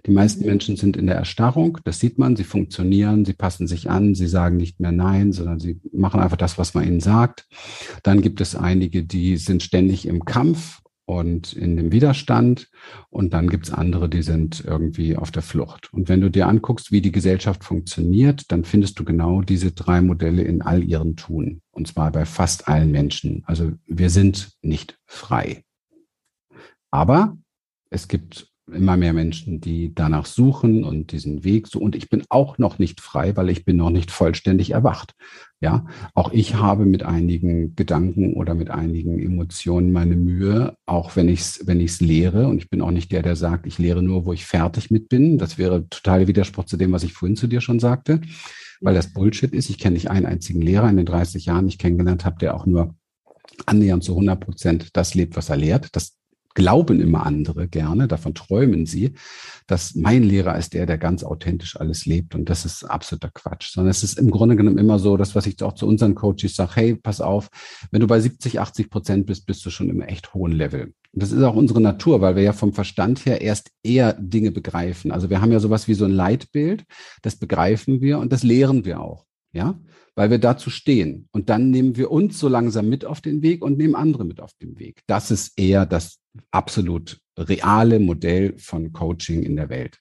Die 0.06 0.10
meisten 0.10 0.42
mhm. 0.42 0.48
Menschen 0.48 0.76
sind 0.76 0.96
in 0.96 1.06
der 1.06 1.16
Erstarrung. 1.16 1.78
Das 1.84 2.00
sieht 2.00 2.18
man. 2.18 2.34
Sie 2.34 2.44
funktionieren, 2.44 3.24
sie 3.24 3.34
passen 3.34 3.66
sich 3.66 3.88
an, 3.88 4.14
sie 4.14 4.28
sagen 4.28 4.56
nicht 4.56 4.80
mehr 4.80 4.92
Nein, 4.92 5.32
sondern 5.32 5.60
sie 5.60 5.80
machen 5.92 6.20
einfach 6.20 6.36
das, 6.36 6.58
was 6.58 6.74
man 6.74 6.86
ihnen 6.86 7.00
sagt. 7.00 7.46
Dann 8.02 8.20
gibt 8.20 8.40
es 8.40 8.56
einige, 8.56 9.04
die 9.04 9.36
sind 9.36 9.62
ständig 9.62 10.06
im 10.06 10.24
Kampf 10.24 10.80
und 11.08 11.54
in 11.54 11.78
dem 11.78 11.90
Widerstand. 11.90 12.68
Und 13.08 13.32
dann 13.32 13.48
gibt's 13.48 13.72
andere, 13.72 14.10
die 14.10 14.20
sind 14.20 14.62
irgendwie 14.62 15.16
auf 15.16 15.30
der 15.30 15.40
Flucht. 15.40 15.90
Und 15.90 16.10
wenn 16.10 16.20
du 16.20 16.30
dir 16.30 16.46
anguckst, 16.46 16.92
wie 16.92 17.00
die 17.00 17.12
Gesellschaft 17.12 17.64
funktioniert, 17.64 18.52
dann 18.52 18.64
findest 18.64 18.98
du 18.98 19.04
genau 19.04 19.40
diese 19.40 19.72
drei 19.72 20.02
Modelle 20.02 20.42
in 20.42 20.60
all 20.60 20.84
ihren 20.84 21.16
Tun. 21.16 21.62
Und 21.70 21.88
zwar 21.88 22.12
bei 22.12 22.26
fast 22.26 22.68
allen 22.68 22.92
Menschen. 22.92 23.42
Also 23.46 23.72
wir 23.86 24.10
sind 24.10 24.52
nicht 24.60 24.98
frei. 25.06 25.64
Aber 26.90 27.38
es 27.88 28.08
gibt 28.08 28.52
immer 28.72 28.96
mehr 28.96 29.12
Menschen, 29.12 29.60
die 29.60 29.94
danach 29.94 30.26
suchen 30.26 30.84
und 30.84 31.12
diesen 31.12 31.44
Weg 31.44 31.66
so. 31.68 31.78
Und 31.78 31.96
ich 31.96 32.08
bin 32.08 32.22
auch 32.28 32.58
noch 32.58 32.78
nicht 32.78 33.00
frei, 33.00 33.36
weil 33.36 33.48
ich 33.50 33.64
bin 33.64 33.76
noch 33.76 33.90
nicht 33.90 34.10
vollständig 34.10 34.70
erwacht. 34.70 35.14
Ja, 35.60 35.86
auch 36.14 36.32
ich 36.32 36.54
habe 36.54 36.86
mit 36.86 37.02
einigen 37.02 37.74
Gedanken 37.74 38.34
oder 38.34 38.54
mit 38.54 38.70
einigen 38.70 39.18
Emotionen 39.18 39.90
meine 39.90 40.14
Mühe, 40.14 40.74
auch 40.86 41.16
wenn 41.16 41.28
ich 41.28 41.40
es 41.40 41.66
wenn 41.66 41.80
ich's 41.80 42.00
lehre. 42.00 42.46
Und 42.46 42.58
ich 42.58 42.70
bin 42.70 42.80
auch 42.80 42.92
nicht 42.92 43.10
der, 43.10 43.22
der 43.22 43.34
sagt, 43.34 43.66
ich 43.66 43.78
lehre 43.78 44.02
nur, 44.02 44.24
wo 44.24 44.32
ich 44.32 44.46
fertig 44.46 44.90
mit 44.90 45.08
bin. 45.08 45.38
Das 45.38 45.58
wäre 45.58 45.88
total 45.88 46.28
Widerspruch 46.28 46.64
zu 46.64 46.76
dem, 46.76 46.92
was 46.92 47.02
ich 47.02 47.12
vorhin 47.12 47.36
zu 47.36 47.48
dir 47.48 47.60
schon 47.60 47.80
sagte, 47.80 48.20
weil 48.80 48.94
das 48.94 49.12
Bullshit 49.12 49.52
ist. 49.52 49.70
Ich 49.70 49.78
kenne 49.78 49.94
nicht 49.94 50.10
einen 50.10 50.26
einzigen 50.26 50.62
Lehrer 50.62 50.88
in 50.88 50.96
den 50.96 51.06
30 51.06 51.46
Jahren, 51.46 51.66
die 51.66 51.74
ich 51.74 51.78
kennengelernt 51.78 52.24
habe, 52.24 52.38
der 52.38 52.54
auch 52.54 52.66
nur 52.66 52.94
annähernd 53.66 54.04
zu 54.04 54.12
100 54.12 54.40
Prozent 54.40 54.96
das 54.96 55.14
lebt, 55.14 55.36
was 55.36 55.50
er 55.50 55.56
lehrt. 55.56 55.88
Das 55.92 56.17
glauben 56.58 57.00
immer 57.00 57.24
andere 57.24 57.68
gerne, 57.68 58.08
davon 58.08 58.34
träumen 58.34 58.84
sie, 58.84 59.14
dass 59.68 59.94
mein 59.94 60.24
Lehrer 60.24 60.58
ist 60.58 60.74
der, 60.74 60.86
der 60.86 60.98
ganz 60.98 61.22
authentisch 61.22 61.76
alles 61.76 62.04
lebt. 62.04 62.34
Und 62.34 62.50
das 62.50 62.64
ist 62.64 62.82
absoluter 62.82 63.30
Quatsch. 63.32 63.70
Sondern 63.72 63.92
es 63.92 64.02
ist 64.02 64.18
im 64.18 64.32
Grunde 64.32 64.56
genommen 64.56 64.76
immer 64.76 64.98
so, 64.98 65.16
das, 65.16 65.36
was 65.36 65.46
ich 65.46 65.62
auch 65.62 65.74
zu 65.74 65.86
unseren 65.86 66.16
Coaches 66.16 66.56
sage, 66.56 66.72
hey, 66.74 66.96
pass 66.96 67.20
auf, 67.20 67.48
wenn 67.92 68.00
du 68.00 68.08
bei 68.08 68.18
70, 68.18 68.58
80 68.58 68.90
Prozent 68.90 69.26
bist, 69.26 69.46
bist 69.46 69.64
du 69.64 69.70
schon 69.70 69.88
im 69.88 70.00
echt 70.00 70.34
hohen 70.34 70.50
Level. 70.50 70.94
Und 71.12 71.22
das 71.22 71.30
ist 71.30 71.42
auch 71.44 71.54
unsere 71.54 71.80
Natur, 71.80 72.20
weil 72.20 72.34
wir 72.34 72.42
ja 72.42 72.52
vom 72.52 72.72
Verstand 72.72 73.24
her 73.24 73.40
erst 73.40 73.70
eher 73.84 74.14
Dinge 74.14 74.50
begreifen. 74.50 75.12
Also 75.12 75.30
wir 75.30 75.40
haben 75.40 75.52
ja 75.52 75.60
sowas 75.60 75.86
wie 75.86 75.94
so 75.94 76.06
ein 76.06 76.10
Leitbild, 76.12 76.84
das 77.22 77.36
begreifen 77.36 78.00
wir 78.00 78.18
und 78.18 78.32
das 78.32 78.42
lehren 78.42 78.84
wir 78.84 79.00
auch. 79.00 79.26
Ja, 79.52 79.78
weil 80.18 80.30
wir 80.30 80.38
dazu 80.38 80.68
stehen. 80.68 81.28
Und 81.30 81.48
dann 81.48 81.70
nehmen 81.70 81.96
wir 81.96 82.10
uns 82.10 82.40
so 82.40 82.48
langsam 82.48 82.88
mit 82.88 83.04
auf 83.04 83.20
den 83.20 83.40
Weg 83.40 83.62
und 83.62 83.78
nehmen 83.78 83.94
andere 83.94 84.24
mit 84.24 84.40
auf 84.40 84.52
den 84.60 84.76
Weg. 84.80 85.02
Das 85.06 85.30
ist 85.30 85.56
eher 85.56 85.86
das 85.86 86.18
absolut 86.50 87.20
reale 87.36 88.00
Modell 88.00 88.58
von 88.58 88.92
Coaching 88.92 89.42
in 89.42 89.56
der 89.56 89.68
Welt. 89.68 89.98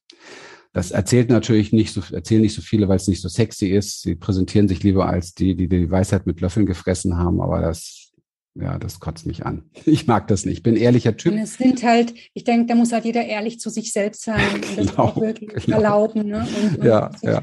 Das 0.74 0.92
erzählt 0.92 1.30
natürlich 1.30 1.74
nicht 1.74 1.94
so, 1.94 2.02
erzählen 2.14 2.42
nicht 2.42 2.54
so 2.54 2.62
viele, 2.62 2.88
weil 2.88 2.98
es 2.98 3.08
nicht 3.08 3.22
so 3.22 3.30
sexy 3.30 3.68
ist. 3.68 4.02
Sie 4.02 4.16
präsentieren 4.16 4.68
sich 4.68 4.84
lieber 4.84 5.08
als 5.08 5.34
die, 5.34 5.56
die 5.56 5.68
die 5.68 5.90
Weisheit 5.90 6.28
mit 6.28 6.42
Löffeln 6.42 6.66
gefressen 6.66 7.18
haben, 7.18 7.42
aber 7.42 7.62
das 7.62 8.08
ja, 8.60 8.80
das 8.80 9.00
kotzt 9.00 9.26
mich 9.26 9.46
an. 9.46 9.70
Ich 9.86 10.08
mag 10.08 10.28
das 10.28 10.46
nicht. 10.46 10.58
Ich 10.58 10.64
bin 10.64 10.76
ehrlicher 10.76 11.16
Typ. 11.16 11.34
Und 11.34 11.40
es 11.40 11.56
sind 11.56 11.84
halt, 11.84 12.14
ich 12.34 12.44
denke, 12.44 12.66
da 12.66 12.76
muss 12.76 12.92
halt 12.92 13.06
jeder 13.06 13.24
ehrlich 13.24 13.60
zu 13.60 13.70
sich 13.70 13.94
selbst 13.94 14.24
sein 14.24 14.42
und 14.54 14.78
das 14.78 14.88
genau, 14.88 15.04
auch 15.04 15.22
wirklich 15.22 15.66
genau. 15.66 15.78
erlauben 15.78 16.28
ne? 16.28 16.48
und, 16.62 16.80
und 16.80 16.86
ja, 16.86 17.12
sich 17.14 17.30
ja. 17.30 17.42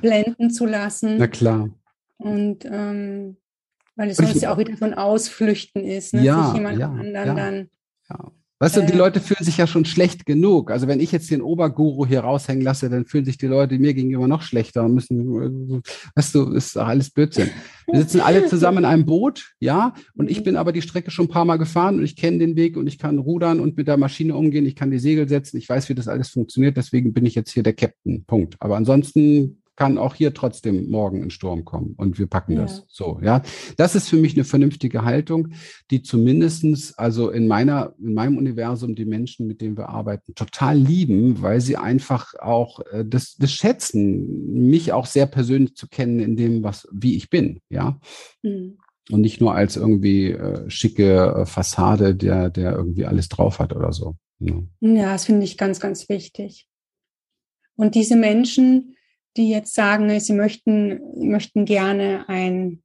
blenden 0.00 0.50
zu 0.50 0.66
lassen. 0.66 1.16
Na 1.18 1.28
klar. 1.28 1.70
Und 2.18 2.64
ähm, 2.64 3.36
weil 3.96 4.10
es 4.10 4.16
sonst 4.16 4.40
ja 4.40 4.52
auch 4.52 4.58
wieder 4.58 4.76
so 4.76 4.84
ein 4.84 4.94
Ausflüchten 4.94 5.84
ist, 5.84 6.14
ne? 6.14 6.22
ja, 6.22 6.46
sich 6.46 6.54
jemand 6.54 6.78
ja, 6.78 6.88
anderen 6.88 7.14
ja, 7.14 7.34
dann. 7.34 7.70
Ja. 8.10 8.32
Weißt 8.62 8.76
du, 8.76 8.86
die 8.86 8.92
Leute 8.92 9.18
fühlen 9.18 9.44
sich 9.44 9.56
ja 9.56 9.66
schon 9.66 9.84
schlecht 9.84 10.24
genug. 10.24 10.70
Also 10.70 10.86
wenn 10.86 11.00
ich 11.00 11.10
jetzt 11.10 11.28
den 11.32 11.42
Oberguru 11.42 12.06
hier 12.06 12.20
raushängen 12.20 12.62
lasse, 12.62 12.88
dann 12.88 13.06
fühlen 13.06 13.24
sich 13.24 13.36
die 13.36 13.48
Leute 13.48 13.76
mir 13.76 13.92
gegenüber 13.92 14.28
noch 14.28 14.42
schlechter 14.42 14.84
und 14.84 14.94
müssen, 14.94 15.82
weißt 16.14 16.32
du, 16.36 16.52
ist 16.52 16.76
doch 16.76 16.86
alles 16.86 17.10
Blödsinn. 17.10 17.50
Wir 17.90 17.98
sitzen 17.98 18.20
alle 18.20 18.46
zusammen 18.48 18.78
in 18.78 18.84
einem 18.84 19.04
Boot, 19.04 19.54
ja, 19.58 19.94
und 20.14 20.30
ich 20.30 20.44
bin 20.44 20.54
aber 20.54 20.70
die 20.70 20.80
Strecke 20.80 21.10
schon 21.10 21.24
ein 21.24 21.30
paar 21.30 21.44
Mal 21.44 21.56
gefahren 21.56 21.96
und 21.96 22.04
ich 22.04 22.14
kenne 22.14 22.38
den 22.38 22.54
Weg 22.54 22.76
und 22.76 22.86
ich 22.86 22.98
kann 22.98 23.18
rudern 23.18 23.58
und 23.58 23.76
mit 23.76 23.88
der 23.88 23.96
Maschine 23.96 24.36
umgehen, 24.36 24.64
ich 24.64 24.76
kann 24.76 24.92
die 24.92 25.00
Segel 25.00 25.28
setzen, 25.28 25.56
ich 25.56 25.68
weiß, 25.68 25.88
wie 25.88 25.96
das 25.96 26.06
alles 26.06 26.28
funktioniert, 26.28 26.76
deswegen 26.76 27.12
bin 27.12 27.26
ich 27.26 27.34
jetzt 27.34 27.50
hier 27.50 27.64
der 27.64 27.72
Captain. 27.72 28.24
Punkt. 28.26 28.54
Aber 28.60 28.76
ansonsten 28.76 29.61
kann 29.76 29.98
auch 29.98 30.14
hier 30.14 30.34
trotzdem 30.34 30.90
morgen 30.90 31.22
ein 31.22 31.30
Sturm 31.30 31.64
kommen 31.64 31.94
und 31.96 32.18
wir 32.18 32.26
packen 32.26 32.52
ja. 32.52 32.62
das 32.62 32.84
so, 32.88 33.20
ja. 33.22 33.42
Das 33.76 33.94
ist 33.94 34.08
für 34.08 34.16
mich 34.16 34.34
eine 34.34 34.44
vernünftige 34.44 35.04
Haltung, 35.04 35.48
die 35.90 36.02
zumindestens 36.02 36.96
also 36.98 37.30
in 37.30 37.48
meiner, 37.48 37.94
in 37.98 38.14
meinem 38.14 38.36
Universum 38.36 38.94
die 38.94 39.04
Menschen, 39.04 39.46
mit 39.46 39.60
denen 39.60 39.76
wir 39.76 39.88
arbeiten, 39.88 40.34
total 40.34 40.76
lieben, 40.76 41.40
weil 41.42 41.60
sie 41.60 41.76
einfach 41.76 42.34
auch 42.38 42.80
äh, 42.92 43.04
das, 43.06 43.36
das 43.36 43.52
schätzen, 43.52 44.68
mich 44.68 44.92
auch 44.92 45.06
sehr 45.06 45.26
persönlich 45.26 45.74
zu 45.74 45.88
kennen 45.88 46.20
in 46.20 46.36
dem, 46.36 46.62
was, 46.62 46.86
wie 46.92 47.16
ich 47.16 47.30
bin, 47.30 47.60
ja. 47.68 47.98
Mhm. 48.42 48.78
Und 49.10 49.20
nicht 49.20 49.40
nur 49.40 49.54
als 49.54 49.76
irgendwie 49.76 50.30
äh, 50.30 50.70
schicke 50.70 51.34
äh, 51.34 51.46
Fassade, 51.46 52.14
der, 52.14 52.50
der 52.50 52.72
irgendwie 52.72 53.04
alles 53.04 53.28
drauf 53.28 53.58
hat 53.58 53.74
oder 53.74 53.92
so. 53.92 54.14
Ja, 54.38 54.54
ja 54.80 55.12
das 55.12 55.24
finde 55.24 55.44
ich 55.44 55.58
ganz, 55.58 55.80
ganz 55.80 56.08
wichtig. 56.08 56.68
Und 57.74 57.94
diese 57.94 58.16
Menschen, 58.16 58.96
die 59.36 59.50
jetzt 59.50 59.74
sagen, 59.74 60.20
sie 60.20 60.32
möchten, 60.32 61.00
möchten 61.16 61.64
gerne 61.64 62.28
ein 62.28 62.84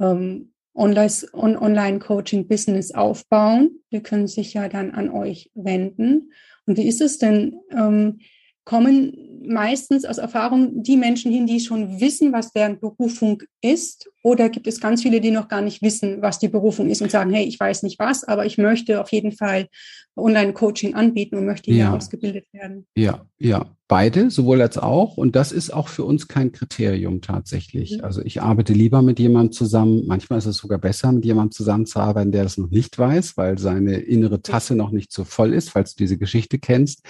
ähm, 0.00 0.52
Online-Coaching-Business 0.74 2.92
aufbauen. 2.92 3.80
Die 3.92 4.02
können 4.02 4.26
sich 4.26 4.54
ja 4.54 4.68
dann 4.68 4.92
an 4.92 5.10
euch 5.10 5.50
wenden. 5.54 6.32
Und 6.66 6.78
wie 6.78 6.88
ist 6.88 7.00
es 7.00 7.18
denn? 7.18 7.60
Ähm, 7.70 8.18
kommen 8.64 9.12
meistens 9.46 10.04
aus 10.06 10.18
Erfahrung 10.18 10.82
die 10.82 10.96
Menschen 10.96 11.30
hin, 11.30 11.46
die 11.46 11.60
schon 11.60 12.00
wissen, 12.00 12.32
was 12.32 12.50
deren 12.52 12.80
Berufung 12.80 13.42
ist? 13.60 14.10
Oder 14.22 14.48
gibt 14.48 14.66
es 14.66 14.80
ganz 14.80 15.02
viele, 15.02 15.20
die 15.20 15.30
noch 15.30 15.48
gar 15.48 15.60
nicht 15.60 15.82
wissen, 15.82 16.22
was 16.22 16.38
die 16.38 16.48
Berufung 16.48 16.88
ist 16.88 17.02
und 17.02 17.10
sagen, 17.10 17.30
hey, 17.32 17.44
ich 17.44 17.60
weiß 17.60 17.82
nicht 17.82 17.98
was, 17.98 18.24
aber 18.24 18.46
ich 18.46 18.56
möchte 18.56 19.02
auf 19.02 19.12
jeden 19.12 19.32
Fall 19.32 19.68
Online-Coaching 20.16 20.94
anbieten 20.94 21.36
und 21.36 21.44
möchte 21.44 21.70
hier 21.70 21.84
ja. 21.84 21.94
ausgebildet 21.94 22.46
werden? 22.52 22.86
Ja, 22.96 23.26
ja, 23.38 23.76
beide, 23.88 24.30
sowohl 24.30 24.62
als 24.62 24.78
auch. 24.78 25.16
Und 25.16 25.36
das 25.36 25.52
ist 25.52 25.72
auch 25.72 25.88
für 25.88 26.04
uns 26.04 26.28
kein 26.28 26.52
Kriterium 26.52 27.20
tatsächlich. 27.20 27.98
Mhm. 27.98 28.04
Also 28.04 28.22
ich 28.22 28.42
arbeite 28.42 28.72
lieber 28.72 29.02
mit 29.02 29.18
jemandem 29.18 29.52
zusammen. 29.52 30.04
Manchmal 30.06 30.38
ist 30.38 30.46
es 30.46 30.56
sogar 30.56 30.78
besser, 30.78 31.12
mit 31.12 31.24
jemandem 31.24 31.52
zusammenzuarbeiten, 31.52 32.32
der 32.32 32.44
das 32.44 32.56
noch 32.56 32.70
nicht 32.70 32.98
weiß, 32.98 33.36
weil 33.36 33.58
seine 33.58 33.96
innere 33.98 34.40
Tasse 34.42 34.74
noch 34.74 34.90
nicht 34.90 35.12
so 35.12 35.24
voll 35.24 35.52
ist, 35.52 35.70
falls 35.70 35.94
du 35.94 36.04
diese 36.04 36.16
Geschichte 36.16 36.58
kennst. 36.58 37.02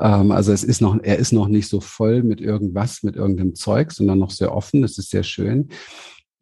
Ähm, 0.00 0.32
also 0.32 0.52
es 0.52 0.64
ist 0.64 0.80
noch, 0.80 0.98
er 1.02 1.18
ist 1.18 1.32
noch 1.32 1.48
nicht 1.48 1.68
so 1.68 1.80
voll 1.80 2.22
mit 2.22 2.40
irgendwas, 2.40 3.02
mit 3.02 3.16
irgendeinem 3.16 3.54
Zeug, 3.54 3.92
sondern 3.92 4.18
noch 4.18 4.30
sehr 4.30 4.54
offen. 4.54 4.82
Das 4.82 4.98
ist 4.98 5.10
sehr 5.10 5.22
schön. 5.22 5.68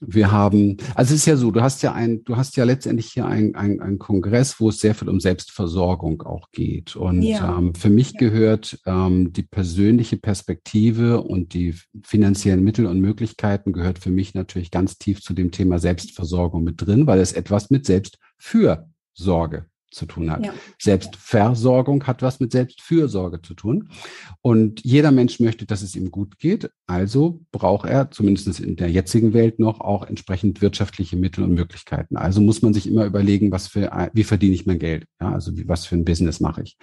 Wir 0.01 0.31
haben, 0.31 0.77
also 0.95 1.15
es 1.15 1.21
ist 1.21 1.27
ja 1.27 1.37
so, 1.37 1.51
du 1.51 1.63
hast 1.63 1.83
ja 1.83 1.93
ein, 1.93 2.23
du 2.25 2.37
hast 2.37 2.57
ja 2.57 2.65
letztendlich 2.65 3.07
hier 3.13 3.27
ein, 3.27 3.55
ein, 3.55 3.99
Kongress, 3.99 4.61
wo 4.61 4.69
es 4.69 4.81
sehr 4.81 4.95
viel 4.95 5.09
um 5.09 5.21
Selbstversorgung 5.21 6.23
auch 6.23 6.51
geht. 6.53 6.97
Und 6.97 7.23
ja. 7.23 7.59
ähm, 7.59 7.75
für 7.75 7.89
mich 7.89 8.15
gehört 8.15 8.79
ähm, 8.85 9.33
die 9.33 9.43
persönliche 9.43 10.19
Perspektive 10.19 11.23
und 11.23 11.55
die 11.55 11.75
finanziellen 12.05 12.63
Mittel 12.63 12.87
und 12.87 13.01
Möglichkeiten 13.01 13.73
gehört 13.73 13.99
für 13.99 14.11
mich 14.11 14.35
natürlich 14.35 14.71
ganz 14.71 14.99
tief 14.99 15.23
zu 15.23 15.33
dem 15.33 15.51
Thema 15.51 15.79
Selbstversorgung 15.79 16.63
mit 16.63 16.85
drin, 16.85 17.07
weil 17.07 17.21
es 17.21 17.33
etwas 17.33 17.71
mit 17.71 17.87
Selbstfürsorge 17.87 19.67
zu 19.91 20.07
tun 20.07 20.31
hat. 20.31 20.45
Ja. 20.45 20.53
Selbstversorgung 20.79 22.05
hat 22.07 22.23
was 22.23 22.41
mit 22.41 22.53
Selbstfürsorge 22.53 23.41
zu 23.43 23.55
tun. 23.55 23.89
Und 24.43 24.85
jeder 24.85 25.11
Mensch 25.11 25.41
möchte, 25.41 25.67
dass 25.67 25.83
es 25.83 25.97
ihm 25.97 26.11
gut 26.11 26.39
geht. 26.39 26.71
Also 26.87 27.41
braucht 27.53 27.89
er, 27.89 28.11
zumindest 28.11 28.61
in 28.61 28.77
der 28.77 28.91
jetzigen 28.91 29.33
Welt 29.33 29.59
noch, 29.59 29.81
auch 29.81 30.07
entsprechend 30.07 30.61
wirtschaftliche 30.63 31.17
Mittel 31.17 31.45
und 31.45 31.55
Möglichkeiten. 31.55 32.17
Also 32.17 32.41
muss 32.41 32.63
man 32.63 32.75
sich 32.75 32.87
immer 32.87 33.07
überlegen, 33.07 33.51
was 33.51 33.69
für, 33.69 33.91
wie 34.13 34.25
verdiene 34.25 34.55
ich 34.55 34.67
mein 34.67 34.79
Geld? 34.79 35.07
Ja, 35.21 35.33
also 35.33 35.57
wie, 35.57 35.69
was 35.69 35.87
für 35.87 35.97
ein 35.97 36.05
Business 36.05 36.41
mache 36.41 36.63
ich? 36.63 36.77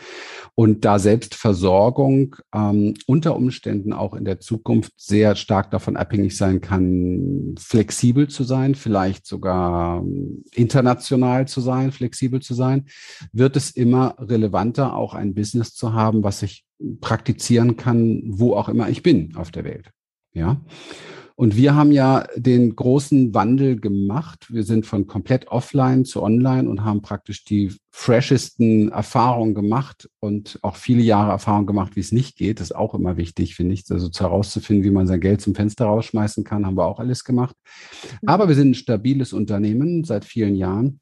Und 0.55 0.85
da 0.85 0.99
Selbstversorgung 0.99 2.35
ähm, 2.53 2.95
unter 3.05 3.35
Umständen 3.35 3.93
auch 3.93 4.13
in 4.13 4.25
der 4.25 4.39
Zukunft 4.39 4.93
sehr 4.97 5.35
stark 5.35 5.71
davon 5.71 5.97
abhängig 5.97 6.37
sein 6.37 6.61
kann, 6.61 7.55
flexibel 7.59 8.27
zu 8.27 8.43
sein, 8.43 8.75
vielleicht 8.75 9.25
sogar 9.25 10.01
ähm, 10.01 10.43
international 10.53 11.47
zu 11.47 11.61
sein, 11.61 11.91
flexibel 11.91 12.41
zu 12.41 12.53
sein, 12.53 12.85
wird 13.31 13.55
es 13.55 13.71
immer 13.71 14.15
relevanter, 14.19 14.95
auch 14.95 15.13
ein 15.13 15.33
Business 15.33 15.73
zu 15.73 15.93
haben, 15.93 16.23
was 16.23 16.43
ich 16.43 16.65
praktizieren 17.01 17.77
kann, 17.77 18.23
wo 18.25 18.55
auch 18.55 18.69
immer 18.69 18.89
ich 18.89 19.03
bin 19.03 19.35
auf 19.35 19.51
der 19.51 19.63
Welt. 19.63 19.91
Ja. 20.33 20.61
Und 21.35 21.55
wir 21.55 21.73
haben 21.73 21.91
ja 21.91 22.27
den 22.35 22.75
großen 22.75 23.33
Wandel 23.33 23.79
gemacht. 23.79 24.53
Wir 24.53 24.63
sind 24.63 24.85
von 24.85 25.07
komplett 25.07 25.47
offline 25.47 26.05
zu 26.05 26.21
online 26.21 26.69
und 26.69 26.83
haben 26.83 27.01
praktisch 27.01 27.43
die 27.43 27.73
freshesten 27.89 28.89
Erfahrungen 28.91 29.55
gemacht 29.55 30.09
und 30.19 30.59
auch 30.61 30.75
viele 30.75 31.01
Jahre 31.01 31.31
Erfahrung 31.31 31.65
gemacht, 31.65 31.95
wie 31.95 32.01
es 32.01 32.11
nicht 32.11 32.37
geht. 32.37 32.59
Das 32.59 32.67
ist 32.67 32.75
auch 32.75 32.93
immer 32.93 33.17
wichtig, 33.17 33.55
finde 33.55 33.73
ich. 33.73 33.83
Also 33.89 34.11
herauszufinden, 34.15 34.85
wie 34.85 34.91
man 34.91 35.07
sein 35.07 35.21
Geld 35.21 35.41
zum 35.41 35.55
Fenster 35.55 35.85
rausschmeißen 35.85 36.43
kann, 36.43 36.67
haben 36.67 36.77
wir 36.77 36.85
auch 36.85 36.99
alles 36.99 37.23
gemacht. 37.23 37.55
Aber 38.27 38.47
wir 38.47 38.55
sind 38.55 38.71
ein 38.71 38.75
stabiles 38.75 39.33
Unternehmen 39.33 40.03
seit 40.03 40.25
vielen 40.25 40.55
Jahren 40.55 40.99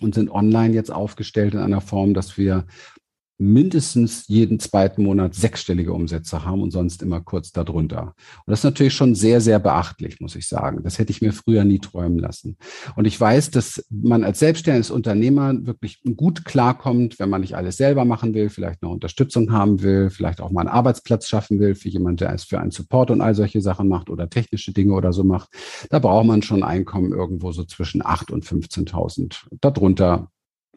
und 0.00 0.14
sind 0.14 0.30
online 0.30 0.74
jetzt 0.74 0.90
aufgestellt 0.90 1.54
in 1.54 1.60
einer 1.60 1.80
Form, 1.80 2.14
dass 2.14 2.38
wir 2.38 2.64
mindestens 3.40 4.28
jeden 4.28 4.60
zweiten 4.60 5.02
Monat 5.02 5.34
sechsstellige 5.34 5.94
Umsätze 5.94 6.44
haben 6.44 6.62
und 6.62 6.70
sonst 6.70 7.02
immer 7.02 7.20
kurz 7.20 7.52
darunter. 7.52 8.14
Und 8.44 8.50
das 8.50 8.60
ist 8.60 8.64
natürlich 8.64 8.94
schon 8.94 9.14
sehr, 9.14 9.40
sehr 9.40 9.58
beachtlich, 9.58 10.20
muss 10.20 10.36
ich 10.36 10.46
sagen. 10.46 10.82
Das 10.82 10.98
hätte 10.98 11.10
ich 11.10 11.22
mir 11.22 11.32
früher 11.32 11.64
nie 11.64 11.78
träumen 11.78 12.18
lassen. 12.18 12.58
Und 12.96 13.06
ich 13.06 13.18
weiß, 13.18 13.50
dass 13.50 13.84
man 13.88 14.24
als 14.24 14.40
selbstständiges 14.40 14.90
Unternehmer 14.90 15.54
wirklich 15.66 16.02
gut 16.16 16.44
klarkommt, 16.44 17.18
wenn 17.18 17.30
man 17.30 17.40
nicht 17.40 17.56
alles 17.56 17.78
selber 17.78 18.04
machen 18.04 18.34
will, 18.34 18.50
vielleicht 18.50 18.82
noch 18.82 18.90
Unterstützung 18.90 19.52
haben 19.52 19.82
will, 19.82 20.10
vielleicht 20.10 20.42
auch 20.42 20.50
mal 20.50 20.60
einen 20.60 20.68
Arbeitsplatz 20.68 21.26
schaffen 21.26 21.60
will 21.60 21.74
für 21.74 21.88
jemanden, 21.88 22.18
der 22.18 22.34
es 22.34 22.44
für 22.44 22.60
einen 22.60 22.70
Support 22.70 23.10
und 23.10 23.22
all 23.22 23.34
solche 23.34 23.62
Sachen 23.62 23.88
macht 23.88 24.10
oder 24.10 24.28
technische 24.28 24.72
Dinge 24.72 24.92
oder 24.92 25.14
so 25.14 25.24
macht. 25.24 25.48
Da 25.88 25.98
braucht 25.98 26.26
man 26.26 26.42
schon 26.42 26.62
Einkommen 26.62 27.12
irgendwo 27.12 27.52
so 27.52 27.64
zwischen 27.64 28.04
8 28.04 28.30
und 28.30 28.44
15.000. 28.44 29.46
Darunter 29.62 30.30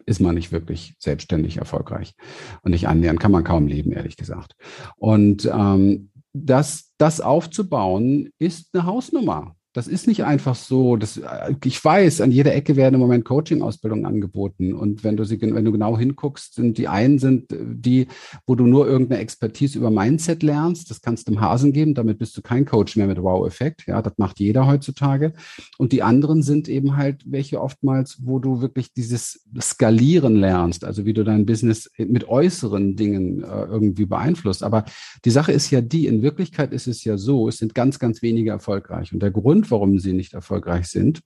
ist 0.05 0.19
man 0.19 0.35
nicht 0.35 0.51
wirklich 0.51 0.95
selbstständig 0.99 1.57
erfolgreich. 1.57 2.13
Und 2.61 2.71
nicht 2.71 2.87
annähernd 2.87 3.19
kann 3.19 3.31
man 3.31 3.43
kaum 3.43 3.67
leben, 3.67 3.91
ehrlich 3.91 4.17
gesagt. 4.17 4.55
Und 4.97 5.45
ähm, 5.45 6.09
das, 6.33 6.91
das 6.97 7.21
aufzubauen, 7.21 8.29
ist 8.39 8.69
eine 8.73 8.85
Hausnummer. 8.85 9.55
Das 9.73 9.87
ist 9.87 10.07
nicht 10.07 10.23
einfach 10.23 10.53
so. 10.55 10.97
Das, 10.97 11.17
äh, 11.17 11.55
ich 11.65 11.83
weiß, 11.83 12.21
an 12.21 12.31
jeder 12.31 12.53
Ecke 12.53 12.75
werden 12.75 12.93
im 12.93 12.99
Moment 12.99 13.25
Coaching-Ausbildungen 13.25 14.05
angeboten. 14.05 14.73
Und 14.73 15.03
wenn 15.03 15.17
du 15.17 15.23
sie, 15.23 15.41
wenn 15.41 15.65
du 15.65 15.71
genau 15.71 15.97
hinguckst, 15.97 16.53
sind 16.53 16.77
die 16.77 16.87
einen 16.87 17.17
sind 17.17 17.51
äh, 17.51 17.57
die, 17.63 18.07
wo 18.45 18.53
du 18.53 18.67
nur 18.67 18.87
irgendeine 18.87 19.21
Expertise 19.21 19.79
über 19.79 19.89
Mindset 19.89 20.43
lernst. 20.43 20.91
Das 20.91 21.01
kannst 21.01 21.27
du 21.27 21.31
dem 21.31 21.41
Hasen 21.41 21.73
geben. 21.73 21.95
Damit 21.95 22.19
bist 22.19 22.37
du 22.37 22.43
kein 22.43 22.65
Coach 22.65 22.95
mehr 22.95 23.07
mit 23.07 23.21
Wow-Effekt. 23.21 23.85
Ja, 23.87 24.01
das 24.03 24.13
macht 24.17 24.39
jeder 24.39 24.67
heutzutage. 24.67 25.33
Und 25.79 25.91
die 25.91 26.03
anderen 26.03 26.43
sind 26.43 26.69
eben 26.69 26.95
halt 26.95 27.23
welche 27.25 27.59
oftmals, 27.59 28.19
wo 28.21 28.37
du 28.37 28.61
wirklich 28.61 28.93
dieses 28.93 29.47
Skalieren 29.59 30.35
lernst. 30.35 30.85
Also 30.85 31.05
wie 31.05 31.13
du 31.13 31.23
dein 31.23 31.47
Business 31.47 31.89
mit 31.97 32.27
äußeren 32.27 32.95
Dingen 32.95 33.43
äh, 33.43 33.63
irgendwie 33.65 34.05
beeinflusst. 34.05 34.61
Aber 34.61 34.85
die 35.25 35.31
Sache 35.31 35.51
ist 35.51 35.71
ja 35.71 35.81
die, 35.81 36.05
in 36.05 36.21
Wirklichkeit 36.21 36.73
ist 36.73 36.87
es 36.87 37.03
ja 37.03 37.17
so, 37.17 37.47
es 37.47 37.57
sind 37.57 37.73
ganz, 37.73 37.97
ganz 37.97 38.21
wenige 38.21 38.51
erfolgreich. 38.51 39.13
Und 39.13 39.23
der 39.23 39.31
Grund, 39.31 39.62
Grund, 39.63 39.71
warum 39.71 39.99
sie 39.99 40.13
nicht 40.13 40.33
erfolgreich 40.33 40.87
sind, 40.87 41.21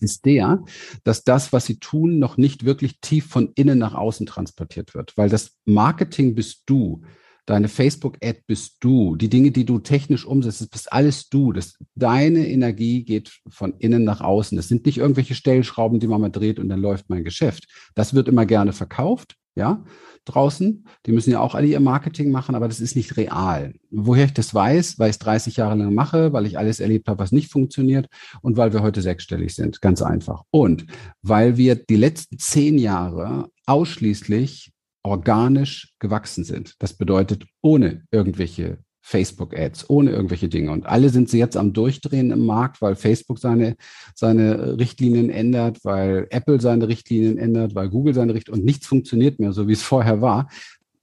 ist 0.00 0.24
der, 0.24 0.64
dass 1.04 1.24
das, 1.24 1.52
was 1.52 1.66
sie 1.66 1.78
tun, 1.78 2.18
noch 2.18 2.36
nicht 2.36 2.64
wirklich 2.64 3.00
tief 3.00 3.26
von 3.26 3.52
innen 3.54 3.78
nach 3.78 3.94
außen 3.94 4.26
transportiert 4.26 4.94
wird. 4.94 5.16
Weil 5.16 5.28
das 5.28 5.56
Marketing 5.64 6.34
bist 6.34 6.62
du, 6.66 7.02
deine 7.46 7.68
Facebook-Ad 7.68 8.42
bist 8.46 8.76
du, 8.80 9.16
die 9.16 9.28
Dinge, 9.28 9.50
die 9.50 9.64
du 9.64 9.78
technisch 9.78 10.26
umsetzt, 10.26 10.60
das 10.60 10.68
bist 10.68 10.92
alles 10.92 11.28
du. 11.28 11.52
Das, 11.52 11.78
deine 11.94 12.48
Energie 12.48 13.04
geht 13.04 13.40
von 13.48 13.74
innen 13.78 14.04
nach 14.04 14.20
außen. 14.20 14.56
Das 14.56 14.68
sind 14.68 14.84
nicht 14.86 14.98
irgendwelche 14.98 15.34
Stellschrauben, 15.34 16.00
die 16.00 16.08
man 16.08 16.20
mal 16.20 16.30
dreht 16.30 16.58
und 16.58 16.68
dann 16.68 16.80
läuft 16.80 17.08
mein 17.08 17.24
Geschäft. 17.24 17.66
Das 17.94 18.14
wird 18.14 18.28
immer 18.28 18.46
gerne 18.46 18.72
verkauft, 18.72 19.36
ja 19.58 19.84
draußen. 20.28 20.84
Die 21.06 21.12
müssen 21.12 21.30
ja 21.30 21.40
auch 21.40 21.54
alle 21.54 21.66
ihr 21.66 21.80
Marketing 21.80 22.30
machen, 22.30 22.54
aber 22.54 22.68
das 22.68 22.80
ist 22.80 22.96
nicht 22.96 23.16
real. 23.16 23.74
Woher 23.90 24.26
ich 24.26 24.34
das 24.34 24.54
weiß, 24.54 24.98
weil 24.98 25.10
ich 25.10 25.14
es 25.14 25.20
30 25.20 25.56
Jahre 25.56 25.76
lang 25.76 25.94
mache, 25.94 26.32
weil 26.32 26.46
ich 26.46 26.58
alles 26.58 26.80
erlebt 26.80 27.08
habe, 27.08 27.18
was 27.18 27.32
nicht 27.32 27.50
funktioniert 27.50 28.08
und 28.42 28.56
weil 28.56 28.72
wir 28.72 28.82
heute 28.82 29.02
sechsstellig 29.02 29.54
sind. 29.54 29.80
Ganz 29.80 30.02
einfach. 30.02 30.42
Und 30.50 30.86
weil 31.22 31.56
wir 31.56 31.74
die 31.74 31.96
letzten 31.96 32.38
zehn 32.38 32.78
Jahre 32.78 33.50
ausschließlich 33.66 34.72
organisch 35.02 35.94
gewachsen 35.98 36.44
sind. 36.44 36.74
Das 36.80 36.94
bedeutet 36.94 37.46
ohne 37.62 38.04
irgendwelche 38.10 38.78
Facebook-Ads, 39.08 39.88
ohne 39.88 40.10
irgendwelche 40.10 40.48
Dinge. 40.48 40.70
Und 40.70 40.84
alle 40.84 41.08
sind 41.08 41.30
sie 41.30 41.38
jetzt 41.38 41.56
am 41.56 41.72
Durchdrehen 41.72 42.30
im 42.30 42.44
Markt, 42.44 42.82
weil 42.82 42.94
Facebook 42.94 43.38
seine, 43.38 43.76
seine 44.14 44.78
Richtlinien 44.78 45.30
ändert, 45.30 45.78
weil 45.82 46.26
Apple 46.28 46.60
seine 46.60 46.88
Richtlinien 46.88 47.38
ändert, 47.38 47.74
weil 47.74 47.88
Google 47.88 48.12
seine 48.12 48.34
Richtlinien 48.34 48.60
und 48.60 48.66
nichts 48.66 48.86
funktioniert 48.86 49.40
mehr, 49.40 49.52
so 49.52 49.66
wie 49.66 49.72
es 49.72 49.82
vorher 49.82 50.20
war. 50.20 50.48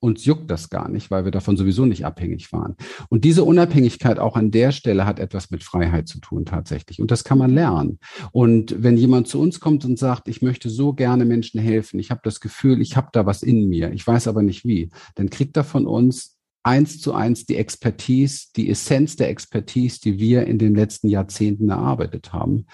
Uns 0.02 0.24
juckt 0.24 0.52
das 0.52 0.70
gar 0.70 0.88
nicht, 0.88 1.10
weil 1.10 1.26
wir 1.26 1.32
davon 1.32 1.58
sowieso 1.58 1.88
nicht 1.88 2.06
abhängig 2.06 2.54
waren. 2.54 2.76
Und 3.10 3.24
diese 3.24 3.44
Unabhängigkeit 3.44 4.20
auch 4.20 4.36
an 4.36 4.52
der 4.52 4.72
Stelle 4.72 5.08
hat 5.08 5.20
etwas 5.20 5.50
mit 5.50 5.64
Freiheit 5.64 6.08
zu 6.08 6.20
tun 6.20 6.46
tatsächlich. 6.46 7.02
Und 7.02 7.10
das 7.10 7.24
kann 7.24 7.40
man 7.40 7.50
lernen. 7.50 7.98
Und 8.32 8.84
wenn 8.84 8.98
jemand 8.98 9.28
zu 9.28 9.42
uns 9.42 9.60
kommt 9.60 9.84
und 9.84 9.98
sagt, 9.98 10.28
ich 10.28 10.44
möchte 10.44 10.70
so 10.70 10.94
gerne 10.94 11.26
Menschen 11.26 11.60
helfen, 11.60 12.00
ich 12.00 12.12
habe 12.12 12.22
das 12.24 12.40
Gefühl, 12.40 12.82
ich 12.82 12.96
habe 12.96 13.08
da 13.14 13.26
was 13.26 13.42
in 13.42 13.68
mir, 13.68 13.94
ich 13.94 14.06
weiß 14.06 14.28
aber 14.28 14.44
nicht 14.44 14.64
wie, 14.64 14.92
dann 15.16 15.32
kriegt 15.32 15.58
er 15.58 15.64
von 15.64 15.88
uns 15.88 16.35
eins 16.66 17.00
zu 17.00 17.14
eins 17.14 17.46
die 17.46 17.58
Expertise, 17.58 18.48
die 18.56 18.70
Essenz 18.70 19.16
der 19.16 19.30
Expertise, 19.30 20.00
die 20.02 20.18
wir 20.18 20.48
in 20.48 20.58
den 20.58 20.76
letzten 20.76 21.08
Jahrzehnten 21.08 21.70
erarbeitet 21.70 22.34
haben, 22.34 22.66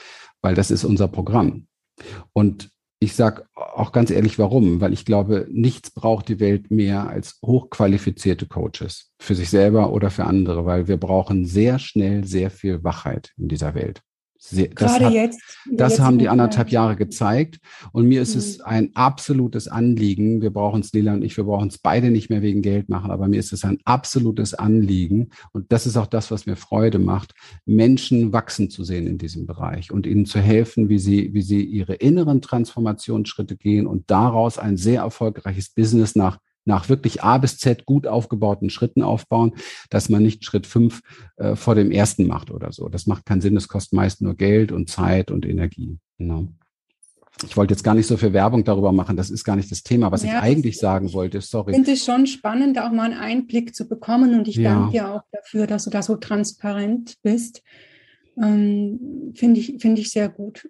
weil 0.42 0.56
das 0.56 0.72
ist 0.72 0.84
unser 0.84 1.08
Programm. 1.08 1.68
Und 2.34 2.70
ich 3.04 3.16
sage 3.16 3.46
auch 3.56 3.92
ganz 3.92 4.12
ehrlich, 4.12 4.38
warum? 4.38 4.80
Weil 4.80 4.94
ich 4.94 5.06
glaube, 5.06 5.48
nichts 5.50 5.90
braucht 5.90 6.30
die 6.30 6.40
Welt 6.40 6.70
mehr 6.70 7.08
als 7.10 7.40
hochqualifizierte 7.44 8.46
Coaches 8.46 9.12
für 9.20 9.36
sich 9.36 9.50
selber 9.50 9.92
oder 9.92 10.12
für 10.12 10.26
andere, 10.26 10.66
weil 10.66 10.88
wir 10.88 10.98
brauchen 10.98 11.46
sehr 11.46 11.80
schnell 11.80 12.24
sehr 12.26 12.52
viel 12.52 12.84
Wachheit 12.84 13.32
in 13.38 13.48
dieser 13.48 13.74
Welt. 13.74 14.02
Sehr, 14.44 14.70
Gerade 14.70 15.06
hat, 15.06 15.14
jetzt. 15.14 15.40
Das 15.72 16.00
haben 16.00 16.18
die 16.18 16.28
anderthalb 16.28 16.70
Jahre 16.70 16.96
gezeigt. 16.96 17.60
Und 17.92 18.08
mir 18.08 18.24
ist 18.24 18.34
mhm. 18.34 18.40
es 18.40 18.62
ein 18.62 18.90
absolutes 18.96 19.68
Anliegen. 19.68 20.42
Wir 20.42 20.50
brauchen 20.50 20.82
es, 20.82 20.92
Lila 20.94 21.14
und 21.14 21.24
ich, 21.24 21.38
wir 21.38 21.44
brauchen 21.44 21.68
es 21.68 21.78
beide 21.78 22.10
nicht 22.10 22.32
mehr 22.32 22.42
wegen 22.42 22.64
Geld 22.64 22.90
machen, 22.90 23.12
aber 23.12 23.28
mir 23.28 23.40
ist 23.40 23.54
es 23.54 23.64
ein 23.64 23.78
absolutes 23.86 24.56
Anliegen. 24.56 25.30
Und 25.54 25.72
das 25.72 25.86
ist 25.86 25.96
auch 25.96 26.08
das, 26.08 26.32
was 26.32 26.48
mir 26.48 26.56
Freude 26.56 26.98
macht, 26.98 27.36
Menschen 27.68 28.34
wachsen 28.34 28.72
zu 28.72 28.84
sehen 28.84 29.06
in 29.06 29.20
diesem 29.20 29.46
Bereich 29.46 29.92
und 29.92 30.08
ihnen 30.08 30.26
zu 30.26 30.40
helfen, 30.40 30.90
wie 30.90 31.00
sie, 31.00 31.36
wie 31.36 31.44
sie 31.44 31.64
ihre 31.64 31.94
inneren 31.94 32.42
Transformationsschritte 32.42 33.58
gehen 33.58 33.86
und 33.86 34.10
daraus 34.10 34.58
ein 34.58 34.76
sehr 34.76 35.02
erfolgreiches 35.02 35.70
Business 35.70 36.16
nach 36.16 36.40
nach 36.66 36.90
wirklich 36.90 37.24
A 37.24 37.38
bis 37.38 37.58
Z 37.58 37.86
gut 37.86 38.08
aufgebauten 38.08 38.70
Schritten 38.70 39.02
aufbauen, 39.02 39.54
dass 39.90 40.10
man 40.10 40.24
nicht 40.24 40.46
Schritt 40.46 40.68
fünf 40.68 41.02
äh, 41.38 41.56
vor 41.56 41.76
dem 41.76 41.92
ersten 41.92 42.28
macht 42.28 42.52
oder 42.52 42.72
so. 42.72 42.90
Das 42.90 43.08
macht 43.08 43.26
keinen 43.26 43.42
Sinn. 43.42 43.56
Das 43.56 43.68
kostet 43.68 43.94
meist 43.94 44.22
nur 44.22 44.36
Geld 44.36 44.72
und 44.72 44.90
Zeit 44.90 45.32
und 45.32 45.46
Energie. 45.46 45.98
Genau. 46.18 46.48
Ich 47.48 47.58
wollte 47.58 47.74
jetzt 47.74 47.84
gar 47.84 47.96
nicht 47.96 48.08
so 48.08 48.18
viel 48.18 48.34
Werbung 48.34 48.64
darüber 48.64 48.92
machen. 48.92 49.18
Das 49.18 49.30
ist 49.30 49.44
gar 49.44 49.56
nicht 49.56 49.72
das 49.72 49.84
Thema, 49.84 50.12
was 50.12 50.24
ja, 50.24 50.30
ich 50.30 50.44
eigentlich 50.44 50.78
sagen 50.78 51.12
wollte. 51.14 51.42
Sorry. 51.42 51.72
Ich 51.72 51.76
finde 51.76 51.92
es 51.94 52.06
schon 52.06 52.28
spannend, 52.28 52.80
auch 52.80 52.92
mal 52.92 53.12
einen 53.12 53.20
Einblick 53.20 53.74
zu 53.74 53.88
bekommen. 53.88 54.38
Und 54.38 54.48
ich 54.48 54.58
ja. 54.58 54.76
danke 54.76 54.92
dir 54.92 55.12
auch 55.12 55.24
dafür, 55.32 55.66
dass 55.66 55.86
du 55.86 55.90
da 55.90 56.04
so 56.04 56.18
transparent 56.18 57.16
bist. 57.24 57.64
Ähm, 58.42 59.34
finde 59.34 59.60
ich, 59.60 59.78
finde 59.80 60.02
ich 60.02 60.12
sehr 60.12 60.30
gut. 60.30 60.70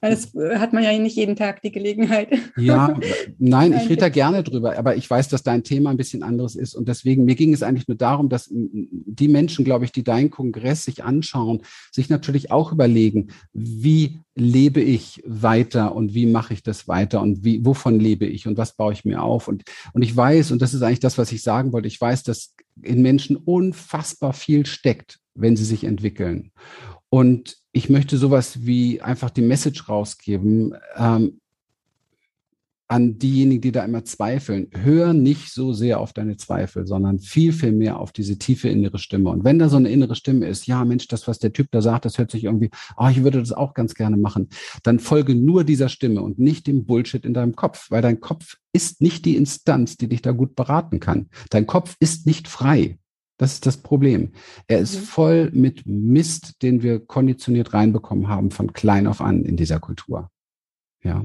Weil 0.00 0.10
das 0.10 0.32
hat 0.60 0.72
man 0.72 0.84
ja 0.84 0.96
nicht 0.96 1.16
jeden 1.16 1.34
Tag 1.34 1.62
die 1.62 1.72
Gelegenheit. 1.72 2.28
Ja, 2.56 2.96
nein, 3.38 3.72
ich 3.72 3.88
rede 3.88 4.02
da 4.02 4.08
gerne 4.08 4.42
drüber, 4.42 4.78
aber 4.78 4.96
ich 4.96 5.08
weiß, 5.08 5.28
dass 5.28 5.42
dein 5.42 5.64
Thema 5.64 5.90
ein 5.90 5.96
bisschen 5.96 6.22
anderes 6.22 6.54
ist 6.54 6.74
und 6.74 6.88
deswegen, 6.88 7.24
mir 7.24 7.34
ging 7.34 7.52
es 7.52 7.62
eigentlich 7.62 7.88
nur 7.88 7.96
darum, 7.96 8.28
dass 8.28 8.48
die 8.52 9.28
Menschen, 9.28 9.64
glaube 9.64 9.84
ich, 9.84 9.92
die 9.92 10.04
deinen 10.04 10.30
Kongress 10.30 10.84
sich 10.84 11.02
anschauen, 11.02 11.62
sich 11.90 12.08
natürlich 12.08 12.50
auch 12.50 12.72
überlegen, 12.72 13.28
wie 13.52 14.20
lebe 14.36 14.80
ich 14.80 15.22
weiter 15.26 15.94
und 15.94 16.14
wie 16.14 16.26
mache 16.26 16.54
ich 16.54 16.62
das 16.62 16.86
weiter 16.86 17.20
und 17.20 17.44
wie, 17.44 17.64
wovon 17.64 17.98
lebe 17.98 18.26
ich 18.26 18.46
und 18.46 18.58
was 18.58 18.76
baue 18.76 18.92
ich 18.92 19.04
mir 19.04 19.22
auf 19.22 19.48
und, 19.48 19.64
und 19.92 20.02
ich 20.02 20.16
weiß, 20.16 20.52
und 20.52 20.62
das 20.62 20.74
ist 20.74 20.82
eigentlich 20.82 21.00
das, 21.00 21.18
was 21.18 21.32
ich 21.32 21.42
sagen 21.42 21.72
wollte, 21.72 21.88
ich 21.88 22.00
weiß, 22.00 22.22
dass 22.22 22.54
in 22.82 23.02
Menschen 23.02 23.36
unfassbar 23.36 24.32
viel 24.32 24.66
steckt, 24.66 25.18
wenn 25.34 25.56
sie 25.56 25.64
sich 25.64 25.84
entwickeln. 25.84 26.50
Und 27.14 27.58
ich 27.70 27.88
möchte 27.90 28.18
sowas 28.18 28.66
wie 28.66 29.00
einfach 29.00 29.30
die 29.30 29.40
Message 29.40 29.88
rausgeben 29.88 30.74
ähm, 30.96 31.40
an 32.88 33.18
diejenigen, 33.18 33.60
die 33.60 33.70
da 33.70 33.84
immer 33.84 34.04
zweifeln. 34.04 34.66
Hör 34.72 35.12
nicht 35.12 35.52
so 35.52 35.72
sehr 35.72 36.00
auf 36.00 36.12
deine 36.12 36.36
Zweifel, 36.38 36.88
sondern 36.88 37.20
viel, 37.20 37.52
viel 37.52 37.70
mehr 37.70 38.00
auf 38.00 38.10
diese 38.10 38.36
tiefe 38.36 38.68
innere 38.68 38.98
Stimme. 38.98 39.30
Und 39.30 39.44
wenn 39.44 39.60
da 39.60 39.68
so 39.68 39.76
eine 39.76 39.90
innere 39.90 40.16
Stimme 40.16 40.48
ist, 40.48 40.66
ja, 40.66 40.84
Mensch, 40.84 41.06
das, 41.06 41.28
was 41.28 41.38
der 41.38 41.52
Typ 41.52 41.68
da 41.70 41.82
sagt, 41.82 42.04
das 42.04 42.18
hört 42.18 42.32
sich 42.32 42.42
irgendwie, 42.42 42.70
oh, 42.96 43.06
ich 43.08 43.22
würde 43.22 43.38
das 43.38 43.52
auch 43.52 43.74
ganz 43.74 43.94
gerne 43.94 44.16
machen, 44.16 44.48
dann 44.82 44.98
folge 44.98 45.36
nur 45.36 45.62
dieser 45.62 45.88
Stimme 45.88 46.20
und 46.20 46.40
nicht 46.40 46.66
dem 46.66 46.84
Bullshit 46.84 47.24
in 47.24 47.32
deinem 47.32 47.54
Kopf, 47.54 47.92
weil 47.92 48.02
dein 48.02 48.18
Kopf 48.18 48.56
ist 48.72 49.00
nicht 49.00 49.24
die 49.24 49.36
Instanz, 49.36 49.96
die 49.96 50.08
dich 50.08 50.20
da 50.20 50.32
gut 50.32 50.56
beraten 50.56 50.98
kann. 50.98 51.28
Dein 51.50 51.68
Kopf 51.68 51.94
ist 52.00 52.26
nicht 52.26 52.48
frei. 52.48 52.98
Das 53.36 53.54
ist 53.54 53.66
das 53.66 53.78
Problem. 53.78 54.32
Er 54.68 54.78
ist 54.78 54.96
mhm. 54.96 55.04
voll 55.04 55.50
mit 55.52 55.86
Mist, 55.86 56.62
den 56.62 56.82
wir 56.82 57.00
konditioniert 57.00 57.74
reinbekommen 57.74 58.28
haben 58.28 58.50
von 58.50 58.72
klein 58.72 59.06
auf 59.06 59.20
an 59.20 59.44
in 59.44 59.56
dieser 59.56 59.80
Kultur. 59.80 60.30
Ja. 61.02 61.24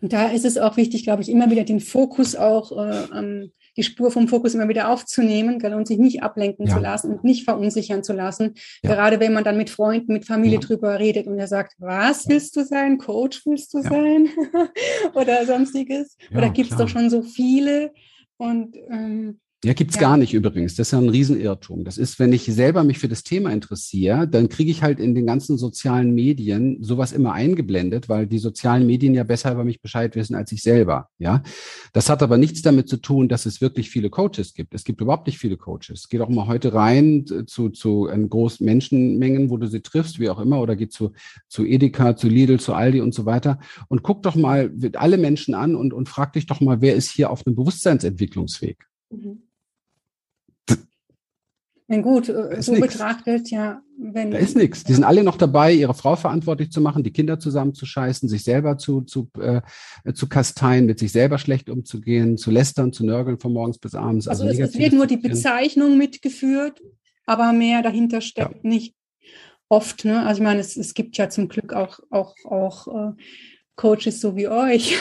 Und 0.00 0.12
da 0.12 0.28
ist 0.28 0.44
es 0.44 0.58
auch 0.58 0.76
wichtig, 0.76 1.04
glaube 1.04 1.22
ich, 1.22 1.28
immer 1.28 1.50
wieder 1.50 1.64
den 1.64 1.80
Fokus 1.80 2.34
auch, 2.34 2.72
äh, 2.76 3.48
die 3.76 3.82
Spur 3.82 4.10
vom 4.10 4.28
Fokus 4.28 4.54
immer 4.54 4.68
wieder 4.68 4.90
aufzunehmen 4.90 5.58
gell, 5.58 5.74
und 5.74 5.86
sich 5.86 5.98
nicht 5.98 6.22
ablenken 6.22 6.66
ja. 6.66 6.74
zu 6.74 6.80
lassen 6.80 7.12
und 7.12 7.24
nicht 7.24 7.44
verunsichern 7.44 8.02
zu 8.02 8.12
lassen. 8.12 8.54
Ja. 8.82 8.94
Gerade 8.94 9.20
wenn 9.20 9.32
man 9.32 9.44
dann 9.44 9.56
mit 9.56 9.70
Freunden, 9.70 10.12
mit 10.12 10.26
Familie 10.26 10.60
ja. 10.60 10.66
drüber 10.66 10.98
redet 10.98 11.26
und 11.26 11.38
er 11.38 11.46
sagt, 11.46 11.74
was 11.78 12.28
willst 12.28 12.56
du 12.56 12.64
sein? 12.64 12.98
Coach 12.98 13.46
willst 13.46 13.72
du 13.74 13.82
sein? 13.82 14.28
Oder 15.14 15.46
sonstiges? 15.46 16.16
Oder 16.34 16.50
gibt 16.50 16.72
es 16.72 16.76
doch 16.76 16.88
schon 16.88 17.08
so 17.08 17.22
viele? 17.22 17.92
Und 18.36 18.76
ähm, 18.90 19.40
ja, 19.64 19.74
gibt's 19.74 19.94
ja. 19.94 20.00
gar 20.00 20.16
nicht 20.16 20.34
übrigens. 20.34 20.74
Das 20.74 20.88
ist 20.88 20.92
ja 20.92 20.98
ein 20.98 21.08
Riesenirrtum. 21.08 21.84
Das 21.84 21.96
ist, 21.96 22.18
wenn 22.18 22.32
ich 22.32 22.46
selber 22.46 22.82
mich 22.82 22.98
für 22.98 23.06
das 23.06 23.22
Thema 23.22 23.52
interessiere, 23.52 24.26
dann 24.26 24.48
kriege 24.48 24.72
ich 24.72 24.82
halt 24.82 24.98
in 24.98 25.14
den 25.14 25.24
ganzen 25.24 25.56
sozialen 25.56 26.14
Medien 26.14 26.82
sowas 26.82 27.12
immer 27.12 27.32
eingeblendet, 27.32 28.08
weil 28.08 28.26
die 28.26 28.38
sozialen 28.38 28.88
Medien 28.88 29.14
ja 29.14 29.22
besser 29.22 29.52
über 29.52 29.64
mich 29.64 29.80
Bescheid 29.80 30.16
wissen 30.16 30.34
als 30.34 30.50
ich 30.50 30.62
selber. 30.62 31.10
Ja, 31.18 31.44
das 31.92 32.10
hat 32.10 32.24
aber 32.24 32.38
nichts 32.38 32.62
damit 32.62 32.88
zu 32.88 32.96
tun, 32.96 33.28
dass 33.28 33.46
es 33.46 33.60
wirklich 33.60 33.88
viele 33.88 34.10
Coaches 34.10 34.54
gibt. 34.54 34.74
Es 34.74 34.82
gibt 34.82 35.00
überhaupt 35.00 35.28
nicht 35.28 35.38
viele 35.38 35.56
Coaches. 35.56 36.08
Geh 36.10 36.18
doch 36.18 36.28
mal 36.28 36.48
heute 36.48 36.74
rein 36.74 37.24
zu, 37.46 37.68
zu 37.68 38.08
großen 38.28 38.66
Menschenmengen, 38.66 39.48
wo 39.48 39.58
du 39.58 39.68
sie 39.68 39.80
triffst, 39.80 40.18
wie 40.18 40.28
auch 40.28 40.40
immer, 40.40 40.60
oder 40.60 40.74
geh 40.74 40.88
zu, 40.88 41.12
zu 41.46 41.64
Edeka, 41.64 42.16
zu 42.16 42.26
Lidl, 42.26 42.58
zu 42.58 42.74
Aldi 42.74 43.00
und 43.00 43.14
so 43.14 43.26
weiter 43.26 43.60
und 43.88 44.02
guck 44.02 44.24
doch 44.24 44.34
mal 44.34 44.72
alle 44.94 45.18
Menschen 45.18 45.54
an 45.54 45.76
und, 45.76 45.92
und 45.92 46.08
frag 46.08 46.32
dich 46.32 46.46
doch 46.46 46.60
mal, 46.60 46.80
wer 46.80 46.96
ist 46.96 47.10
hier 47.10 47.30
auf 47.30 47.46
einem 47.46 47.54
Bewusstseinsentwicklungsweg? 47.54 48.88
Mhm. 49.10 49.42
Wenn 51.92 52.00
gut, 52.00 52.30
äh, 52.30 52.62
so 52.62 52.72
nix. 52.72 52.94
betrachtet, 52.94 53.50
ja. 53.50 53.82
Wenn, 53.98 54.30
da 54.30 54.38
ist 54.38 54.56
nichts. 54.56 54.82
Die 54.82 54.94
sind 54.94 55.04
alle 55.04 55.22
noch 55.22 55.36
dabei, 55.36 55.74
ihre 55.74 55.92
Frau 55.92 56.16
verantwortlich 56.16 56.72
zu 56.72 56.80
machen, 56.80 57.02
die 57.02 57.12
Kinder 57.12 57.38
zusammenzuscheißen, 57.38 58.30
sich 58.30 58.44
selber 58.44 58.78
zu, 58.78 59.02
zu, 59.02 59.28
äh, 59.38 59.60
zu 60.14 60.26
kasteien, 60.26 60.86
mit 60.86 60.98
sich 60.98 61.12
selber 61.12 61.36
schlecht 61.36 61.68
umzugehen, 61.68 62.38
zu 62.38 62.50
lästern, 62.50 62.94
zu 62.94 63.04
nörgeln 63.04 63.38
von 63.38 63.52
morgens 63.52 63.76
bis 63.76 63.94
abends. 63.94 64.26
Also, 64.26 64.44
also 64.44 64.62
es, 64.62 64.70
es 64.70 64.78
wird 64.78 64.94
nur 64.94 65.06
die 65.06 65.18
Bezeichnung 65.18 65.98
mitgeführt, 65.98 66.80
aber 67.26 67.52
mehr 67.52 67.82
dahinter 67.82 68.22
steckt 68.22 68.64
ja. 68.64 68.70
nicht. 68.70 68.94
oft. 69.68 70.06
Ne? 70.06 70.24
Also 70.24 70.40
ich 70.40 70.44
meine, 70.44 70.60
es, 70.60 70.78
es 70.78 70.94
gibt 70.94 71.18
ja 71.18 71.28
zum 71.28 71.48
Glück 71.48 71.74
auch, 71.74 71.98
auch, 72.08 72.34
auch 72.46 72.86
äh, 72.88 73.12
Coaches 73.76 74.22
so 74.22 74.34
wie 74.34 74.48
euch. 74.48 74.96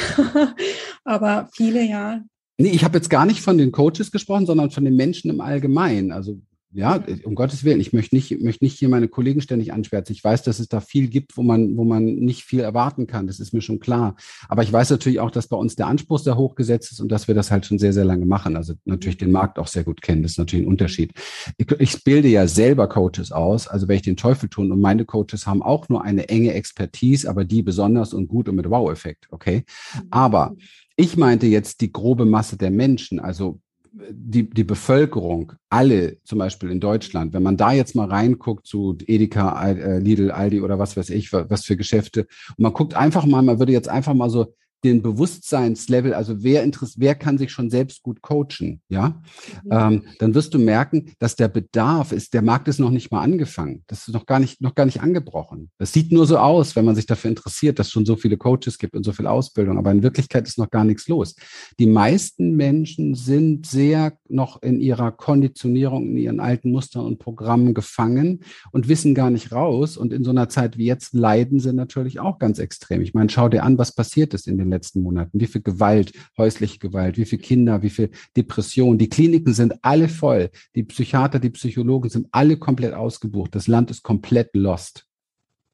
Aber 1.05 1.47
viele 1.53 1.83
ja. 1.83 2.21
Nee, 2.57 2.71
ich 2.71 2.83
habe 2.83 2.97
jetzt 2.97 3.09
gar 3.09 3.25
nicht 3.25 3.39
von 3.39 3.57
den 3.57 3.71
Coaches 3.71 4.11
gesprochen, 4.11 4.45
sondern 4.45 4.71
von 4.71 4.83
den 4.83 4.97
Menschen 4.97 5.31
im 5.31 5.39
Allgemeinen. 5.39 6.11
Also 6.11 6.41
ja, 6.73 7.03
um 7.25 7.35
Gottes 7.35 7.65
Willen, 7.65 7.81
ich 7.81 7.91
möchte 7.91 8.15
nicht, 8.15 8.41
möchte 8.41 8.63
nicht 8.63 8.79
hier 8.79 8.87
meine 8.87 9.09
Kollegen 9.09 9.41
ständig 9.41 9.73
anschwärzen. 9.73 10.13
Ich 10.13 10.23
weiß, 10.23 10.43
dass 10.43 10.59
es 10.59 10.69
da 10.69 10.79
viel 10.79 11.09
gibt, 11.09 11.35
wo 11.35 11.43
man, 11.43 11.75
wo 11.75 11.83
man 11.83 12.05
nicht 12.05 12.43
viel 12.43 12.61
erwarten 12.61 13.07
kann. 13.07 13.27
Das 13.27 13.39
ist 13.39 13.53
mir 13.53 13.61
schon 13.61 13.79
klar. 13.79 14.15
Aber 14.47 14.63
ich 14.63 14.71
weiß 14.71 14.89
natürlich 14.89 15.19
auch, 15.19 15.31
dass 15.31 15.47
bei 15.47 15.57
uns 15.57 15.75
der 15.75 15.87
Anspruch 15.87 16.19
sehr 16.19 16.37
hoch 16.37 16.55
gesetzt 16.55 16.93
ist 16.93 17.01
und 17.01 17.11
dass 17.11 17.27
wir 17.27 17.35
das 17.35 17.51
halt 17.51 17.65
schon 17.65 17.77
sehr, 17.77 17.91
sehr 17.91 18.05
lange 18.05 18.25
machen. 18.25 18.55
Also 18.55 18.73
natürlich 18.85 19.17
den 19.17 19.31
Markt 19.31 19.59
auch 19.59 19.67
sehr 19.67 19.83
gut 19.83 20.01
kennen. 20.01 20.23
Das 20.23 20.31
ist 20.33 20.37
natürlich 20.37 20.65
ein 20.65 20.69
Unterschied. 20.69 21.11
Ich, 21.57 21.69
ich 21.79 22.03
bilde 22.05 22.29
ja 22.29 22.47
selber 22.47 22.87
Coaches 22.87 23.33
aus. 23.33 23.67
Also 23.67 23.89
wenn 23.89 23.97
ich 23.97 24.03
den 24.03 24.17
Teufel 24.17 24.47
tun 24.47 24.71
und 24.71 24.79
meine 24.79 25.03
Coaches 25.03 25.45
haben 25.45 25.61
auch 25.61 25.89
nur 25.89 26.03
eine 26.03 26.29
enge 26.29 26.53
Expertise, 26.53 27.29
aber 27.29 27.43
die 27.43 27.63
besonders 27.63 28.13
und 28.13 28.27
gut 28.27 28.47
und 28.47 28.55
mit 28.55 28.69
Wow-Effekt. 28.69 29.27
Okay. 29.31 29.63
Aber 30.09 30.55
ich 30.95 31.17
meinte 31.17 31.47
jetzt 31.47 31.81
die 31.81 31.91
grobe 31.91 32.25
Masse 32.25 32.55
der 32.57 32.71
Menschen, 32.71 33.19
also 33.19 33.59
die, 33.91 34.49
die 34.49 34.63
Bevölkerung, 34.63 35.53
alle 35.69 36.17
zum 36.23 36.39
Beispiel 36.39 36.71
in 36.71 36.79
Deutschland, 36.79 37.33
wenn 37.33 37.43
man 37.43 37.57
da 37.57 37.73
jetzt 37.73 37.95
mal 37.95 38.07
reinguckt 38.07 38.65
zu 38.65 38.97
Edeka, 39.05 39.69
äh, 39.69 39.99
Lidl, 39.99 40.31
Aldi 40.31 40.61
oder 40.61 40.79
was 40.79 40.95
weiß 40.95 41.09
ich, 41.09 41.33
was 41.33 41.65
für 41.65 41.75
Geschäfte, 41.75 42.21
und 42.57 42.59
man 42.59 42.73
guckt 42.73 42.93
einfach 42.93 43.25
mal, 43.25 43.41
man 43.41 43.59
würde 43.59 43.73
jetzt 43.73 43.89
einfach 43.89 44.13
mal 44.13 44.29
so 44.29 44.53
den 44.83 45.01
Bewusstseinslevel, 45.01 46.13
also 46.13 46.43
wer 46.43 46.63
interessiert, 46.63 46.99
wer 46.99 47.15
kann 47.15 47.37
sich 47.37 47.51
schon 47.51 47.69
selbst 47.69 48.01
gut 48.03 48.21
coachen, 48.21 48.81
ja, 48.89 49.21
mhm. 49.63 49.71
ähm, 49.71 50.03
dann 50.19 50.33
wirst 50.33 50.53
du 50.53 50.59
merken, 50.59 51.13
dass 51.19 51.35
der 51.35 51.47
Bedarf 51.47 52.11
ist, 52.11 52.33
der 52.33 52.41
Markt 52.41 52.67
ist 52.67 52.79
noch 52.79 52.89
nicht 52.89 53.11
mal 53.11 53.21
angefangen, 53.21 53.83
das 53.87 54.07
ist 54.07 54.13
noch 54.13 54.25
gar 54.25 54.39
nicht, 54.39 54.61
noch 54.61 54.75
gar 54.75 54.85
nicht 54.85 55.01
angebrochen. 55.01 55.69
Das 55.77 55.93
sieht 55.93 56.11
nur 56.11 56.25
so 56.25 56.37
aus, 56.37 56.75
wenn 56.75 56.85
man 56.85 56.95
sich 56.95 57.05
dafür 57.05 57.29
interessiert, 57.29 57.79
dass 57.79 57.87
es 57.87 57.93
schon 57.93 58.05
so 58.05 58.15
viele 58.15 58.37
Coaches 58.37 58.77
gibt 58.77 58.95
und 58.95 59.03
so 59.03 59.11
viel 59.11 59.27
Ausbildung, 59.27 59.77
aber 59.77 59.91
in 59.91 60.03
Wirklichkeit 60.03 60.47
ist 60.47 60.57
noch 60.57 60.69
gar 60.69 60.83
nichts 60.83 61.07
los. 61.07 61.35
Die 61.79 61.87
meisten 61.87 62.55
Menschen 62.55 63.15
sind 63.15 63.67
sehr 63.67 64.13
noch 64.29 64.61
in 64.61 64.79
ihrer 64.79 65.11
Konditionierung, 65.11 66.07
in 66.07 66.17
ihren 66.17 66.39
alten 66.39 66.71
Mustern 66.71 67.05
und 67.05 67.19
Programmen 67.19 67.73
gefangen 67.73 68.43
und 68.71 68.87
wissen 68.87 69.13
gar 69.13 69.29
nicht 69.29 69.51
raus 69.51 69.97
und 69.97 70.13
in 70.13 70.23
so 70.23 70.31
einer 70.31 70.49
Zeit 70.49 70.77
wie 70.77 70.85
jetzt 70.85 71.13
leiden 71.13 71.59
sie 71.59 71.73
natürlich 71.73 72.19
auch 72.19 72.39
ganz 72.39 72.59
extrem. 72.59 73.01
Ich 73.01 73.13
meine, 73.13 73.29
schau 73.29 73.49
dir 73.49 73.63
an, 73.63 73.77
was 73.77 73.93
passiert 73.93 74.33
ist 74.33 74.47
in 74.47 74.57
den 74.57 74.70
letzten 74.71 75.01
Monaten, 75.01 75.39
wie 75.39 75.47
viel 75.47 75.61
Gewalt, 75.61 76.11
häusliche 76.37 76.79
Gewalt, 76.79 77.17
wie 77.17 77.25
viele 77.25 77.41
Kinder, 77.41 77.81
wie 77.81 77.89
viel 77.89 78.09
Depression. 78.35 78.97
Die 78.97 79.09
Kliniken 79.09 79.53
sind 79.53 79.75
alle 79.83 80.09
voll. 80.09 80.49
Die 80.75 80.83
Psychiater, 80.83 81.39
die 81.39 81.51
Psychologen 81.51 82.09
sind 82.09 82.27
alle 82.31 82.57
komplett 82.57 82.93
ausgebucht. 82.93 83.53
Das 83.55 83.67
Land 83.67 83.91
ist 83.91 84.03
komplett 84.03 84.49
lost. 84.55 85.05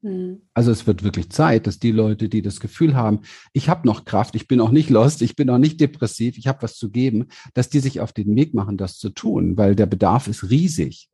Hm. 0.03 0.41
Also 0.53 0.71
es 0.71 0.85
wird 0.85 1.03
wirklich 1.03 1.29
Zeit, 1.31 1.65
dass 1.65 1.79
die 1.79 1.91
Leute, 1.91 2.29
die 2.29 2.41
das 2.41 2.59
Gefühl 2.59 2.95
haben, 2.95 3.21
ich 3.53 3.67
habe 3.69 3.87
noch 3.87 4.05
Kraft, 4.05 4.35
ich 4.35 4.47
bin 4.47 4.61
auch 4.61 4.71
nicht 4.71 4.89
lost, 4.89 5.21
ich 5.21 5.35
bin 5.35 5.49
auch 5.49 5.57
nicht 5.57 5.81
depressiv, 5.81 6.37
ich 6.37 6.47
habe 6.47 6.61
was 6.61 6.75
zu 6.75 6.91
geben, 6.91 7.27
dass 7.53 7.69
die 7.69 7.79
sich 7.79 7.99
auf 7.99 8.13
den 8.13 8.35
Weg 8.35 8.53
machen, 8.53 8.77
das 8.77 8.97
zu 8.97 9.09
tun, 9.09 9.57
weil 9.57 9.75
der 9.75 9.87
Bedarf 9.87 10.27
ist 10.27 10.49
riesig. 10.49 11.09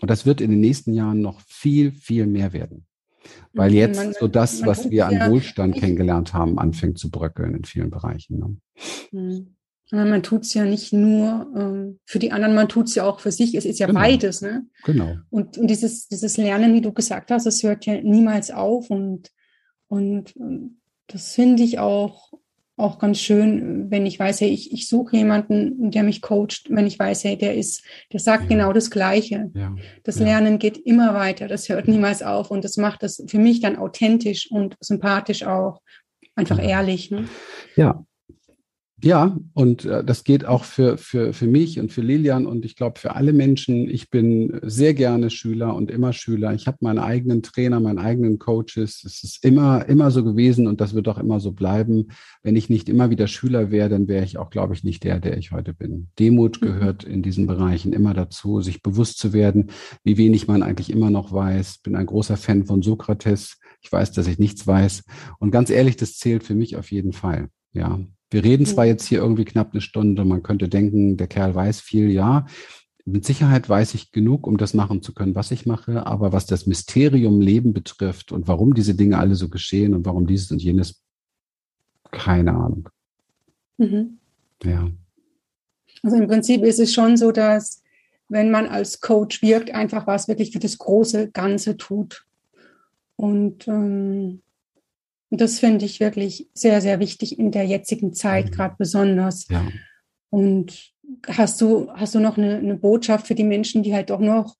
Und 0.00 0.10
das 0.10 0.26
wird 0.26 0.40
in 0.40 0.50
den 0.50 0.60
nächsten 0.60 0.92
Jahren 0.92 1.20
noch 1.20 1.40
viel, 1.46 1.92
viel 1.92 2.26
mehr 2.26 2.52
werden. 2.52 2.86
Weil 3.52 3.72
jetzt 3.72 3.96
man, 3.96 4.14
so 4.18 4.28
das, 4.28 4.64
was 4.64 4.90
wir 4.90 5.06
an 5.06 5.30
Wohlstand 5.30 5.76
kennengelernt 5.76 6.32
haben, 6.34 6.58
anfängt 6.58 6.98
zu 6.98 7.10
bröckeln 7.10 7.54
in 7.54 7.64
vielen 7.64 7.90
Bereichen. 7.90 8.38
Ne? 8.38 8.56
Hm. 9.10 9.56
Man 9.92 10.22
tut 10.22 10.42
es 10.42 10.54
ja 10.54 10.64
nicht 10.64 10.92
nur 10.92 11.52
ähm, 11.56 11.98
für 12.04 12.20
die 12.20 12.30
anderen, 12.30 12.54
man 12.54 12.68
tut 12.68 12.86
es 12.86 12.94
ja 12.94 13.04
auch 13.04 13.18
für 13.18 13.32
sich. 13.32 13.56
Es 13.56 13.64
ist 13.64 13.80
ja 13.80 13.88
genau. 13.88 13.98
beides. 13.98 14.40
Ne? 14.40 14.66
Genau. 14.84 15.16
Und, 15.30 15.58
und 15.58 15.66
dieses, 15.66 16.06
dieses 16.06 16.36
Lernen, 16.36 16.74
wie 16.74 16.80
du 16.80 16.92
gesagt 16.92 17.32
hast, 17.32 17.44
das 17.44 17.62
hört 17.64 17.86
ja 17.86 18.00
niemals 18.00 18.52
auf. 18.52 18.88
Und, 18.88 19.30
und, 19.88 20.36
und 20.36 20.76
das 21.08 21.32
finde 21.34 21.64
ich 21.64 21.80
auch 21.80 22.32
auch 22.80 22.98
ganz 22.98 23.18
schön, 23.18 23.90
wenn 23.90 24.06
ich 24.06 24.18
weiß, 24.18 24.40
hey, 24.40 24.48
ich, 24.48 24.72
ich 24.72 24.88
suche 24.88 25.16
jemanden, 25.16 25.90
der 25.90 26.02
mich 26.02 26.22
coacht, 26.22 26.66
wenn 26.68 26.86
ich 26.86 26.98
weiß, 26.98 27.24
hey, 27.24 27.36
der 27.36 27.54
ist, 27.54 27.84
der 28.12 28.20
sagt 28.20 28.44
ja. 28.44 28.48
genau 28.48 28.72
das 28.72 28.90
Gleiche. 28.90 29.50
Ja. 29.54 29.74
Das 30.04 30.18
ja. 30.18 30.26
Lernen 30.26 30.58
geht 30.58 30.78
immer 30.78 31.14
weiter, 31.14 31.48
das 31.48 31.68
hört 31.68 31.88
niemals 31.88 32.22
auf 32.22 32.50
und 32.50 32.64
das 32.64 32.76
macht 32.76 33.02
das 33.02 33.22
für 33.26 33.38
mich 33.38 33.60
dann 33.60 33.76
authentisch 33.76 34.50
und 34.50 34.76
sympathisch 34.80 35.44
auch. 35.44 35.80
Einfach 36.36 36.62
ehrlich. 36.62 37.10
Ne? 37.10 37.28
Ja, 37.76 38.04
ja, 39.02 39.38
und 39.54 39.84
äh, 39.84 40.04
das 40.04 40.24
geht 40.24 40.44
auch 40.44 40.64
für, 40.64 40.98
für, 40.98 41.32
für 41.32 41.46
mich 41.46 41.80
und 41.80 41.92
für 41.92 42.02
Lilian 42.02 42.46
und 42.46 42.64
ich 42.64 42.76
glaube 42.76 42.98
für 42.98 43.14
alle 43.14 43.32
Menschen. 43.32 43.88
Ich 43.88 44.10
bin 44.10 44.60
sehr 44.62 44.94
gerne 44.94 45.30
Schüler 45.30 45.74
und 45.74 45.90
immer 45.90 46.12
Schüler. 46.12 46.52
Ich 46.54 46.66
habe 46.66 46.78
meinen 46.80 46.98
eigenen 46.98 47.42
Trainer, 47.42 47.80
meinen 47.80 47.98
eigenen 47.98 48.38
Coaches. 48.38 49.02
Es 49.04 49.22
ist 49.22 49.44
immer, 49.44 49.86
immer 49.88 50.10
so 50.10 50.22
gewesen 50.24 50.66
und 50.66 50.80
das 50.80 50.94
wird 50.94 51.08
auch 51.08 51.18
immer 51.18 51.40
so 51.40 51.52
bleiben. 51.52 52.08
Wenn 52.42 52.56
ich 52.56 52.68
nicht 52.68 52.88
immer 52.88 53.10
wieder 53.10 53.26
Schüler 53.26 53.70
wäre, 53.70 53.88
dann 53.88 54.08
wäre 54.08 54.24
ich 54.24 54.38
auch, 54.38 54.50
glaube 54.50 54.74
ich, 54.74 54.84
nicht 54.84 55.04
der, 55.04 55.18
der 55.18 55.38
ich 55.38 55.52
heute 55.52 55.72
bin. 55.72 56.08
Demut 56.18 56.60
mhm. 56.60 56.66
gehört 56.66 57.04
in 57.04 57.22
diesen 57.22 57.46
Bereichen 57.46 57.92
immer 57.92 58.12
dazu, 58.12 58.60
sich 58.60 58.82
bewusst 58.82 59.18
zu 59.18 59.32
werden, 59.32 59.70
wie 60.04 60.18
wenig 60.18 60.46
man 60.46 60.62
eigentlich 60.62 60.90
immer 60.90 61.10
noch 61.10 61.32
weiß. 61.32 61.78
Bin 61.78 61.96
ein 61.96 62.06
großer 62.06 62.36
Fan 62.36 62.66
von 62.66 62.82
Sokrates. 62.82 63.58
Ich 63.82 63.90
weiß, 63.90 64.12
dass 64.12 64.26
ich 64.26 64.38
nichts 64.38 64.66
weiß. 64.66 65.04
Und 65.38 65.52
ganz 65.52 65.70
ehrlich, 65.70 65.96
das 65.96 66.16
zählt 66.16 66.44
für 66.44 66.54
mich 66.54 66.76
auf 66.76 66.90
jeden 66.90 67.12
Fall. 67.12 67.48
Ja, 67.72 68.00
wir 68.30 68.44
reden 68.44 68.66
zwar 68.66 68.84
mhm. 68.84 68.90
jetzt 68.90 69.06
hier 69.06 69.18
irgendwie 69.18 69.44
knapp 69.44 69.72
eine 69.72 69.80
Stunde, 69.80 70.24
man 70.24 70.42
könnte 70.42 70.68
denken, 70.68 71.16
der 71.16 71.26
Kerl 71.26 71.54
weiß 71.54 71.80
viel, 71.80 72.10
ja. 72.10 72.46
Mit 73.04 73.24
Sicherheit 73.24 73.68
weiß 73.68 73.94
ich 73.94 74.12
genug, 74.12 74.46
um 74.46 74.56
das 74.56 74.74
machen 74.74 75.02
zu 75.02 75.12
können, 75.14 75.34
was 75.34 75.50
ich 75.50 75.66
mache, 75.66 76.06
aber 76.06 76.32
was 76.32 76.46
das 76.46 76.66
Mysterium 76.66 77.40
Leben 77.40 77.72
betrifft 77.72 78.30
und 78.30 78.46
warum 78.46 78.74
diese 78.74 78.94
Dinge 78.94 79.18
alle 79.18 79.34
so 79.34 79.48
geschehen 79.48 79.94
und 79.94 80.06
warum 80.06 80.26
dieses 80.26 80.50
und 80.52 80.62
jenes, 80.62 81.02
keine 82.10 82.52
Ahnung. 82.52 82.88
Mhm. 83.78 84.18
Ja. 84.62 84.90
Also 86.02 86.16
im 86.16 86.28
Prinzip 86.28 86.62
ist 86.62 86.78
es 86.78 86.92
schon 86.92 87.16
so, 87.16 87.32
dass 87.32 87.82
wenn 88.28 88.50
man 88.50 88.66
als 88.66 89.00
Coach 89.00 89.42
wirkt, 89.42 89.74
einfach 89.74 90.06
was 90.06 90.28
wirklich 90.28 90.52
für 90.52 90.60
das 90.60 90.78
große 90.78 91.30
Ganze 91.32 91.76
tut. 91.76 92.26
Und 93.16 93.66
ähm, 93.66 94.40
und 95.30 95.40
das 95.40 95.60
finde 95.60 95.84
ich 95.84 96.00
wirklich 96.00 96.48
sehr, 96.54 96.80
sehr 96.80 96.98
wichtig 96.98 97.38
in 97.38 97.52
der 97.52 97.64
jetzigen 97.64 98.12
Zeit, 98.12 98.46
mhm. 98.46 98.50
gerade 98.50 98.74
besonders. 98.78 99.46
Ja. 99.48 99.62
Und 100.28 100.92
hast 101.26 101.60
du, 101.60 101.88
hast 101.94 102.14
du 102.14 102.20
noch 102.20 102.36
eine, 102.36 102.56
eine 102.58 102.76
Botschaft 102.76 103.26
für 103.26 103.34
die 103.34 103.44
Menschen, 103.44 103.82
die 103.82 103.94
halt 103.94 104.10
doch 104.10 104.20
noch 104.20 104.56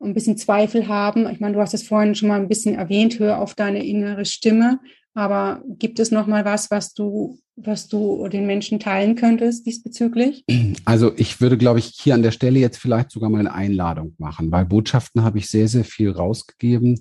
ein 0.00 0.14
bisschen 0.14 0.36
Zweifel 0.36 0.88
haben? 0.88 1.28
Ich 1.30 1.40
meine, 1.40 1.54
du 1.54 1.60
hast 1.60 1.74
es 1.74 1.82
vorhin 1.82 2.14
schon 2.14 2.28
mal 2.28 2.40
ein 2.40 2.48
bisschen 2.48 2.74
erwähnt, 2.74 3.18
hör 3.18 3.40
auf 3.40 3.54
deine 3.54 3.84
innere 3.84 4.24
Stimme. 4.24 4.80
Aber 5.14 5.62
gibt 5.66 5.98
es 5.98 6.10
noch 6.10 6.26
mal 6.26 6.44
was, 6.44 6.70
was 6.70 6.94
du, 6.94 7.38
was 7.56 7.88
du 7.88 8.28
den 8.28 8.46
Menschen 8.46 8.80
teilen 8.80 9.14
könntest 9.14 9.66
diesbezüglich? 9.66 10.44
Also 10.86 11.12
ich 11.16 11.40
würde, 11.40 11.58
glaube 11.58 11.78
ich, 11.78 11.92
hier 12.00 12.14
an 12.14 12.22
der 12.22 12.30
Stelle 12.30 12.58
jetzt 12.58 12.78
vielleicht 12.78 13.10
sogar 13.10 13.28
mal 13.28 13.40
eine 13.40 13.52
Einladung 13.52 14.14
machen, 14.18 14.50
weil 14.50 14.64
Botschaften 14.64 15.22
habe 15.22 15.38
ich 15.38 15.50
sehr, 15.50 15.68
sehr 15.68 15.84
viel 15.84 16.10
rausgegeben. 16.10 16.98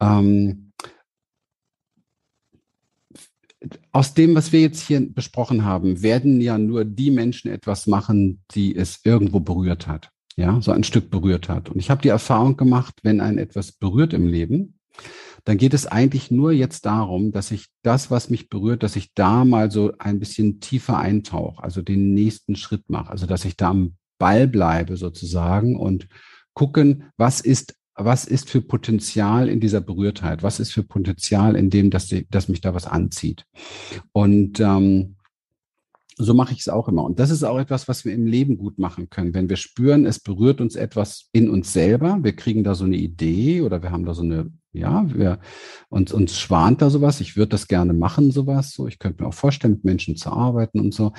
Ähm, 0.00 0.72
aus 3.92 4.14
dem, 4.14 4.34
was 4.34 4.52
wir 4.52 4.60
jetzt 4.60 4.86
hier 4.86 5.00
besprochen 5.12 5.64
haben, 5.64 6.02
werden 6.02 6.40
ja 6.40 6.58
nur 6.58 6.84
die 6.84 7.10
Menschen 7.10 7.50
etwas 7.50 7.86
machen, 7.86 8.42
die 8.54 8.74
es 8.74 9.00
irgendwo 9.04 9.40
berührt 9.40 9.86
hat. 9.86 10.10
Ja, 10.36 10.60
so 10.62 10.72
ein 10.72 10.84
Stück 10.84 11.10
berührt 11.10 11.48
hat. 11.48 11.68
Und 11.68 11.78
ich 11.78 11.90
habe 11.90 12.00
die 12.00 12.08
Erfahrung 12.08 12.56
gemacht, 12.56 13.00
wenn 13.02 13.20
ein 13.20 13.36
etwas 13.36 13.72
berührt 13.72 14.14
im 14.14 14.26
Leben, 14.26 14.78
dann 15.44 15.58
geht 15.58 15.74
es 15.74 15.86
eigentlich 15.86 16.30
nur 16.30 16.52
jetzt 16.52 16.86
darum, 16.86 17.32
dass 17.32 17.50
ich 17.50 17.66
das, 17.82 18.10
was 18.10 18.30
mich 18.30 18.48
berührt, 18.48 18.82
dass 18.82 18.96
ich 18.96 19.12
da 19.14 19.44
mal 19.44 19.70
so 19.70 19.92
ein 19.98 20.20
bisschen 20.20 20.60
tiefer 20.60 20.98
eintauche, 20.98 21.62
also 21.62 21.82
den 21.82 22.14
nächsten 22.14 22.56
Schritt 22.56 22.88
mache, 22.88 23.10
also 23.10 23.26
dass 23.26 23.44
ich 23.44 23.56
da 23.56 23.70
am 23.70 23.96
Ball 24.18 24.46
bleibe 24.46 24.96
sozusagen 24.96 25.76
und 25.76 26.06
gucken, 26.54 27.10
was 27.16 27.40
ist 27.40 27.74
was 27.94 28.24
ist 28.24 28.48
für 28.48 28.60
Potenzial 28.60 29.48
in 29.48 29.60
dieser 29.60 29.80
Berührtheit? 29.80 30.42
Was 30.42 30.60
ist 30.60 30.72
für 30.72 30.82
Potenzial 30.82 31.56
in 31.56 31.70
dem, 31.70 31.90
dass, 31.90 32.06
die, 32.06 32.26
dass 32.30 32.48
mich 32.48 32.60
da 32.60 32.74
was 32.74 32.86
anzieht? 32.86 33.44
Und 34.12 34.60
ähm, 34.60 35.16
so 36.16 36.34
mache 36.34 36.52
ich 36.52 36.60
es 36.60 36.68
auch 36.68 36.88
immer. 36.88 37.04
Und 37.04 37.18
das 37.18 37.30
ist 37.30 37.42
auch 37.42 37.58
etwas, 37.58 37.88
was 37.88 38.04
wir 38.04 38.12
im 38.14 38.26
Leben 38.26 38.58
gut 38.58 38.78
machen 38.78 39.10
können. 39.10 39.34
Wenn 39.34 39.48
wir 39.48 39.56
spüren, 39.56 40.06
es 40.06 40.20
berührt 40.20 40.60
uns 40.60 40.76
etwas 40.76 41.28
in 41.32 41.50
uns 41.50 41.72
selber, 41.72 42.18
wir 42.22 42.34
kriegen 42.34 42.64
da 42.64 42.74
so 42.74 42.84
eine 42.84 42.96
Idee 42.96 43.62
oder 43.62 43.82
wir 43.82 43.90
haben 43.90 44.04
da 44.04 44.14
so 44.14 44.22
eine, 44.22 44.50
ja, 44.72 45.04
wir, 45.12 45.38
uns, 45.88 46.12
uns 46.12 46.38
schwant 46.38 46.82
da 46.82 46.90
sowas. 46.90 47.20
Ich 47.20 47.36
würde 47.36 47.50
das 47.50 47.68
gerne 47.68 47.92
machen, 47.94 48.30
sowas. 48.30 48.72
So, 48.72 48.86
ich 48.86 48.98
könnte 48.98 49.22
mir 49.22 49.28
auch 49.28 49.34
vorstellen, 49.34 49.74
mit 49.74 49.84
Menschen 49.84 50.16
zu 50.16 50.30
arbeiten 50.30 50.80
und 50.80 50.94
so 50.94 51.12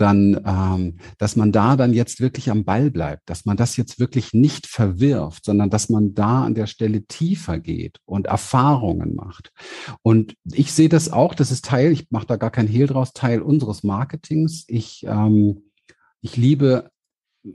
dann, 0.00 0.40
ähm, 0.44 0.96
dass 1.18 1.36
man 1.36 1.52
da 1.52 1.76
dann 1.76 1.92
jetzt 1.92 2.20
wirklich 2.20 2.50
am 2.50 2.64
Ball 2.64 2.90
bleibt, 2.90 3.28
dass 3.28 3.44
man 3.44 3.56
das 3.56 3.76
jetzt 3.76 3.98
wirklich 3.98 4.32
nicht 4.32 4.66
verwirft, 4.66 5.44
sondern 5.44 5.70
dass 5.70 5.88
man 5.88 6.14
da 6.14 6.44
an 6.44 6.54
der 6.54 6.66
Stelle 6.66 7.04
tiefer 7.06 7.58
geht 7.58 7.98
und 8.04 8.26
Erfahrungen 8.26 9.14
macht. 9.14 9.52
Und 10.02 10.34
ich 10.44 10.72
sehe 10.72 10.88
das 10.88 11.10
auch, 11.10 11.34
das 11.34 11.50
ist 11.50 11.64
Teil, 11.64 11.92
ich 11.92 12.10
mache 12.10 12.26
da 12.26 12.36
gar 12.36 12.50
kein 12.50 12.66
Hehl 12.66 12.86
draus, 12.86 13.12
Teil 13.12 13.42
unseres 13.42 13.82
Marketings. 13.82 14.64
Ich, 14.68 15.04
ähm, 15.06 15.64
ich 16.20 16.36
liebe 16.36 16.90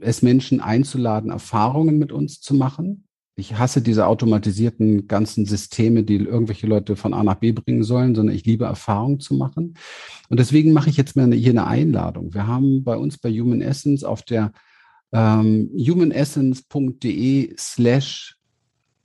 es, 0.00 0.22
Menschen 0.22 0.60
einzuladen, 0.60 1.30
Erfahrungen 1.30 1.98
mit 1.98 2.12
uns 2.12 2.40
zu 2.40 2.54
machen 2.54 3.05
ich 3.36 3.58
hasse 3.58 3.82
diese 3.82 4.06
automatisierten 4.06 5.08
ganzen 5.08 5.44
Systeme, 5.44 6.02
die 6.02 6.16
irgendwelche 6.16 6.66
Leute 6.66 6.96
von 6.96 7.12
A 7.12 7.22
nach 7.22 7.36
B 7.36 7.52
bringen 7.52 7.84
sollen, 7.84 8.14
sondern 8.14 8.34
ich 8.34 8.46
liebe 8.46 8.64
Erfahrung 8.64 9.20
zu 9.20 9.34
machen. 9.34 9.74
Und 10.30 10.40
deswegen 10.40 10.72
mache 10.72 10.88
ich 10.88 10.96
jetzt 10.96 11.16
mal 11.16 11.30
hier 11.32 11.50
eine 11.50 11.66
Einladung. 11.66 12.32
Wir 12.32 12.46
haben 12.46 12.82
bei 12.82 12.96
uns 12.96 13.18
bei 13.18 13.30
Human 13.30 13.60
Essence 13.60 14.04
auf 14.04 14.22
der 14.22 14.52
ähm, 15.12 15.70
humanessence.de 15.76 17.54
slash 17.58 18.36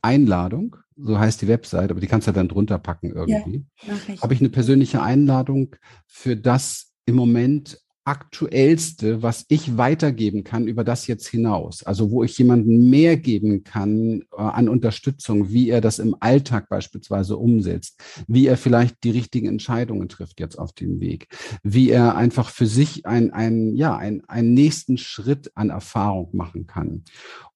Einladung, 0.02 0.78
so 0.96 1.20
heißt 1.20 1.42
die 1.42 1.48
Website, 1.48 1.92
aber 1.92 2.00
die 2.00 2.08
kannst 2.08 2.28
du 2.28 2.32
dann 2.32 2.48
drunter 2.48 2.80
packen 2.80 3.12
irgendwie. 3.12 3.66
Ja, 3.86 4.22
Habe 4.22 4.34
ich 4.34 4.40
eine 4.40 4.50
persönliche 4.50 5.02
Einladung 5.02 5.76
für 6.08 6.36
das 6.36 6.94
im 7.06 7.16
Moment 7.16 7.80
aktuellste, 8.04 9.22
was 9.22 9.46
ich 9.48 9.78
weitergeben 9.78 10.44
kann 10.44 10.68
über 10.68 10.84
das 10.84 11.06
jetzt 11.08 11.28
hinaus. 11.28 11.84
Also 11.84 12.10
wo 12.10 12.24
ich 12.24 12.38
jemandem 12.38 12.90
mehr 12.90 13.16
geben 13.18 13.64
kann 13.64 14.22
äh, 14.32 14.42
an 14.42 14.70
Unterstützung, 14.70 15.52
wie 15.52 15.70
er 15.70 15.82
das 15.82 16.00
im 16.00 16.16
Alltag 16.20 16.68
beispielsweise 16.70 17.38
umsetzt, 17.38 18.02
wie 18.28 18.48
er 18.48 18.58
vielleicht 18.58 19.04
die 19.04 19.12
richtigen 19.12 19.48
Entscheidungen 19.48 20.10
trifft 20.10 20.40
jetzt 20.40 20.58
auf 20.58 20.74
dem 20.74 21.00
Weg, 21.00 21.28
wie 21.64 21.92
er 21.92 22.16
einfach 22.16 22.50
für 22.50 22.66
sich 22.66 23.06
ein, 23.06 23.32
ein 23.32 23.76
ja, 23.76 23.96
ein, 23.96 24.24
einen 24.28 24.54
nächsten 24.54 24.98
Schritt 24.98 25.52
an 25.56 25.70
Erfahrung 25.70 26.30
machen 26.34 26.66
kann. 26.66 27.04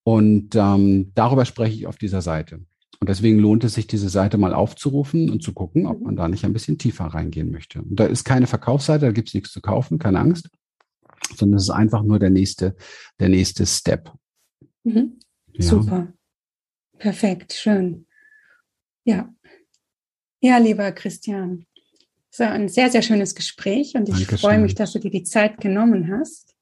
Und 0.04 0.56
ähm, 0.56 1.12
darüber 1.16 1.46
spreche 1.46 1.76
ich 1.76 1.88
auf 1.88 1.98
dieser 1.98 2.22
Seite. 2.22 2.60
Und 3.06 3.10
deswegen 3.10 3.38
lohnt 3.38 3.64
es 3.64 3.76
sich, 3.76 3.86
diese 3.86 4.10
Seite 4.10 4.40
mal 4.40 4.56
aufzurufen 4.56 5.30
und 5.30 5.44
zu 5.44 5.54
gucken, 5.54 5.86
ob 5.86 6.00
mhm. 6.00 6.06
man 6.06 6.16
da 6.16 6.28
nicht 6.28 6.44
ein 6.44 6.54
bisschen 6.54 6.80
tiefer 6.80 7.06
reingehen 7.06 7.52
möchte. 7.52 7.84
Und 7.84 8.00
da 8.00 8.06
ist 8.08 8.24
keine 8.24 8.48
Verkaufsseite, 8.48 9.06
da 9.06 9.12
gibt 9.12 9.28
es 9.28 9.36
nichts 9.36 9.52
zu 9.52 9.62
kaufen, 9.62 10.00
keine 10.00 10.20
Angst, 10.20 10.50
sondern 11.36 11.58
es 11.58 11.66
ist 11.66 11.70
einfach 11.70 12.02
nur 12.02 12.18
der 12.18 12.32
nächste, 12.32 12.76
der 13.20 13.30
nächste 13.30 13.68
Step. 13.68 14.12
Mhm. 14.86 15.20
Ja. 15.54 15.62
Super. 15.62 16.14
Perfekt, 16.98 17.54
schön. 17.54 18.08
Ja. 19.04 19.32
Ja, 20.42 20.58
lieber 20.58 20.92
Christian. 20.92 21.68
Es 22.32 22.40
war 22.40 22.54
ein 22.54 22.70
sehr, 22.70 22.90
sehr 22.90 23.04
schönes 23.04 23.36
Gespräch 23.36 23.94
und 23.94 24.10
ich 24.10 24.16
Dankeschön. 24.16 24.38
freue 24.40 24.58
mich, 24.58 24.74
dass 24.74 24.94
du 24.94 25.00
dir 25.00 25.12
die 25.12 25.22
Zeit 25.22 25.62
genommen 25.62 26.12
hast 26.12 26.56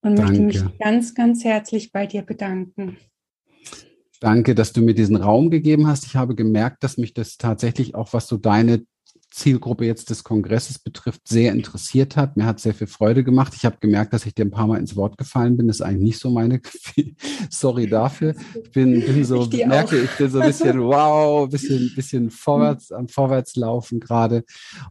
und 0.00 0.16
Danke. 0.16 0.42
möchte 0.42 0.44
mich 0.44 0.78
ganz, 0.78 1.16
ganz 1.16 1.42
herzlich 1.42 1.90
bei 1.90 2.06
dir 2.06 2.22
bedanken. 2.22 2.98
Danke, 4.20 4.54
dass 4.54 4.72
du 4.72 4.80
mir 4.80 4.94
diesen 4.94 5.16
Raum 5.16 5.50
gegeben 5.50 5.86
hast. 5.86 6.06
Ich 6.06 6.16
habe 6.16 6.34
gemerkt, 6.34 6.82
dass 6.82 6.98
mich 6.98 7.14
das 7.14 7.36
tatsächlich 7.36 7.94
auch, 7.94 8.12
was 8.12 8.26
so 8.26 8.36
deine 8.36 8.84
Zielgruppe 9.30 9.84
jetzt 9.84 10.10
des 10.10 10.24
Kongresses 10.24 10.78
betrifft, 10.78 11.28
sehr 11.28 11.52
interessiert 11.52 12.16
hat. 12.16 12.36
Mir 12.36 12.46
hat 12.46 12.60
sehr 12.60 12.74
viel 12.74 12.86
Freude 12.86 13.22
gemacht. 13.22 13.52
Ich 13.54 13.64
habe 13.64 13.76
gemerkt, 13.78 14.12
dass 14.12 14.26
ich 14.26 14.34
dir 14.34 14.44
ein 14.44 14.50
paar 14.50 14.66
Mal 14.66 14.78
ins 14.78 14.96
Wort 14.96 15.18
gefallen 15.18 15.56
bin. 15.56 15.68
Das 15.68 15.76
ist 15.76 15.82
eigentlich 15.82 16.02
nicht 16.02 16.18
so 16.18 16.30
meine. 16.30 16.60
Sorry 17.50 17.86
dafür. 17.86 18.34
Ich 18.62 18.70
bin, 18.72 19.00
bin 19.00 19.24
so, 19.26 19.42
ich 19.42 19.66
merke, 19.66 19.96
auch. 19.96 20.02
ich 20.04 20.10
bin 20.16 20.30
so 20.30 20.40
ein 20.40 20.48
bisschen 20.48 20.80
wow, 20.82 21.44
ein 21.44 21.50
bisschen, 21.50 21.92
bisschen 21.94 22.30
vorwärts, 22.30 22.90
am 22.90 23.08
Vorwärtslaufen 23.08 24.00
gerade, 24.00 24.38
äh, 24.38 24.44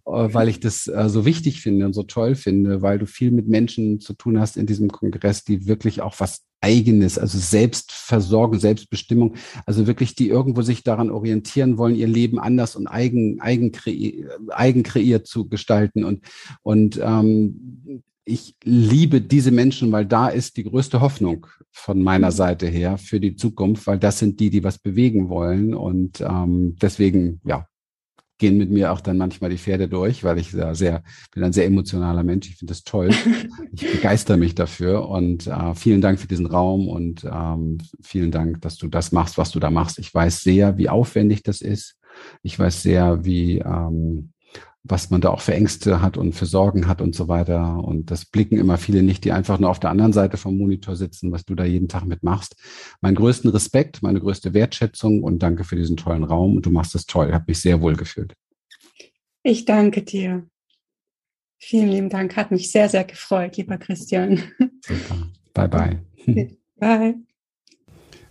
weil 0.05 0.49
ich 0.49 0.59
das 0.59 0.87
äh, 0.87 1.09
so 1.09 1.25
wichtig 1.25 1.61
finde 1.61 1.85
und 1.85 1.93
so 1.93 2.03
toll 2.03 2.35
finde, 2.35 2.81
weil 2.81 2.99
du 2.99 3.07
viel 3.07 3.31
mit 3.31 3.47
Menschen 3.47 3.99
zu 3.99 4.13
tun 4.13 4.39
hast 4.39 4.55
in 4.55 4.67
diesem 4.67 4.89
Kongress, 4.89 5.43
die 5.43 5.67
wirklich 5.67 6.01
auch 6.01 6.15
was 6.19 6.46
eigenes, 6.61 7.17
also 7.17 7.37
Selbstversorgung, 7.37 8.59
Selbstbestimmung, 8.59 9.35
also 9.65 9.87
wirklich 9.87 10.15
die 10.15 10.29
irgendwo 10.29 10.61
sich 10.61 10.83
daran 10.83 11.11
orientieren 11.11 11.77
wollen, 11.77 11.95
ihr 11.95 12.07
Leben 12.07 12.39
anders 12.39 12.75
und 12.75 12.87
eigen, 12.87 13.39
eigen, 13.41 13.71
kreiert, 13.71 14.31
eigen 14.49 14.83
kreiert 14.83 15.27
zu 15.27 15.47
gestalten. 15.47 16.03
Und, 16.03 16.23
und 16.63 16.99
ähm, 17.01 18.03
ich 18.27 18.55
liebe 18.63 19.21
diese 19.21 19.51
Menschen, 19.51 19.91
weil 19.91 20.05
da 20.05 20.27
ist 20.27 20.57
die 20.57 20.65
größte 20.65 20.99
Hoffnung 20.99 21.47
von 21.71 22.01
meiner 22.01 22.27
mhm. 22.27 22.35
Seite 22.35 22.67
her 22.67 22.97
für 22.97 23.19
die 23.19 23.35
Zukunft, 23.35 23.87
weil 23.87 23.99
das 23.99 24.19
sind 24.19 24.39
die, 24.39 24.49
die 24.49 24.63
was 24.63 24.77
bewegen 24.77 25.29
wollen. 25.29 25.73
Und 25.73 26.21
ähm, 26.21 26.75
deswegen, 26.81 27.39
ja, 27.45 27.67
gehen 28.37 28.57
mit 28.57 28.69
mir 28.69 28.91
auch 28.91 29.01
dann 29.01 29.17
manchmal 29.17 29.49
die 29.49 29.57
Pferde 29.57 29.87
durch, 29.87 30.23
weil 30.23 30.37
ich 30.37 30.51
sehr, 30.51 30.75
sehr 30.75 31.03
bin 31.33 31.43
ein 31.43 31.53
sehr 31.53 31.65
emotionaler 31.65 32.23
Mensch. 32.23 32.49
Ich 32.49 32.57
finde 32.57 32.71
das 32.71 32.83
toll. 32.83 33.09
ich 33.71 33.91
begeister 33.91 34.37
mich 34.37 34.55
dafür 34.55 35.09
und 35.09 35.47
äh, 35.47 35.75
vielen 35.75 36.01
Dank 36.01 36.19
für 36.19 36.27
diesen 36.27 36.45
Raum 36.45 36.87
und 36.87 37.23
ähm, 37.23 37.79
vielen 38.01 38.31
Dank, 38.31 38.61
dass 38.61 38.77
du 38.77 38.87
das 38.87 39.11
machst, 39.11 39.37
was 39.37 39.51
du 39.51 39.59
da 39.59 39.69
machst. 39.69 39.99
Ich 39.99 40.13
weiß 40.13 40.41
sehr, 40.41 40.77
wie 40.77 40.89
aufwendig 40.89 41.43
das 41.43 41.61
ist. 41.61 41.97
Ich 42.43 42.57
weiß 42.57 42.81
sehr, 42.81 43.25
wie 43.25 43.59
ähm, 43.59 44.33
was 44.89 45.09
man 45.09 45.21
da 45.21 45.29
auch 45.29 45.41
für 45.41 45.53
Ängste 45.53 46.01
hat 46.01 46.17
und 46.17 46.33
für 46.33 46.45
Sorgen 46.45 46.87
hat 46.87 47.01
und 47.01 47.15
so 47.15 47.27
weiter. 47.27 47.83
Und 47.83 48.11
das 48.11 48.25
blicken 48.25 48.57
immer 48.57 48.77
viele 48.77 49.03
nicht, 49.03 49.23
die 49.25 49.31
einfach 49.31 49.59
nur 49.59 49.69
auf 49.69 49.79
der 49.79 49.89
anderen 49.89 50.13
Seite 50.13 50.37
vom 50.37 50.57
Monitor 50.57 50.95
sitzen, 50.95 51.31
was 51.31 51.45
du 51.45 51.55
da 51.55 51.65
jeden 51.65 51.87
Tag 51.87 52.05
mitmachst. 52.05 52.55
Mein 53.01 53.15
größten 53.15 53.49
Respekt, 53.49 54.01
meine 54.01 54.19
größte 54.19 54.53
Wertschätzung 54.53 55.23
und 55.23 55.39
danke 55.43 55.63
für 55.63 55.75
diesen 55.75 55.97
tollen 55.97 56.23
Raum. 56.23 56.55
Und 56.57 56.65
du 56.65 56.71
machst 56.71 56.95
das 56.95 57.05
toll. 57.05 57.27
Ich 57.27 57.33
habe 57.33 57.45
mich 57.47 57.61
sehr 57.61 57.81
wohl 57.81 57.95
gefühlt. 57.95 58.33
Ich 59.43 59.65
danke 59.65 60.03
dir. 60.03 60.47
Vielen 61.59 61.89
lieben 61.89 62.09
Dank. 62.09 62.35
Hat 62.35 62.51
mich 62.51 62.71
sehr, 62.71 62.89
sehr 62.89 63.03
gefreut, 63.03 63.57
lieber 63.57 63.77
Christian. 63.77 64.41
Super. 64.81 65.29
Bye, 65.53 65.67
bye. 65.67 66.01
Bye. 66.79 67.26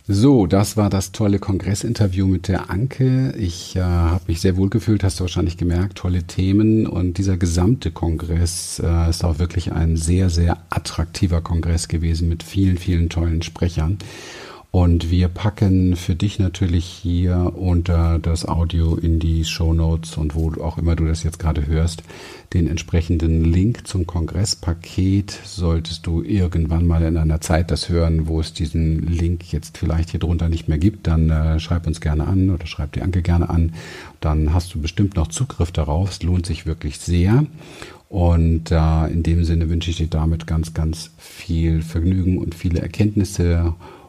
So, 0.09 0.47
das 0.47 0.77
war 0.77 0.89
das 0.89 1.11
tolle 1.11 1.37
Kongressinterview 1.37 2.27
mit 2.27 2.47
der 2.47 2.69
Anke. 2.69 3.33
Ich 3.37 3.75
äh, 3.75 3.81
habe 3.81 4.23
mich 4.27 4.39
sehr 4.39 4.55
wohl 4.55 4.69
gefühlt, 4.69 5.03
hast 5.03 5.19
du 5.19 5.25
wahrscheinlich 5.25 5.57
gemerkt, 5.57 5.97
tolle 5.97 6.23
Themen 6.23 6.87
und 6.87 7.17
dieser 7.17 7.35
gesamte 7.35 7.91
Kongress 7.91 8.79
äh, 8.81 9.09
ist 9.09 9.25
auch 9.25 9.37
wirklich 9.37 9.73
ein 9.73 9.97
sehr, 9.97 10.29
sehr 10.29 10.59
attraktiver 10.69 11.41
Kongress 11.41 11.89
gewesen 11.89 12.29
mit 12.29 12.43
vielen, 12.43 12.77
vielen 12.77 13.09
tollen 13.09 13.41
Sprechern. 13.41 13.97
Und 14.77 15.09
wir 15.09 15.27
packen 15.27 15.95
für 15.95 16.13
dich 16.13 16.37
natürlich 16.37 16.85
hier 16.85 17.53
unter 17.55 18.19
das 18.19 18.47
Audio 18.47 18.95
in 18.95 19.17
die 19.17 19.43
Show 19.43 19.73
Notes 19.73 20.17
und 20.17 20.35
wo 20.35 20.51
auch 20.61 20.77
immer 20.77 20.95
du 20.95 21.05
das 21.05 21.23
jetzt 21.23 21.39
gerade 21.39 21.65
hörst, 21.65 22.03
den 22.53 22.67
entsprechenden 22.67 23.43
Link 23.43 23.87
zum 23.87 24.05
Kongresspaket. 24.05 25.31
Solltest 25.45 26.05
du 26.05 26.21
irgendwann 26.21 26.85
mal 26.85 27.01
in 27.01 27.17
einer 27.17 27.41
Zeit 27.41 27.71
das 27.71 27.89
hören, 27.89 28.27
wo 28.27 28.39
es 28.39 28.53
diesen 28.53 29.01
Link 29.07 29.51
jetzt 29.51 29.79
vielleicht 29.79 30.11
hier 30.11 30.19
drunter 30.19 30.47
nicht 30.47 30.67
mehr 30.67 30.77
gibt, 30.77 31.07
dann 31.07 31.31
äh, 31.31 31.59
schreib 31.59 31.87
uns 31.87 31.99
gerne 31.99 32.27
an 32.27 32.51
oder 32.51 32.67
schreib 32.67 32.91
die 32.91 33.01
Anke 33.01 33.23
gerne 33.23 33.49
an. 33.49 33.73
Dann 34.19 34.53
hast 34.53 34.75
du 34.75 34.79
bestimmt 34.79 35.15
noch 35.15 35.29
Zugriff 35.29 35.71
darauf. 35.71 36.11
Es 36.11 36.21
lohnt 36.21 36.45
sich 36.45 36.67
wirklich 36.67 36.99
sehr. 36.99 37.47
Und 38.09 38.69
äh, 38.69 39.07
in 39.07 39.23
dem 39.23 39.43
Sinne 39.43 39.71
wünsche 39.71 39.89
ich 39.89 39.97
dir 39.97 40.07
damit 40.07 40.45
ganz, 40.45 40.75
ganz 40.75 41.09
viel 41.17 41.81
Vergnügen 41.81 42.37
und 42.37 42.53
viele 42.53 42.79
Erkenntnisse 42.79 43.73